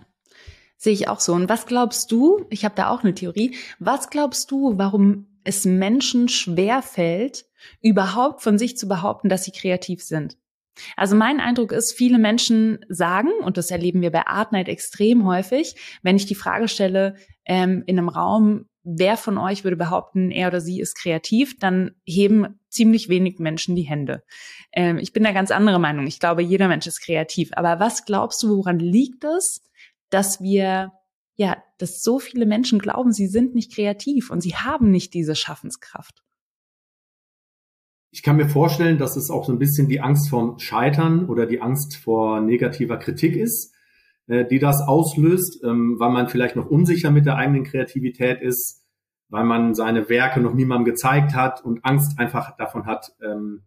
sehe 0.77 0.93
ich 0.93 1.09
auch 1.09 1.21
so. 1.21 1.35
Und 1.35 1.49
was 1.49 1.67
glaubst 1.67 2.13
du, 2.13 2.47
ich 2.51 2.65
habe 2.65 2.75
da 2.75 2.91
auch 2.91 3.03
eine 3.03 3.15
Theorie, 3.15 3.57
was 3.79 4.11
glaubst 4.11 4.51
du, 4.51 4.79
warum 4.79 5.27
es 5.45 5.65
Menschen 5.65 6.29
schwer 6.29 6.83
fällt, 6.83 7.47
überhaupt 7.83 8.43
von 8.43 8.59
sich 8.59 8.77
zu 8.77 8.87
behaupten, 8.87 9.29
dass 9.29 9.45
sie 9.45 9.53
kreativ 9.53 10.03
sind? 10.03 10.37
Also 10.97 11.17
mein 11.17 11.41
Eindruck 11.41 11.73
ist, 11.73 11.93
viele 11.97 12.19
Menschen 12.19 12.79
sagen, 12.89 13.31
und 13.43 13.57
das 13.57 13.71
erleben 13.71 14.01
wir 14.01 14.13
bei 14.13 14.27
Artnight 14.27 14.69
extrem 14.69 15.27
häufig, 15.27 15.75
wenn 16.03 16.17
ich 16.17 16.27
die 16.27 16.37
Frage 16.37 16.69
stelle 16.69 17.17
ähm, 17.45 17.83
in 17.87 17.99
einem 17.99 18.09
Raum, 18.09 18.68
wer 18.85 19.17
von 19.17 19.39
euch 19.39 19.65
würde 19.65 19.77
behaupten, 19.77 20.31
er 20.31 20.49
oder 20.49 20.61
sie 20.61 20.81
ist 20.81 20.97
kreativ, 20.97 21.59
dann 21.59 21.93
heben 22.05 22.61
ziemlich 22.69 23.09
wenig 23.09 23.39
Menschen 23.39 23.77
die 23.77 23.83
Hände. 23.83 24.23
Ähm, 24.73 24.99
ich 24.99 25.13
bin 25.13 25.25
da 25.25 25.33
ganz 25.33 25.51
andere 25.51 25.79
Meinung. 25.79 26.07
Ich 26.07 26.21
glaube, 26.21 26.43
jeder 26.43 26.69
Mensch 26.69 26.87
ist 26.87 27.01
kreativ. 27.01 27.51
Aber 27.55 27.81
was 27.81 28.05
glaubst 28.05 28.43
du, 28.43 28.57
woran 28.57 28.79
liegt 28.79 29.25
es, 29.25 29.63
dass 30.11 30.41
wir, 30.41 30.93
ja, 31.37 31.57
dass 31.79 32.03
so 32.03 32.19
viele 32.19 32.47
Menschen 32.47 32.79
glauben, 32.79 33.13
sie 33.13 33.27
sind 33.27 33.55
nicht 33.55 33.75
kreativ 33.75 34.31
und 34.31 34.41
sie 34.41 34.55
haben 34.55 34.91
nicht 34.91 35.15
diese 35.15 35.35
Schaffenskraft? 35.35 36.23
Ich 38.11 38.23
kann 38.23 38.37
mir 38.37 38.49
vorstellen, 38.49 38.99
dass 38.99 39.17
es 39.17 39.31
auch 39.31 39.45
so 39.45 39.53
ein 39.53 39.59
bisschen 39.59 39.89
die 39.89 40.01
Angst 40.01 40.31
vom 40.31 40.59
Scheitern 40.59 41.27
oder 41.27 41.45
die 41.47 41.61
Angst 41.61 41.97
vor 41.97 42.41
negativer 42.41 42.97
Kritik 42.97 43.37
ist, 43.37 43.75
äh, 44.29 44.47
die 44.47 44.59
das 44.59 44.81
auslöst, 44.87 45.63
ähm, 45.65 45.97
weil 45.99 46.11
man 46.11 46.29
vielleicht 46.29 46.57
noch 46.57 46.67
unsicher 46.67 47.11
mit 47.11 47.27
der 47.27 47.37
eigenen 47.37 47.65
Kreativität 47.65 48.41
ist, 48.41 48.85
weil 49.29 49.45
man 49.45 49.75
seine 49.75 50.09
Werke 50.09 50.41
noch 50.41 50.55
niemandem 50.55 50.85
gezeigt 50.85 51.35
hat 51.35 51.65
und 51.65 51.85
Angst 51.85 52.19
einfach 52.19 52.57
davon 52.57 52.87
hat, 52.87 53.13
ähm, 53.23 53.63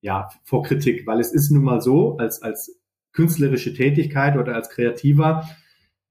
ja, 0.00 0.28
vor 0.42 0.64
Kritik, 0.64 1.06
weil 1.06 1.20
es 1.20 1.32
ist 1.32 1.50
nun 1.50 1.62
mal 1.62 1.80
so, 1.80 2.16
als, 2.16 2.42
als 2.42 2.80
künstlerische 3.12 3.72
Tätigkeit 3.74 4.36
oder 4.36 4.54
als 4.54 4.70
Kreativer 4.70 5.46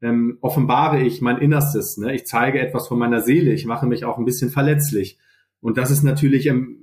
ähm, 0.02 0.38
offenbare 0.42 1.02
ich 1.02 1.22
mein 1.22 1.38
Innerstes. 1.38 1.98
Ne? 1.98 2.14
Ich 2.14 2.26
zeige 2.26 2.60
etwas 2.60 2.88
von 2.88 3.00
meiner 3.00 3.22
Seele. 3.22 3.52
Ich 3.54 3.66
mache 3.66 3.86
mich 3.86 4.06
auch 4.06 4.18
ein 4.18 4.26
bisschen 4.26 4.50
verletzlich. 4.50 5.20
Und 5.60 5.78
das 5.78 5.92
ist 5.92 6.04
natürlich 6.04 6.48
ähm, 6.48 6.78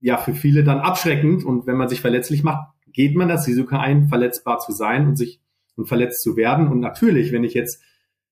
ja 0.00 0.16
für 0.16 0.34
viele 0.34 0.62
dann 0.62 0.78
abschreckend. 0.78 1.44
Und 1.44 1.66
wenn 1.66 1.76
man 1.76 1.88
sich 1.88 2.00
verletzlich 2.00 2.44
macht, 2.44 2.68
geht 2.92 3.16
man 3.16 3.28
das 3.28 3.46
Risiko 3.46 3.76
ein, 3.76 4.08
verletzbar 4.08 4.58
zu 4.58 4.72
sein 4.72 5.06
und 5.06 5.16
sich 5.16 5.40
und 5.76 5.86
verletzt 5.86 6.22
zu 6.22 6.36
werden. 6.36 6.68
Und 6.68 6.80
natürlich, 6.80 7.32
wenn 7.32 7.44
ich 7.44 7.54
jetzt 7.54 7.82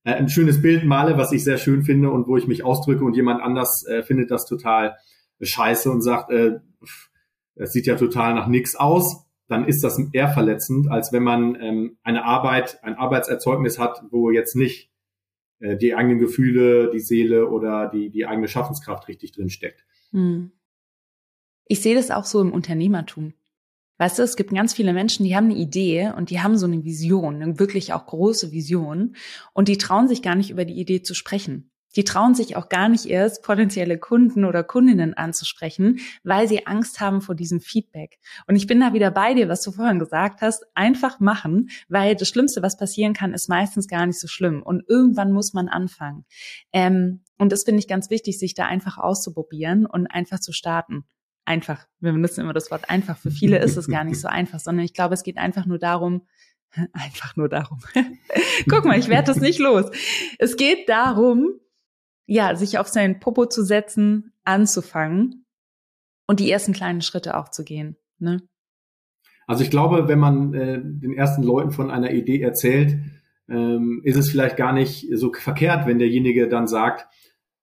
äh, 0.05 0.13
ein 0.13 0.29
schönes 0.29 0.63
Bild 0.63 0.85
male, 0.85 1.17
was 1.17 1.33
ich 1.33 1.45
sehr 1.45 1.59
schön 1.59 1.83
finde 1.83 2.11
und 2.11 2.27
wo 2.27 2.37
ich 2.37 2.47
mich 2.47 2.65
ausdrücke 2.65 3.05
und 3.05 3.17
jemand 3.17 3.43
anders 3.43 3.85
äh, 3.87 4.03
findet 4.03 4.31
das 4.31 4.47
total 4.47 4.97
scheiße 5.41 5.91
und 5.91 6.03
sagt, 6.03 6.31
äh, 6.31 6.61
es 7.57 7.73
sieht 7.73 7.87
ja 7.87 7.97
total 7.97 8.35
nach 8.35 8.47
nichts 8.47 8.77
aus, 8.77 9.25
dann 9.49 9.67
ist 9.67 9.85
das 9.85 9.99
eher 10.13 10.29
verletzend, 10.29 10.91
als 10.91 11.13
wenn 11.13 11.23
man 11.23 11.57
ähm, 11.61 11.99
eine 12.03 12.25
Arbeit, 12.25 12.83
ein 12.83 12.95
Arbeitserzeugnis 12.95 13.79
hat, 13.79 14.03
wo 14.11 14.31
jetzt 14.31 14.57
nicht 14.57 14.91
äh, 15.61 15.77
die 15.77 15.95
eigenen 15.95 16.19
Gefühle, 16.19 16.91
die 16.91 17.01
Seele 17.01 17.49
oder 17.49 17.89
die, 17.89 18.11
die 18.11 18.27
eigene 18.27 18.49
Schaffenskraft 18.49 19.09
richtig 19.09 19.33
drin 19.33 19.51
steckt. 19.51 19.85
Hm. 20.13 20.53
Ich 21.67 21.81
sehe 21.81 21.95
das 21.95 22.11
auch 22.11 22.25
so 22.25 22.41
im 22.41 22.53
Unternehmertum. 22.53 23.35
Weißt 23.99 24.19
du, 24.19 24.23
es 24.23 24.37
gibt 24.37 24.53
ganz 24.53 24.75
viele 24.75 24.93
Menschen, 24.93 25.25
die 25.25 25.37
haben 25.37 25.51
eine 25.51 25.57
Idee 25.57 26.13
und 26.17 26.31
die 26.31 26.41
haben 26.41 26.59
so 26.59 26.67
eine 26.67 26.85
Vision, 26.85 27.43
eine 27.43 27.59
wirklich 27.59 27.93
auch 27.93 28.07
große 28.07 28.51
Vision 28.51 29.15
und 29.53 29.69
die 29.69 29.79
trauen 29.79 30.09
sich 30.09 30.21
gar 30.21 30.35
nicht 30.35 30.51
über 30.51 30.65
die 30.65 30.81
Idee 30.81 31.03
zu 31.03 31.15
sprechen. 31.15 31.71
Die 31.97 32.05
trauen 32.05 32.35
sich 32.35 32.57
auch 32.57 32.69
gar 32.69 32.89
nicht 32.89 33.07
erst, 33.07 33.43
potenzielle 33.43 33.99
Kunden 33.99 34.45
oder 34.45 34.65
Kundinnen 34.65 35.15
anzusprechen, 35.15 36.01
weil 36.25 36.49
sie 36.49 36.67
Angst 36.67 37.01
haben 37.01 37.21
vor 37.21 37.35
diesem 37.35 37.61
Feedback. 37.61 38.19
Und 38.47 38.57
ich 38.57 38.67
bin 38.67 38.81
da 38.81 38.93
wieder 38.93 39.11
bei 39.11 39.35
dir, 39.35 39.49
was 39.49 39.63
du 39.63 39.71
vorhin 39.71 39.99
gesagt 39.99 40.41
hast, 40.41 40.65
einfach 40.75 41.21
machen, 41.21 41.71
weil 41.89 42.17
das 42.17 42.29
Schlimmste, 42.29 42.63
was 42.63 42.77
passieren 42.77 43.13
kann, 43.13 43.33
ist 43.33 43.49
meistens 43.49 43.87
gar 43.87 44.07
nicht 44.07 44.19
so 44.19 44.27
schlimm. 44.27 44.63
Und 44.63 44.83
irgendwann 44.89 45.33
muss 45.33 45.53
man 45.53 45.69
anfangen. 45.69 46.25
Ähm, 46.73 47.23
und 47.39 47.53
das 47.53 47.65
finde 47.65 47.79
ich 47.81 47.89
ganz 47.89 48.11
wichtig, 48.11 48.39
sich 48.39 48.55
da 48.55 48.67
einfach 48.67 48.99
auszuprobieren 48.99 49.87
und 49.87 50.07
einfach 50.07 50.41
zu 50.41 50.53
starten. 50.53 51.05
Einfach. 51.45 51.87
Wir 52.01 52.13
benutzen 52.13 52.41
immer 52.41 52.53
das 52.53 52.71
Wort 52.71 52.89
einfach. 52.89 53.19
Für 53.19 53.31
viele 53.31 53.59
ist 53.59 53.77
es 53.77 53.89
gar 53.89 54.05
nicht 54.05 54.21
so 54.21 54.29
einfach, 54.29 54.61
sondern 54.61 54.85
ich 54.85 54.95
glaube, 54.95 55.15
es 55.15 55.23
geht 55.23 55.37
einfach 55.37 55.67
nur 55.67 55.79
darum, 55.79 56.27
einfach 56.93 57.37
nur 57.37 57.49
darum. 57.49 57.81
Guck 58.69 58.85
mal, 58.85 58.99
ich 58.99 59.09
werde 59.09 59.27
das 59.27 59.41
nicht 59.41 59.59
los. 59.59 59.91
Es 60.39 60.57
geht 60.57 60.89
darum, 60.89 61.61
ja, 62.27 62.57
sich 62.57 62.79
auf 62.79 62.89
seinen 62.89 63.21
Popo 63.21 63.47
zu 63.47 63.63
setzen, 63.63 64.33
anzufangen 64.45 65.45
und 66.27 66.41
die 66.41 66.51
ersten 66.51 66.73
kleinen 66.73 67.03
Schritte 67.03 67.37
auch 67.37 67.51
zu 67.51 67.65
gehen. 67.65 67.97
Ne? 68.19 68.43
Also 69.47 69.63
ich 69.63 69.71
glaube, 69.71 70.09
wenn 70.09 70.19
man 70.19 70.55
äh, 70.55 70.81
den 70.83 71.13
ersten 71.13 71.43
Leuten 71.43 71.71
von 71.71 71.91
einer 71.91 72.13
Idee 72.13 72.41
erzählt, 72.41 72.99
ähm, 73.49 74.01
ist 74.05 74.17
es 74.17 74.31
vielleicht 74.31 74.57
gar 74.57 74.73
nicht 74.73 75.07
so 75.15 75.33
verkehrt, 75.33 75.87
wenn 75.87 75.99
derjenige 75.99 76.49
dann 76.49 76.67
sagt, 76.67 77.07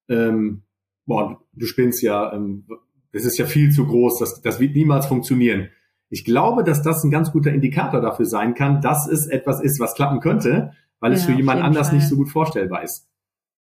ähm, 0.08 0.64
boah, 1.06 1.44
du 1.54 1.66
spinnst 1.66 2.04
ja, 2.04 2.32
ähm, 2.34 2.68
das 3.14 3.26
ist 3.26 3.38
ja 3.38 3.46
viel 3.46 3.72
zu 3.72 3.86
groß, 3.86 4.20
das, 4.20 4.42
das 4.42 4.60
wird 4.60 4.76
niemals 4.76 5.06
funktionieren. 5.06 5.70
Ich 6.10 6.26
glaube, 6.26 6.64
dass 6.64 6.82
das 6.82 7.04
ein 7.04 7.12
ganz 7.12 7.32
guter 7.32 7.52
Indikator 7.52 8.02
dafür 8.02 8.26
sein 8.26 8.54
kann, 8.54 8.82
dass 8.82 9.08
es 9.08 9.28
etwas 9.28 9.62
ist, 9.62 9.80
was 9.80 9.96
klappen 9.96 10.20
könnte, 10.20 10.74
weil 11.00 11.12
ja, 11.12 11.18
es 11.18 11.26
für 11.26 11.32
jemand 11.32 11.62
anders 11.62 11.88
Fall. 11.88 11.98
nicht 11.98 12.08
so 12.08 12.16
gut 12.16 12.30
vorstellbar 12.30 12.84
ist. 12.84 13.08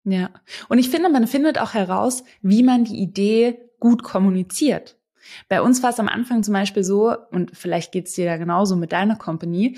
Ja. 0.04 0.30
Und 0.68 0.78
ich 0.78 0.90
finde, 0.90 1.10
man 1.10 1.26
findet 1.26 1.60
auch 1.60 1.74
heraus, 1.74 2.24
wie 2.42 2.62
man 2.62 2.84
die 2.84 3.00
Idee 3.00 3.58
gut 3.78 4.02
kommuniziert. 4.02 4.98
Bei 5.48 5.62
uns 5.62 5.82
war 5.82 5.90
es 5.90 6.00
am 6.00 6.08
Anfang 6.08 6.42
zum 6.42 6.54
Beispiel 6.54 6.82
so, 6.82 7.14
und 7.30 7.56
vielleicht 7.56 7.92
geht 7.92 8.08
es 8.08 8.14
dir 8.14 8.26
da 8.26 8.36
genauso 8.36 8.76
mit 8.76 8.92
deiner 8.92 9.16
Company, 9.16 9.76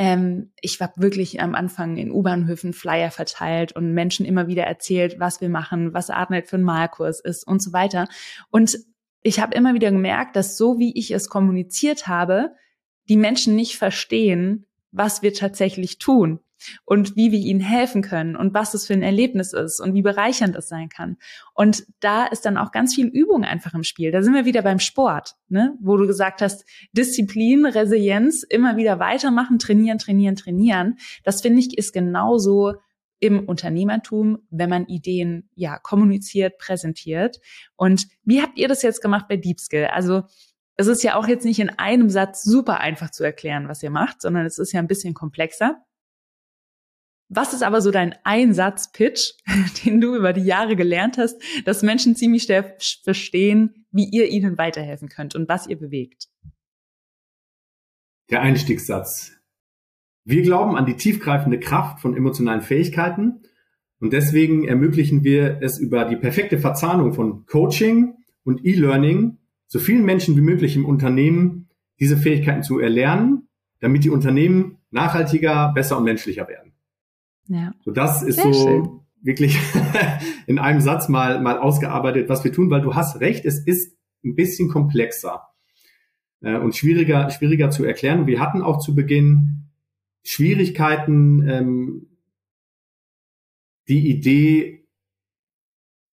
ähm, 0.00 0.50
ich 0.62 0.80
habe 0.80 0.94
wirklich 0.96 1.42
am 1.42 1.54
Anfang 1.54 1.98
in 1.98 2.10
U-Bahnhöfen 2.10 2.72
Flyer 2.72 3.10
verteilt 3.10 3.76
und 3.76 3.92
Menschen 3.92 4.24
immer 4.24 4.46
wieder 4.46 4.64
erzählt, 4.64 5.20
was 5.20 5.42
wir 5.42 5.50
machen, 5.50 5.92
was 5.92 6.08
Artnet 6.08 6.48
für 6.48 6.56
ein 6.56 6.62
Malkurs 6.62 7.20
ist 7.20 7.46
und 7.46 7.62
so 7.62 7.74
weiter. 7.74 8.08
Und 8.48 8.78
ich 9.22 9.40
habe 9.40 9.54
immer 9.54 9.74
wieder 9.74 9.90
gemerkt, 9.90 10.36
dass 10.36 10.56
so 10.56 10.78
wie 10.78 10.96
ich 10.96 11.10
es 11.10 11.28
kommuniziert 11.28 12.06
habe, 12.06 12.54
die 13.08 13.16
Menschen 13.16 13.54
nicht 13.54 13.76
verstehen, 13.76 14.66
was 14.92 15.22
wir 15.22 15.34
tatsächlich 15.34 15.98
tun 15.98 16.40
und 16.84 17.16
wie 17.16 17.32
wir 17.32 17.38
ihnen 17.38 17.60
helfen 17.60 18.02
können 18.02 18.36
und 18.36 18.54
was 18.54 18.74
es 18.74 18.86
für 18.86 18.92
ein 18.92 19.02
Erlebnis 19.02 19.52
ist 19.52 19.80
und 19.80 19.94
wie 19.94 20.02
bereichernd 20.02 20.56
es 20.56 20.68
sein 20.68 20.88
kann. 20.88 21.16
Und 21.54 21.84
da 22.00 22.26
ist 22.26 22.44
dann 22.44 22.58
auch 22.58 22.70
ganz 22.70 22.94
viel 22.94 23.06
Übung 23.06 23.44
einfach 23.44 23.74
im 23.74 23.82
Spiel. 23.82 24.10
Da 24.10 24.22
sind 24.22 24.34
wir 24.34 24.44
wieder 24.44 24.62
beim 24.62 24.78
Sport, 24.78 25.36
ne? 25.48 25.76
wo 25.80 25.96
du 25.96 26.06
gesagt 26.06 26.42
hast, 26.42 26.64
Disziplin, 26.92 27.66
Resilienz, 27.66 28.42
immer 28.42 28.76
wieder 28.76 28.98
weitermachen, 28.98 29.58
trainieren, 29.58 29.98
trainieren, 29.98 30.36
trainieren. 30.36 30.98
Das 31.24 31.40
finde 31.40 31.60
ich 31.60 31.76
ist 31.76 31.92
genauso 31.92 32.74
im 33.20 33.44
Unternehmertum, 33.44 34.38
wenn 34.50 34.70
man 34.70 34.86
Ideen 34.86 35.48
ja 35.54 35.78
kommuniziert, 35.78 36.58
präsentiert. 36.58 37.38
Und 37.76 38.08
wie 38.24 38.42
habt 38.42 38.58
ihr 38.58 38.66
das 38.66 38.82
jetzt 38.82 39.02
gemacht 39.02 39.26
bei 39.28 39.36
Deepskill? 39.36 39.86
Also 39.86 40.22
es 40.76 40.86
ist 40.86 41.02
ja 41.02 41.16
auch 41.16 41.28
jetzt 41.28 41.44
nicht 41.44 41.60
in 41.60 41.70
einem 41.70 42.08
Satz 42.08 42.42
super 42.42 42.80
einfach 42.80 43.10
zu 43.10 43.22
erklären, 43.22 43.68
was 43.68 43.82
ihr 43.82 43.90
macht, 43.90 44.22
sondern 44.22 44.46
es 44.46 44.58
ist 44.58 44.72
ja 44.72 44.80
ein 44.80 44.88
bisschen 44.88 45.12
komplexer. 45.12 45.84
Was 47.28 47.52
ist 47.52 47.62
aber 47.62 47.80
so 47.80 47.90
dein 47.90 48.16
Einsatz-Pitch, 48.24 49.34
den 49.84 50.00
du 50.00 50.16
über 50.16 50.32
die 50.32 50.44
Jahre 50.44 50.74
gelernt 50.74 51.18
hast, 51.18 51.40
dass 51.64 51.82
Menschen 51.82 52.16
ziemlich 52.16 52.42
schnell 52.42 52.74
verstehen, 53.04 53.86
wie 53.92 54.08
ihr 54.10 54.28
ihnen 54.28 54.58
weiterhelfen 54.58 55.08
könnt 55.08 55.34
und 55.34 55.48
was 55.48 55.66
ihr 55.66 55.78
bewegt? 55.78 56.28
Der 58.30 58.40
Einstiegssatz. 58.40 59.39
Wir 60.24 60.42
glauben 60.42 60.76
an 60.76 60.86
die 60.86 60.96
tiefgreifende 60.96 61.58
Kraft 61.58 62.00
von 62.00 62.16
emotionalen 62.16 62.60
Fähigkeiten 62.60 63.42
und 64.00 64.12
deswegen 64.12 64.66
ermöglichen 64.66 65.24
wir 65.24 65.58
es 65.60 65.78
über 65.78 66.04
die 66.04 66.16
perfekte 66.16 66.58
Verzahnung 66.58 67.12
von 67.12 67.46
Coaching 67.46 68.14
und 68.44 68.64
E-Learning 68.64 69.38
so 69.66 69.78
vielen 69.78 70.04
Menschen 70.04 70.36
wie 70.36 70.40
möglich 70.40 70.76
im 70.76 70.84
Unternehmen 70.84 71.68
diese 72.00 72.16
Fähigkeiten 72.16 72.62
zu 72.62 72.80
erlernen, 72.80 73.48
damit 73.78 74.04
die 74.04 74.10
Unternehmen 74.10 74.78
nachhaltiger, 74.90 75.72
besser 75.72 75.96
und 75.98 76.04
menschlicher 76.04 76.48
werden. 76.48 76.72
Ja. 77.46 77.72
So 77.84 77.90
das 77.90 78.22
ist 78.22 78.36
Sehr 78.36 78.52
so 78.52 78.52
schön. 78.52 78.88
wirklich 79.22 79.58
in 80.46 80.58
einem 80.58 80.80
Satz 80.80 81.08
mal, 81.08 81.40
mal 81.40 81.58
ausgearbeitet, 81.58 82.28
was 82.28 82.42
wir 82.42 82.52
tun, 82.52 82.70
weil 82.70 82.80
du 82.80 82.94
hast 82.94 83.20
recht, 83.20 83.44
es 83.44 83.64
ist 83.64 83.96
ein 84.24 84.34
bisschen 84.34 84.68
komplexer 84.68 85.42
äh, 86.40 86.56
und 86.56 86.76
schwieriger, 86.76 87.30
schwieriger 87.30 87.70
zu 87.70 87.84
erklären. 87.84 88.26
Wir 88.26 88.40
hatten 88.40 88.62
auch 88.62 88.78
zu 88.78 88.94
Beginn 88.94 89.69
Schwierigkeiten, 90.22 91.48
ähm, 91.48 92.06
die 93.88 94.08
Idee 94.08 94.86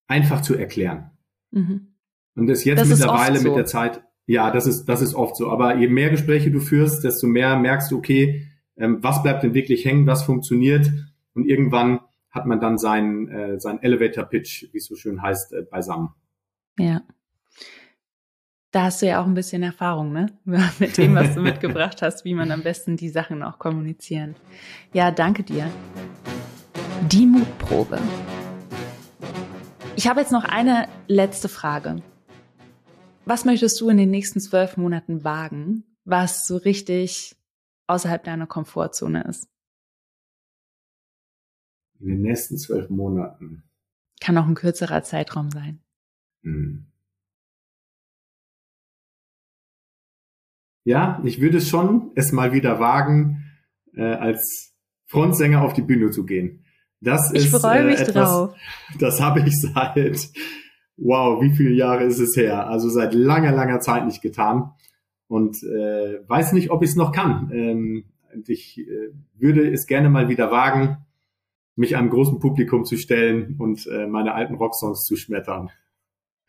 einfach 0.08 0.42
zu 0.42 0.56
erklären. 0.56 1.12
Mhm. 1.52 1.94
Und 2.36 2.48
das 2.48 2.64
jetzt 2.64 2.80
das 2.80 2.90
mittlerweile 2.90 3.40
so. 3.40 3.48
mit 3.48 3.58
der 3.58 3.66
Zeit, 3.66 4.04
ja, 4.26 4.52
das 4.52 4.68
ist, 4.68 4.86
das 4.86 5.02
ist 5.02 5.16
oft 5.16 5.36
so. 5.36 5.50
Aber 5.50 5.76
je 5.78 5.88
mehr 5.88 6.10
Gespräche 6.10 6.52
du 6.52 6.60
führst, 6.60 7.04
desto 7.04 7.28
mehr 7.28 7.58
merkst 7.58 7.92
du, 7.92 7.98
okay, 7.98 8.48
ähm, 8.78 9.00
was 9.02 9.24
bleibt 9.24 9.44
denn 9.44 9.54
wirklich 9.54 9.86
hängen, 9.86 10.06
was 10.08 10.24
funktioniert 10.24 10.92
und 11.34 11.46
irgendwann 11.46 12.00
hat 12.30 12.46
man 12.46 12.60
dann 12.60 12.78
seinen, 12.78 13.28
äh, 13.30 13.60
seinen 13.60 13.82
Elevator 13.82 14.26
Pitch, 14.26 14.66
wie 14.72 14.78
es 14.78 14.86
so 14.86 14.96
schön 14.96 15.22
heißt, 15.22 15.54
äh, 15.54 15.64
beisammen. 15.64 16.10
Ja. 16.78 17.02
Da 18.78 18.84
hast 18.84 19.02
du 19.02 19.08
ja 19.08 19.20
auch 19.20 19.26
ein 19.26 19.34
bisschen 19.34 19.64
Erfahrung, 19.64 20.14
ne? 20.14 20.28
Mit 20.80 21.00
dem, 21.00 21.16
was 21.16 21.34
du 21.34 21.42
mitgebracht 21.42 22.04
hast, 22.04 22.26
wie 22.26 22.36
man 22.36 22.52
am 22.52 22.62
besten 22.62 22.96
die 22.96 23.10
Sachen 23.10 23.42
auch 23.42 23.58
kommunizieren. 23.58 24.36
Ja, 24.94 25.10
danke 25.10 25.42
dir. 25.42 25.68
Die 27.12 27.26
Mutprobe. 27.26 27.98
Ich 29.96 30.08
habe 30.08 30.20
jetzt 30.20 30.32
noch 30.32 30.44
eine 30.44 30.88
letzte 31.08 31.50
Frage. 31.50 32.04
Was 33.26 33.46
möchtest 33.46 33.82
du 33.82 33.90
in 33.90 33.98
den 33.98 34.12
nächsten 34.12 34.40
zwölf 34.40 34.78
Monaten 34.78 35.24
wagen, 35.24 35.84
was 36.06 36.46
so 36.46 36.58
richtig 36.58 37.36
außerhalb 37.88 38.24
deiner 38.24 38.46
Komfortzone 38.46 39.24
ist? 39.24 39.50
In 42.00 42.10
den 42.10 42.22
nächsten 42.22 42.60
zwölf 42.60 42.92
Monaten. 42.92 43.64
Kann 44.22 44.38
auch 44.38 44.46
ein 44.46 44.54
kürzerer 44.54 45.02
Zeitraum 45.02 45.50
sein. 45.50 45.82
Hm. 46.44 46.87
Ja, 50.88 51.22
ich 51.26 51.42
würde 51.42 51.60
schon 51.60 52.12
es 52.16 52.32
mal 52.32 52.54
wieder 52.54 52.80
wagen, 52.80 53.44
äh, 53.94 54.06
als 54.06 54.74
Frontsänger 55.08 55.62
auf 55.62 55.74
die 55.74 55.82
Bühne 55.82 56.12
zu 56.12 56.26
gehen. 56.26 56.64
Das 57.02 57.34
ich 57.34 57.54
ist 57.54 57.62
freue 57.62 57.80
äh, 57.80 57.84
mich 57.88 58.00
etwas, 58.00 58.14
drauf. 58.14 58.56
Das 58.98 59.20
habe 59.20 59.42
ich 59.42 59.60
seit, 59.60 60.30
wow, 60.96 61.42
wie 61.42 61.54
viele 61.54 61.72
Jahre 61.72 62.06
ist 62.06 62.20
es 62.20 62.38
her? 62.38 62.70
Also 62.70 62.88
seit 62.88 63.14
langer, 63.14 63.52
langer 63.52 63.82
Zeit 63.82 64.06
nicht 64.06 64.22
getan 64.22 64.72
und 65.28 65.62
äh, 65.62 66.26
weiß 66.26 66.54
nicht, 66.54 66.72
ob 66.72 66.82
ich 66.84 66.92
es 66.92 66.96
noch 66.96 67.12
kann. 67.12 67.52
Ähm, 67.52 68.06
ich 68.48 68.80
äh, 68.80 69.12
würde 69.34 69.70
es 69.70 69.88
gerne 69.88 70.10
mal 70.10 70.30
wieder 70.30 70.52
wagen, 70.52 71.06
mich 71.76 71.98
einem 71.98 72.10
großen 72.10 72.40
Publikum 72.40 72.86
zu 72.86 72.96
stellen 72.96 73.58
und 73.60 73.86
äh, 73.88 74.08
meine 74.08 74.36
alten 74.36 74.56
Rocksongs 74.56 75.04
zu 75.04 75.18
schmettern. 75.18 75.70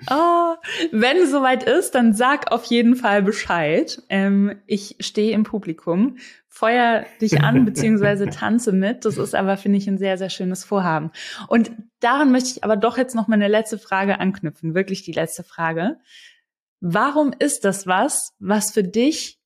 Oh, 0.08 0.54
wenn 0.92 1.16
es 1.16 1.30
soweit 1.30 1.64
ist, 1.64 1.94
dann 1.94 2.14
sag 2.14 2.52
auf 2.52 2.64
jeden 2.66 2.94
Fall 2.94 3.22
Bescheid. 3.22 4.00
Ähm, 4.08 4.60
ich 4.66 4.96
stehe 5.00 5.32
im 5.32 5.42
Publikum, 5.42 6.18
feuer 6.46 7.04
dich 7.20 7.40
an 7.42 7.64
beziehungsweise 7.64 8.26
tanze 8.28 8.72
mit. 8.72 9.04
Das 9.04 9.18
ist 9.18 9.34
aber, 9.34 9.56
finde 9.56 9.78
ich, 9.78 9.88
ein 9.88 9.98
sehr, 9.98 10.16
sehr 10.16 10.30
schönes 10.30 10.64
Vorhaben. 10.64 11.10
Und 11.48 11.72
daran 12.00 12.30
möchte 12.30 12.50
ich 12.50 12.64
aber 12.64 12.76
doch 12.76 12.96
jetzt 12.96 13.16
noch 13.16 13.26
mal 13.26 13.34
eine 13.34 13.48
letzte 13.48 13.78
Frage 13.78 14.20
anknüpfen, 14.20 14.74
wirklich 14.74 15.02
die 15.02 15.12
letzte 15.12 15.42
Frage. 15.42 15.98
Warum 16.80 17.32
ist 17.36 17.64
das 17.64 17.86
was, 17.88 18.34
was 18.38 18.70
für 18.70 18.84
dich 18.84 19.40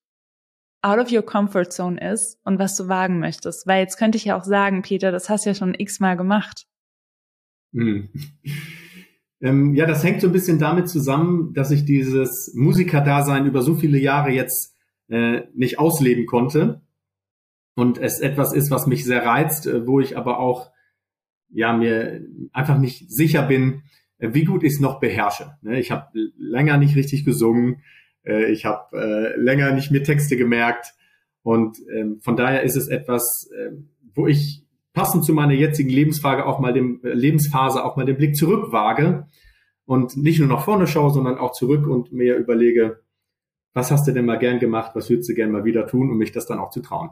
out 0.82 0.98
of 0.98 1.10
your 1.10 1.22
comfort 1.22 1.70
zone 1.70 1.98
ist 2.12 2.38
und 2.44 2.58
was 2.58 2.76
du 2.76 2.88
wagen 2.88 3.20
möchtest? 3.20 3.66
Weil 3.66 3.80
jetzt 3.80 3.96
könnte 3.96 4.18
ich 4.18 4.26
ja 4.26 4.38
auch 4.38 4.44
sagen, 4.44 4.82
Peter, 4.82 5.12
das 5.12 5.30
hast 5.30 5.46
du 5.46 5.50
ja 5.50 5.54
schon 5.54 5.74
x-mal 5.74 6.16
gemacht. 6.16 6.66
Hm. 7.72 8.10
Ähm, 9.42 9.74
ja, 9.74 9.86
das 9.86 10.04
hängt 10.04 10.20
so 10.20 10.28
ein 10.28 10.32
bisschen 10.32 10.58
damit 10.58 10.88
zusammen, 10.88 11.52
dass 11.52 11.72
ich 11.72 11.84
dieses 11.84 12.52
Musikerdasein 12.54 13.44
über 13.46 13.62
so 13.62 13.74
viele 13.74 13.98
Jahre 13.98 14.30
jetzt 14.30 14.76
äh, 15.08 15.42
nicht 15.54 15.78
ausleben 15.78 16.26
konnte. 16.26 16.82
Und 17.74 17.98
es 17.98 18.20
etwas 18.20 18.52
ist, 18.52 18.70
was 18.70 18.86
mich 18.86 19.04
sehr 19.04 19.26
reizt, 19.26 19.66
äh, 19.66 19.86
wo 19.86 19.98
ich 19.98 20.16
aber 20.16 20.38
auch 20.38 20.70
ja 21.50 21.72
mir 21.72 22.24
einfach 22.52 22.78
nicht 22.78 23.10
sicher 23.10 23.42
bin, 23.42 23.82
äh, 24.18 24.32
wie 24.32 24.44
gut 24.44 24.62
ich 24.62 24.74
es 24.74 24.80
noch 24.80 25.00
beherrsche. 25.00 25.56
Ne? 25.62 25.80
Ich 25.80 25.90
habe 25.90 26.06
länger 26.38 26.78
nicht 26.78 26.94
richtig 26.94 27.24
gesungen, 27.24 27.82
äh, 28.24 28.50
ich 28.52 28.64
habe 28.64 28.96
äh, 28.96 29.40
länger 29.40 29.72
nicht 29.72 29.90
mir 29.90 30.04
Texte 30.04 30.36
gemerkt 30.36 30.94
und 31.42 31.78
ähm, 31.92 32.20
von 32.20 32.36
daher 32.36 32.62
ist 32.62 32.76
es 32.76 32.88
etwas, 32.88 33.50
äh, 33.56 33.72
wo 34.14 34.28
ich 34.28 34.64
passend 34.92 35.24
zu 35.24 35.32
meiner 35.32 35.54
jetzigen 35.54 35.90
Lebensphase 35.90 36.44
auch 36.44 36.58
mal 36.58 36.72
dem 36.72 37.00
äh, 37.02 37.12
Lebensphase 37.12 37.84
auch 37.84 37.96
mal 37.96 38.06
den 38.06 38.16
Blick 38.16 38.36
zurückwage 38.36 39.26
und 39.84 40.16
nicht 40.16 40.38
nur 40.38 40.48
nach 40.48 40.64
vorne 40.64 40.86
schaue, 40.86 41.10
sondern 41.10 41.38
auch 41.38 41.52
zurück 41.52 41.86
und 41.86 42.12
mir 42.12 42.36
überlege, 42.36 43.02
was 43.74 43.90
hast 43.90 44.06
du 44.06 44.12
denn 44.12 44.26
mal 44.26 44.38
gern 44.38 44.58
gemacht, 44.58 44.92
was 44.94 45.08
würdest 45.08 45.28
du 45.30 45.34
gern 45.34 45.50
mal 45.50 45.64
wieder 45.64 45.86
tun, 45.86 46.10
um 46.10 46.18
mich 46.18 46.32
das 46.32 46.46
dann 46.46 46.58
auch 46.58 46.70
zu 46.70 46.80
trauen. 46.80 47.10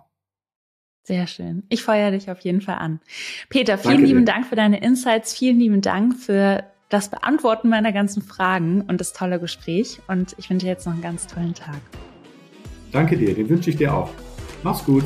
Sehr 1.03 1.27
schön. 1.27 1.63
Ich 1.71 1.83
feuere 1.83 2.11
dich 2.11 2.31
auf 2.31 2.41
jeden 2.41 2.61
Fall 2.61 2.77
an. 2.77 3.01
Peter, 3.49 3.79
vielen 3.79 3.95
Danke 3.95 4.07
lieben 4.07 4.27
dir. 4.27 4.33
Dank 4.33 4.47
für 4.47 4.57
deine 4.57 4.83
Insights, 4.83 5.35
vielen 5.35 5.59
lieben 5.59 5.81
Dank 5.81 6.17
für 6.17 6.65
das 6.91 7.09
Beantworten 7.09 7.69
meiner 7.69 7.93
ganzen 7.93 8.23
Fragen 8.23 8.83
und 8.83 9.01
das 9.01 9.13
tolle 9.13 9.41
Gespräch. 9.41 10.01
Und 10.09 10.35
ich 10.39 10.51
wünsche 10.51 10.67
dir 10.67 10.73
jetzt 10.73 10.87
noch 10.87 10.93
einen 10.93 11.03
ganz 11.03 11.27
tollen 11.27 11.55
Tag. 11.55 11.81
Danke 12.93 13.17
dir, 13.17 13.35
den 13.35 13.49
wünsche 13.49 13.71
ich 13.71 13.77
dir 13.77 13.95
auch. 13.95 14.11
Mach's 14.63 14.85
gut. 14.85 15.05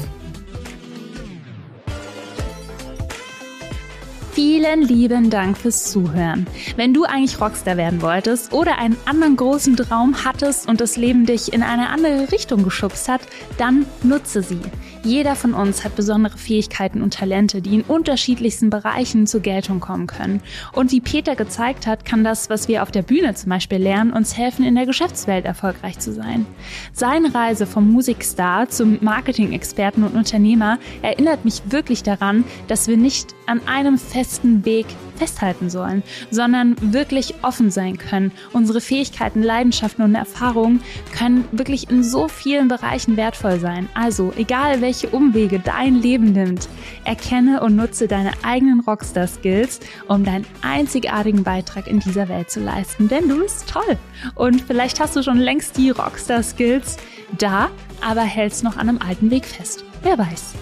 Vielen 4.35 4.82
lieben 4.82 5.30
Dank 5.30 5.57
fürs 5.57 5.93
Zuhören. 5.93 6.49
Wenn 6.74 6.93
du 6.93 7.05
eigentlich 7.05 7.41
Rockstar 7.41 7.76
werden 7.76 8.03
wolltest 8.03 8.53
oder 8.53 8.78
einen 8.78 8.97
anderen 9.05 9.37
großen 9.37 9.76
Traum 9.76 10.24
hattest 10.24 10.68
und 10.68 10.80
das 10.80 10.97
Leben 10.97 11.24
dich 11.24 11.53
in 11.53 11.62
eine 11.62 11.89
andere 11.91 12.32
Richtung 12.32 12.64
geschubst 12.64 13.09
hat, 13.09 13.20
dann 13.59 13.87
nutze 14.03 14.43
sie. 14.43 14.59
Jeder 15.05 15.36
von 15.36 15.52
uns 15.52 15.84
hat 15.84 15.96
besondere 15.96 16.38
Fähigkeiten 16.38 17.02
und 17.02 17.12
Talente, 17.12 17.61
die 17.61 17.74
in 17.74 17.82
unterschiedlichsten 17.82 18.70
Bereichen 18.70 19.26
zur 19.26 19.40
Geltung 19.40 19.78
kommen 19.78 20.07
können. 20.07 20.40
Und 20.72 20.92
wie 20.92 21.02
Peter 21.02 21.36
gezeigt 21.36 21.86
hat, 21.86 22.07
kann 22.07 22.24
das, 22.24 22.48
was 22.48 22.68
wir 22.68 22.82
auf 22.82 22.90
der 22.90 23.02
Bühne 23.02 23.34
zum 23.34 23.50
Beispiel 23.50 23.76
lernen, 23.76 24.14
uns 24.14 24.38
helfen, 24.38 24.64
in 24.64 24.74
der 24.74 24.86
Geschäftswelt 24.86 25.44
erfolgreich 25.44 25.98
zu 25.98 26.14
sein. 26.14 26.46
Seine 26.94 27.34
Reise 27.34 27.66
vom 27.66 27.90
Musikstar 27.92 28.70
zum 28.70 28.96
Marketing-Experten 29.02 30.05
und 30.05 30.14
Unternehmer 30.14 30.78
erinnert 31.02 31.44
mich 31.44 31.61
wirklich 31.68 32.02
daran, 32.02 32.44
dass 32.68 32.88
wir 32.88 32.96
nicht 32.96 33.34
an 33.46 33.61
einem 33.66 33.98
festen 33.98 34.64
Weg 34.64 34.86
festhalten 35.16 35.70
sollen, 35.70 36.02
sondern 36.30 36.76
wirklich 36.92 37.34
offen 37.42 37.70
sein 37.70 37.98
können. 37.98 38.32
Unsere 38.52 38.80
Fähigkeiten, 38.80 39.42
Leidenschaften 39.42 40.02
und 40.02 40.14
Erfahrungen 40.14 40.82
können 41.16 41.44
wirklich 41.52 41.90
in 41.90 42.02
so 42.02 42.28
vielen 42.28 42.68
Bereichen 42.68 43.16
wertvoll 43.16 43.61
sein. 43.61 43.88
Also, 43.94 44.32
egal 44.36 44.80
welche 44.80 44.93
Umwege 45.03 45.59
dein 45.59 45.97
Leben 45.97 46.32
nimmt, 46.32 46.68
erkenne 47.05 47.61
und 47.61 47.76
nutze 47.76 48.09
deine 48.09 48.32
eigenen 48.42 48.80
Rockstar-Skills, 48.80 49.80
um 50.09 50.24
deinen 50.24 50.47
einzigartigen 50.62 51.42
Beitrag 51.42 51.86
in 51.86 52.01
dieser 52.01 52.28
Welt 52.28 52.51
zu 52.51 52.61
leisten. 52.61 53.09
Denn 53.09 53.28
du 53.28 53.40
bist 53.40 53.68
toll. 53.68 53.99
Und 54.34 54.62
vielleicht 54.62 55.01
hast 55.01 55.16
du 55.16 55.22
schon 55.22 55.38
längst 55.38 55.76
die 55.76 55.90
Rockstar-Skills 55.90 56.97
da, 57.38 57.70
aber 58.01 58.22
hältst 58.22 58.64
noch 58.64 58.76
an 58.76 58.88
einem 58.88 58.99
alten 58.99 59.30
Weg 59.30 59.45
fest. 59.45 59.84
Wer 60.03 60.18
weiß. 60.18 60.55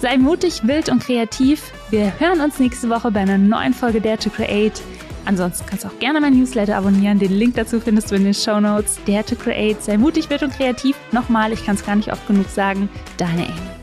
Sei 0.00 0.16
mutig, 0.18 0.66
wild 0.66 0.88
und 0.88 1.02
kreativ. 1.02 1.72
Wir 1.90 2.12
hören 2.18 2.40
uns 2.40 2.58
nächste 2.58 2.90
Woche 2.90 3.10
bei 3.10 3.20
einer 3.20 3.38
neuen 3.38 3.72
Folge 3.72 4.00
Dare 4.00 4.18
to 4.18 4.28
Create. 4.28 4.82
Ansonsten 5.24 5.66
kannst 5.66 5.84
du 5.84 5.88
auch 5.88 5.98
gerne 5.98 6.20
mein 6.20 6.36
Newsletter 6.36 6.76
abonnieren. 6.76 7.18
Den 7.18 7.32
Link 7.32 7.54
dazu 7.54 7.80
findest 7.80 8.10
du 8.10 8.16
in 8.16 8.24
den 8.24 8.34
Show 8.34 8.60
Notes. 8.60 8.98
Dare 9.06 9.24
to 9.24 9.36
Create. 9.36 9.82
Sei 9.82 9.98
mutig, 9.98 10.30
wild 10.30 10.42
und 10.42 10.54
kreativ. 10.54 10.96
Nochmal, 11.12 11.52
ich 11.52 11.64
kann 11.64 11.76
es 11.76 11.84
gar 11.84 11.96
nicht 11.96 12.10
oft 12.10 12.26
genug 12.26 12.48
sagen. 12.48 12.88
Deine 13.18 13.44
Amy. 13.44 13.77